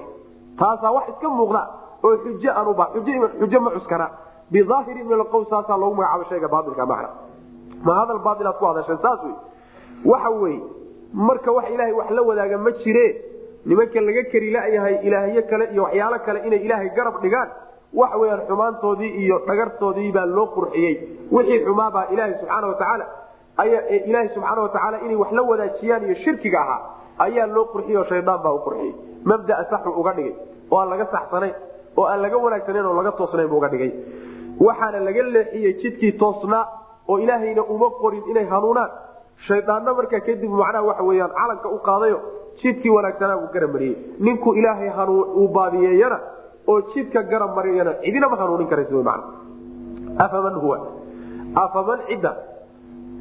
Taasaa 0.59 0.91
wax 0.91 1.09
iska 1.09 1.29
muuqda 1.29 1.61
oo 2.03 2.15
xuj 2.23 2.45
aanuba 2.47 2.85
xujo 3.39 3.59
ma 3.61 3.69
cuskana. 3.71 4.07
Biaahirin 4.51 5.07
min 5.07 5.19
alqwl 5.19 5.45
saasaa 5.49 5.77
loogu 5.77 5.95
magacaabay 5.95 6.25
shayga 6.29 6.47
baailka 6.47 6.85
macna. 6.85 7.09
Ma 7.85 7.93
hadal 7.99 8.19
baailaad 8.19 8.57
ku 8.59 8.65
hadasheen 8.65 8.97
saas 9.01 9.19
wey 9.23 9.35
waxa 10.05 10.29
weye 10.29 10.61
marka 11.13 11.51
wax 11.51 11.65
ilaahay 11.73 11.93
wax 11.93 12.09
la 12.11 12.21
wadaaga 12.21 12.57
ma 12.57 12.71
jire 12.83 13.05
nimanka 13.65 13.99
laga 14.07 14.23
keri 14.31 14.49
layahay 14.55 14.95
ilaahyo 15.07 15.41
kale 15.49 15.65
iyo 15.73 15.83
waxyaalo 15.87 16.17
kale 16.25 16.39
inay 16.47 16.59
ilaahay 16.65 16.89
garab 16.97 17.15
dhigaan 17.23 17.49
waxa 18.01 18.17
weyaan 18.21 18.41
xumaantoodii 18.49 19.11
iyo 19.23 19.35
dhagartoodii 19.47 20.11
baa 20.15 20.25
loo 20.35 20.47
qurxiyey. 20.55 20.93
Wixii 21.35 21.59
xumaabaa 21.65 22.05
ilaaha 22.13 22.33
subaana 22.41 22.67
watacaala 22.71 23.05
ilaaha 24.07 24.29
subxaana 24.35 24.61
watacaala 24.65 24.97
inay 25.05 25.15
wax 25.21 25.31
la 25.37 25.41
wadaajiyaan 25.51 26.03
iyo 26.07 26.15
shirkiga 26.23 26.59
ahaa 26.63 26.79
ayaa 27.25 27.47
loo 27.55 27.65
qurxiyey 27.73 27.97
oo 28.01 28.05
shaydaan 28.11 28.39
baa 28.45 28.53
u 28.53 28.59
qurxiyey. 28.65 28.93
Mabdaa 29.29 29.63
saxu 29.71 29.89
uga 29.99 30.11
dhigay 30.17 30.33
oo 30.71 30.77
aan 30.81 30.89
laga 30.93 31.05
saxsanayn 31.15 31.55
oo 31.97 32.05
aan 32.11 32.21
laga 32.25 32.37
wanaagsanayn 32.45 32.85
oo 32.89 32.95
laga 32.99 33.11
toosnayn 33.19 33.49
bu 33.51 33.55
uga 33.61 33.69
dhigay. 33.73 33.91
Waxaana 34.65 34.99
laga 35.07 35.21
leexiyey 35.35 35.73
jidkii 35.81 36.11
toosnaa 36.21 36.63
oo 37.09 37.17
ilaahayna 37.23 37.63
uma 37.73 37.89
qorin 38.01 38.23
inay 38.31 38.45
hanuunaan. 38.53 38.91
Shaydaanna 39.47 39.91
markaa 39.99 40.19
kadib 40.27 40.49
macnaha 40.61 40.83
waxa 40.89 41.03
weyaan 41.09 41.31
calanka 41.39 41.67
u 41.69 41.77
qaadayo 41.87 42.17
jidkii 42.61 42.89
wanaagsanaa 42.89 43.37
uu 43.37 43.49
garab 43.53 43.73
mariyey. 43.73 43.97
Ninkuu 44.19 44.53
ilaahay 44.55 44.89
uu 45.09 45.47
baadiyeeyana 45.47 46.19
oo 46.67 46.81
jidka 46.93 47.23
garab 47.23 47.55
mariyana 47.55 47.93
cidinama 48.03 48.37
hanuunin 48.37 48.67
karaysa 48.67 49.03
man 49.03 49.21
afaman 50.17 50.53
huwa? 50.53 50.79
Afaman 51.55 51.99
cidda? 52.07 52.35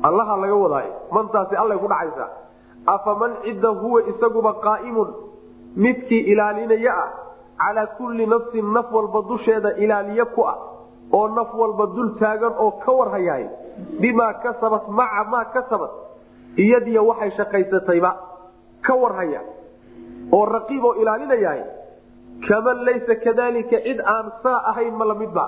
Allaha 0.03 0.37
laga 0.37 0.55
wadaayo 0.55 0.93
mantaasi 1.13 1.57
allay 1.57 1.79
ku 1.79 1.89
dhacaysaa. 1.89 2.29
Afaman 2.87 3.37
cidda 3.45 3.69
huwa 3.69 4.03
isaguba 4.09 4.53
qaa'imun? 4.55 5.09
Midkii 5.77 6.21
ilaalinaya 6.33 6.95
ah 7.05 7.11
calaa 7.59 7.87
kulli 7.87 8.27
nafsin 8.27 8.73
naf 8.73 8.93
walba 8.93 9.23
dusheeda 9.29 9.77
ilaaliye 9.77 10.25
ku 10.35 10.43
ah 10.47 10.59
oo 11.13 11.29
naf 11.29 11.55
walba 11.55 11.87
dul 11.87 12.11
taagan 12.19 12.53
oo 12.59 12.71
ka 12.85 12.93
warhayaay 12.93 13.47
bimaa 14.01 14.33
kasabat 14.43 14.89
maca 14.89 15.25
maa 15.31 15.45
kasabat. 15.45 15.91
Iyadiyo 16.57 17.07
waxay 17.07 17.31
shaqaysatayba 17.31 18.11
ka 18.87 18.95
warhaya 19.03 19.41
oo 20.33 20.45
raqiib 20.57 20.85
oo 20.85 20.95
ilaalinayahay 21.03 21.63
kaman 22.49 22.85
laysa 22.87 23.15
kadalika 23.25 23.77
cid 23.87 24.01
aan 24.15 24.33
saa 24.43 24.59
ahayn 24.71 24.95
ma 25.01 25.05
lamidba 25.11 25.45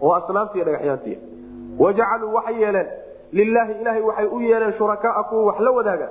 oo 0.00 0.12
asnaamtiiy 0.18 0.64
dhagaxyaantiy 0.68 1.16
wajacaluu 1.82 2.32
waxay 2.36 2.60
yeeleen 2.62 2.88
lilaahi 3.32 3.72
ilaahay 3.80 4.02
waxay 4.02 4.26
u 4.26 4.40
yeeleen 4.40 4.72
shurakaa 4.78 5.22
kuwa 5.22 5.42
wax 5.48 5.58
la 5.60 5.70
wadaaga. 5.70 6.08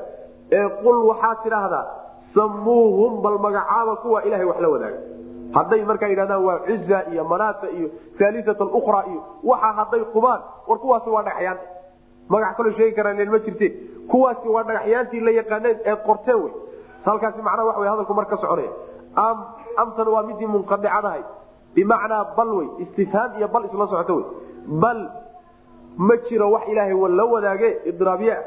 Ee 0.52 0.68
qul 0.84 0.98
waxaad 1.10 1.38
tidhaahdaa 1.44 1.86
samuuhum 2.36 3.22
bal 3.22 3.38
magacaaba 3.46 3.96
kuwa 3.96 4.24
ilahay 4.24 4.46
wax 4.46 4.60
la 4.62 4.70
wadaaga. 4.70 5.00
Hadday 5.54 5.82
markaa 5.86 6.08
yidhahdaan 6.08 6.44
waa 6.46 6.60
cuza 6.68 7.04
iyo 7.12 7.24
manaata 7.24 7.70
iyo 7.70 7.90
aaliat 8.26 8.62
ukra 8.62 9.04
iyo 9.12 9.22
waxa 9.44 9.72
hadday 9.80 10.04
qubaan 10.14 10.42
war 10.68 10.80
kuwaasi 10.80 11.10
waa 11.10 11.24
dhagaxyaan 11.24 11.58
magac 12.30 12.58
kaloo 12.58 12.72
sheegi 12.78 12.96
karaan 12.96 13.30
ma 13.32 13.40
jirte. 13.40 13.68
Kuwaasi 14.12 14.48
waa 14.48 14.64
dhagaxyaantii 14.64 15.20
la 15.20 15.32
yaqaaneen 15.32 15.78
eed 15.86 16.00
qorteen 16.08 16.40
wey 16.44 16.52
halkaasi 17.12 17.42
macnaha 17.42 17.66
wa 17.68 17.80
w 17.80 17.90
hadalku 17.90 18.14
mar 18.14 18.26
ka 18.26 18.38
soconaya 18.38 18.72
amtan 19.78 20.08
waa 20.08 20.24
midii 20.24 20.46
munqadicadahay 20.56 21.22
bimacnaa 21.76 22.24
bal 22.38 22.50
wey 22.58 22.68
istifhaam 22.84 23.38
iyo 23.38 23.48
bal 23.48 23.66
isla 23.66 23.88
socoto 23.88 24.16
wey. 24.16 24.26
Bal 24.82 25.00
ma 25.98 26.16
jiro 26.30 26.52
wax 26.52 26.68
ilaahay 26.68 26.94
la 27.20 27.26
wadaage 27.26 27.70
idraabye. 27.86 28.38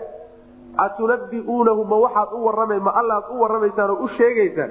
Atunabiuunahu 0.76 1.84
ma 1.84 1.96
waxaad 1.96 2.28
u 2.32 2.44
warama 2.46 2.78
ma 2.80 2.90
allaad 3.00 3.24
u 3.34 3.40
waramaysaan 3.40 3.90
oo 3.90 4.04
u 4.04 4.08
sheegaysaan? 4.08 4.70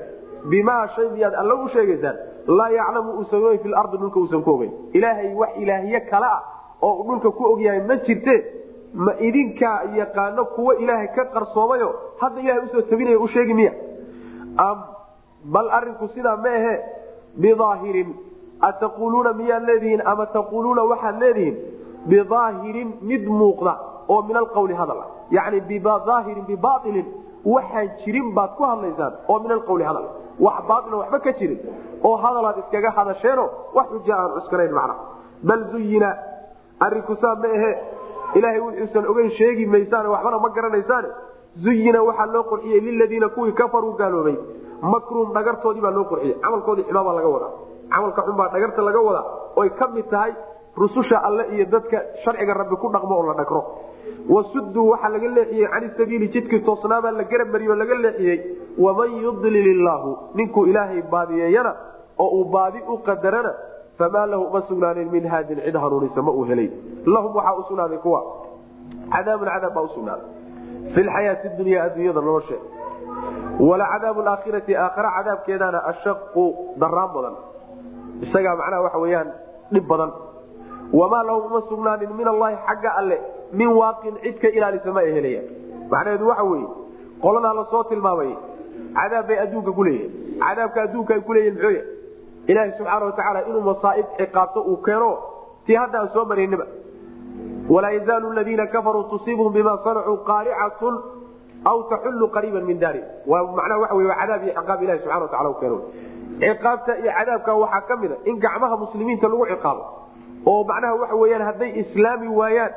Bimaa 0.50 0.88
shay 0.96 1.10
miyaad 1.10 1.34
alla 1.36 1.56
u 1.56 1.68
sheegaysaan? 1.70 2.16
Laa 2.48 2.70
yaclamu 2.70 3.12
uusan 3.20 3.44
ogeyn 3.44 3.60
fi 3.64 3.70
lardi 3.70 3.98
dhulka 3.98 4.20
uusan 4.20 4.44
ku 4.44 4.52
ogeyn. 4.52 4.72
Ilaahay 4.94 5.34
wax 5.36 5.50
ilaahye 5.58 6.00
kale 6.10 6.26
ah 6.26 6.42
oo 6.82 7.04
dhulka 7.08 7.32
ku 7.32 7.44
ogyahay 7.54 7.82
ma 7.88 7.96
jirte 8.08 8.36
ma 8.94 9.14
idinkaa 9.20 9.84
yaqaano 9.96 10.46
kuwo 10.46 10.74
ilaahay 10.74 11.08
ka 11.16 11.26
qarsoomayo 11.26 11.90
hadda 12.22 12.42
ilahay 12.42 12.64
u 12.64 12.68
soo 12.72 12.82
tabinaya 12.82 13.20
u 13.20 13.28
sheegi 13.28 13.54
miya? 13.54 13.74
Bal 15.46 15.70
arinku 15.72 16.08
sidaa 16.16 16.36
ma 16.38 16.50
ahe 16.50 16.76
bidaahirin 17.38 18.10
ataquuluuna 18.62 19.34
miyaad 19.34 19.64
leedihiin 19.70 20.02
ama 20.06 20.26
taquuluuna 20.26 20.84
waxaad 20.84 21.20
leedihiin? 21.20 21.58
Bidaahirin 22.10 22.90
mid 23.02 23.24
muuqda 23.28 23.74
oo 24.10 24.22
min 24.22 24.38
alqawli 24.38 24.74
hadal 24.74 25.00
ah. 25.00 25.08
Yani 25.32 25.62
bidaahirin 25.62 26.46
bibailin 26.50 27.06
waxaan 27.46 27.90
jirin 28.06 28.34
baad 28.36 28.52
ku 28.58 28.64
hadlaysaan 28.64 29.14
oo 29.28 29.40
min 29.40 29.52
alqawli 29.52 29.84
hadal 29.84 30.06
wax 30.40 30.58
baaila 30.68 30.98
waxba 30.98 31.20
ka 31.20 31.32
jirin 31.40 31.60
oo 32.04 32.16
hadalaad 32.18 32.58
iskaga 32.64 32.90
hadasheeno 32.98 33.46
wax 33.76 33.88
xuja 33.92 34.16
aan 34.18 34.32
cuskanayn 34.36 34.74
macna. 34.74 34.96
Bal 35.44 35.62
zuyina 35.72 36.10
arinku 36.80 37.16
saa 37.22 37.36
ma 37.36 37.48
ahe 37.48 37.72
ilaahay 38.38 38.60
wuxuusan 38.66 39.06
ogeyn 39.12 39.32
sheegi 39.38 39.66
maysaan 39.66 40.08
waxbana 40.14 40.38
ma 40.46 40.50
garanaysaane 40.58 41.10
zuyina 41.64 42.02
waxaa 42.10 42.26
loo 42.34 42.44
qurxiyey 42.52 42.80
liladiina 42.88 43.30
kuwii 43.36 43.52
kafaruu 43.62 43.94
gaaloobay. 44.02 44.36
Makruum 44.82 45.34
dhagartoodii 45.34 45.82
baa 45.86 45.92
loo 45.98 46.06
qurxiyey. 46.12 46.36
Camalkoodii 46.44 46.84
xumaabaa 46.90 47.14
laga 47.18 47.30
wadaa. 47.36 47.52
Camalka 47.94 48.22
xunbaa 48.28 48.50
dhagarta 48.54 48.82
laga 48.88 49.00
wadaa. 49.08 49.26
Oy 49.56 49.70
ka 49.80 49.88
mid 49.96 50.06
tahay 50.14 50.32
rususha 50.78 51.18
alle 51.28 51.44
iyo 51.56 51.66
dadka 51.66 51.98
sharciga 52.24 52.54
rabbi 52.54 52.76
ku 52.82 52.88
dhaqmo 52.94 53.16
oo 53.18 53.26
la 53.30 53.34
dhagro. 53.40 53.62
Wasuduu 54.30 54.90
waxaa 54.92 55.10
laga 55.16 55.28
leexiyey 55.38 55.68
cani 55.74 55.90
sabiili 55.98 56.28
jidkii 56.34 56.60
toosnaabaa 56.68 57.12
la 57.12 57.24
garab 57.24 57.50
mariyo 57.56 57.76
laga 57.76 57.96
leexiyey 58.06 58.38
waman 58.78 59.12
yudlil 59.24 59.68
illaahu 59.74 60.12
ninkuu 60.36 60.66
ilaahay 60.72 61.02
baadiyeeyana 61.12 61.74
oo 62.20 62.30
uu 62.40 62.46
baadi 62.54 62.80
u 62.88 62.98
qadarana 63.08 63.52
famaa 64.00 64.26
lahu 64.32 64.44
uma 64.50 64.62
sugnaanin 64.68 65.12
min 65.12 65.28
haadin 65.34 65.60
cid 65.66 65.76
hanuunisa 65.84 66.22
ma 66.22 66.32
uu 66.32 66.46
helay 66.52 66.70
lahum 67.06 67.36
waxaa 67.36 67.56
u 67.60 67.64
sugnaaday 67.70 67.98
kuwa 68.06 68.22
cadaabun 69.14 69.48
cadaab 69.54 69.74
baa 69.78 69.82
usugnaaday 69.90 70.28
fi 70.94 71.02
lxayaati 71.08 71.50
dunya 71.58 71.84
adduunyada 71.84 72.22
nolosheeda 72.22 72.64
walacadaabu 73.70 74.22
aakhirati 74.34 74.76
aakhira 74.84 75.12
cadaabkeedana 75.18 75.80
ashaqu 75.92 76.46
daraan 76.84 77.10
badan 77.16 77.36
isagaa 78.28 78.56
macnaha 78.62 78.82
waxa 78.86 79.00
weyaan 79.06 79.30
dhib 79.74 79.88
badan 79.92 80.12
wamaa 81.00 81.24
lahum 81.30 81.52
uma 81.52 81.62
sugnaanin 81.70 82.14
min 82.20 82.28
allahi 82.34 82.56
xagga 82.68 82.92
alle 83.02 83.18
min 83.54 83.68
waaqin 83.82 84.16
cid 84.24 84.40
ka 84.44 84.48
ilaalisa 84.58 84.92
ma 84.98 85.00
ay 85.06 85.12
helayaan 85.18 85.48
macnaheedu 85.92 86.28
waxa 86.32 86.44
weye 86.52 86.68
qoladaa 87.26 87.54
la 87.60 87.66
soo 87.74 87.84
tilmaamay 87.92 88.32
cadaab 89.00 89.28
bay 89.28 89.40
adduunka 89.46 89.72
ku 89.80 89.84
leeyihiin 89.84 90.40
cadaabka 90.48 90.82
adduunka 90.88 91.14
ay 91.18 91.22
kuleeyihin 91.30 91.56
muxuuya 91.58 91.84
ilaahi 92.48 92.72
subxaana 92.78 93.06
watacaala 93.06 93.40
inuu 93.50 93.62
masaaib 93.72 94.06
ciqaabto 94.18 94.62
uu 94.72 94.78
keeno 94.88 95.12
tii 95.66 95.76
hadda 95.82 96.00
aan 96.02 96.10
soo 96.14 96.26
marayniba 96.26 96.66
walaa 97.70 97.92
yazaalu 97.98 98.32
ladiina 98.34 98.68
kafaruu 98.68 99.04
tusiibhum 99.12 99.54
bima 99.54 99.74
sanacuu 99.84 100.18
qaaricatun 100.30 100.96
aw 101.72 101.78
taxullu 101.92 102.28
qariiban 102.36 102.64
min 102.70 102.80
daari. 102.80 103.02
Wey 103.28 103.42
waa 103.52 104.16
cadaab 104.22 104.44
iyo 104.44 104.54
ciqaab 104.58 104.84
ilahi 104.84 105.00
subxana 105.00 105.22
watacala 105.26 105.50
u 105.50 105.54
keeno. 105.62 105.78
Ciqaabta 106.42 106.92
iyo 107.02 107.12
cadaabka 107.18 107.52
waxaa 107.64 107.82
ka 107.90 107.96
mid 108.02 108.12
a 108.12 108.16
in 108.30 108.36
gacmaha 108.46 108.76
muslimiinta 108.84 109.28
lagu 109.32 109.46
ciqaabo 109.54 109.84
oo 110.52 110.64
macnaha 110.70 110.94
waxa 111.02 111.16
weyaan 111.22 111.42
hadday 111.50 111.70
islaami 111.82 112.28
waayaan 112.40 112.72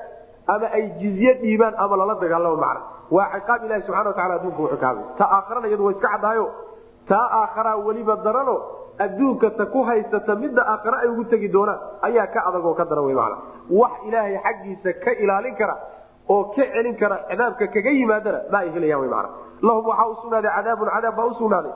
ama 0.55 0.66
ay 0.76 0.84
jizye 1.01 1.32
dhiibaan 1.43 1.74
ama 1.84 1.94
lala 2.01 2.14
dagaalamo 2.22 2.56
macna 2.64 2.80
waa 3.16 3.28
ciqaab 3.39 3.60
ilahi 3.66 3.82
subxana 3.86 4.09
watacala 4.10 4.34
adduunka 4.39 4.62
u 4.62 4.68
ciqaabay 4.74 5.05
ta 5.18 5.24
aakharana 5.36 5.66
iyadu 5.70 5.84
waa 5.86 5.93
iska 5.97 6.09
caddahayo 6.14 6.47
taa 7.10 7.26
aakharaa 7.40 7.76
weliba 7.86 8.16
darano 8.26 8.56
adduunka 9.05 9.51
ta 9.59 9.65
ku 9.73 9.83
haysata 9.89 10.35
midda 10.43 10.62
aakhare 10.73 10.97
ay 11.03 11.09
ugu 11.12 11.24
tegi 11.33 11.49
doonaan 11.49 11.79
ayaa 12.09 12.27
ka 12.35 12.41
adag 12.49 12.65
oo 12.65 12.74
ka 12.74 12.85
daran 12.91 13.05
wey 13.09 13.15
macna. 13.15 13.37
Wax 13.81 13.93
ilaahay 14.09 14.37
xaggiisa 14.47 14.91
ka 15.05 15.11
ilaalin 15.24 15.55
kara 15.61 15.77
oo 16.29 16.45
ka 16.55 16.62
celin 16.74 16.97
kara 17.01 17.16
cadaabka 17.31 17.66
kaga 17.74 17.91
yimaadana 17.99 18.41
ma 18.53 18.59
ay 18.62 18.70
helayaan 18.74 19.01
wy 19.05 19.09
macna. 19.15 19.29
Lahum 19.62 19.85
waxaa 19.87 20.09
u 20.09 20.31
cadaabun 20.31 20.89
cadaab 20.95 21.16
baa 21.16 21.27
u 21.27 21.35
sugnaaday. 21.41 21.73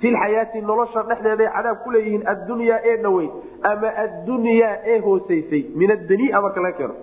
Fi 0.00 0.08
lxayaati 0.14 0.60
nolosha 0.70 1.02
dhexdeeday 1.08 1.48
cadaab 1.56 1.78
ku 1.84 1.90
leeyihiin 1.94 2.22
addunyaa 2.32 2.78
ee 2.90 2.96
dhaweyn 3.04 3.30
ama 3.70 3.88
addunyaa 4.04 4.74
ee 4.92 4.98
hoosaysay 5.06 5.62
min 5.80 5.90
addania 5.96 6.40
marka 6.40 6.60
laga 6.60 6.76
keeno. 6.78 6.94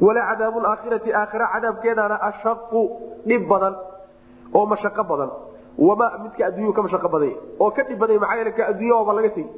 Wala 0.00 0.20
cadaabu 0.30 0.58
aakhirati 0.72 1.10
aakhira 1.20 1.46
cadaabkeedana 1.54 2.16
ashaqu 2.30 2.82
dhib 3.28 3.42
badan 3.52 3.74
oo 4.54 4.66
mashaqo 4.72 5.04
badan 5.12 5.30
wama 5.88 6.06
midka 6.22 6.46
adduunyuu 6.48 6.72
ka 6.78 6.82
mashaqo 6.86 7.08
badanya 7.08 7.36
oo 7.60 7.70
ka 7.76 7.82
dhib 7.88 7.98
badanya 8.02 8.20
maxaa 8.24 8.36
yeele 8.40 8.52
ka 8.58 8.66
adduunya 8.70 8.94
waaba 8.98 9.12
laga 9.18 9.30
tegi 9.36 9.48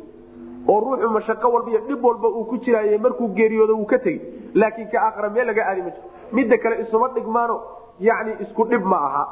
oo 0.73 0.79
ruuxu 0.85 1.11
mashaqo 1.19 1.47
walba 1.55 1.71
iyo 1.71 1.81
dhib 1.89 2.05
walba 2.05 2.29
uu 2.29 2.45
ku 2.51 2.57
jiraaye 2.65 2.99
markuu 2.99 3.29
geeriyoodo 3.39 3.75
wuu 3.81 3.87
ka 3.93 3.99
tegi 3.99 4.21
laakiin 4.55 4.89
ka 4.93 4.99
aakhira 5.07 5.31
meel 5.37 5.47
laga 5.47 5.63
aadi 5.71 5.83
ma 5.83 5.91
jiro. 5.91 6.09
Midda 6.33 6.57
kale 6.59 6.77
isuma 6.83 7.09
dhigmaano. 7.15 7.57
Yacni 8.01 8.33
isku 8.45 8.65
dhib 8.71 8.85
ma 8.93 8.97
aha. 9.09 9.25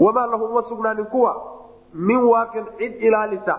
Wamaa 0.00 0.26
lahu 0.32 0.44
uma 0.44 0.62
sugnaanin 0.68 1.04
kuwa 1.12 1.32
min 1.94 2.16
waaqin 2.32 2.64
cid 2.78 2.94
ilaalisa. 3.08 3.54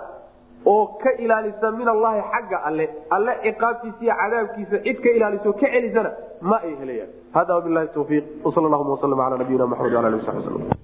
Oo 0.65 0.85
ka 1.03 1.11
ilaalisa 1.25 1.71
min 1.71 1.87
allahi 1.87 2.21
xagga 2.31 2.57
alle. 2.69 2.87
Alle 3.11 3.33
ciqaabtiisa 3.43 4.01
iyo 4.05 4.13
cadaabkiisa 4.21 4.77
cid 4.85 4.97
ka 5.03 5.09
ilaaliso 5.17 5.53
ka 5.53 5.67
celisana 5.73 6.11
ma 6.41 6.57
ay 6.63 6.73
helayaan. 6.81 7.09
Hada 7.33 7.53
wabilahi 7.55 7.87
tawfiiq. 7.93 8.25
Wsal 8.45 8.63
llahuma 8.71 8.91
waslm 8.97 9.19
ala 9.19 9.37
nabiyina 9.37 9.67
maxamed 9.67 9.95
ala 9.95 10.07
ali 10.07 10.25
sabi 10.25 10.41
slm 10.47 10.75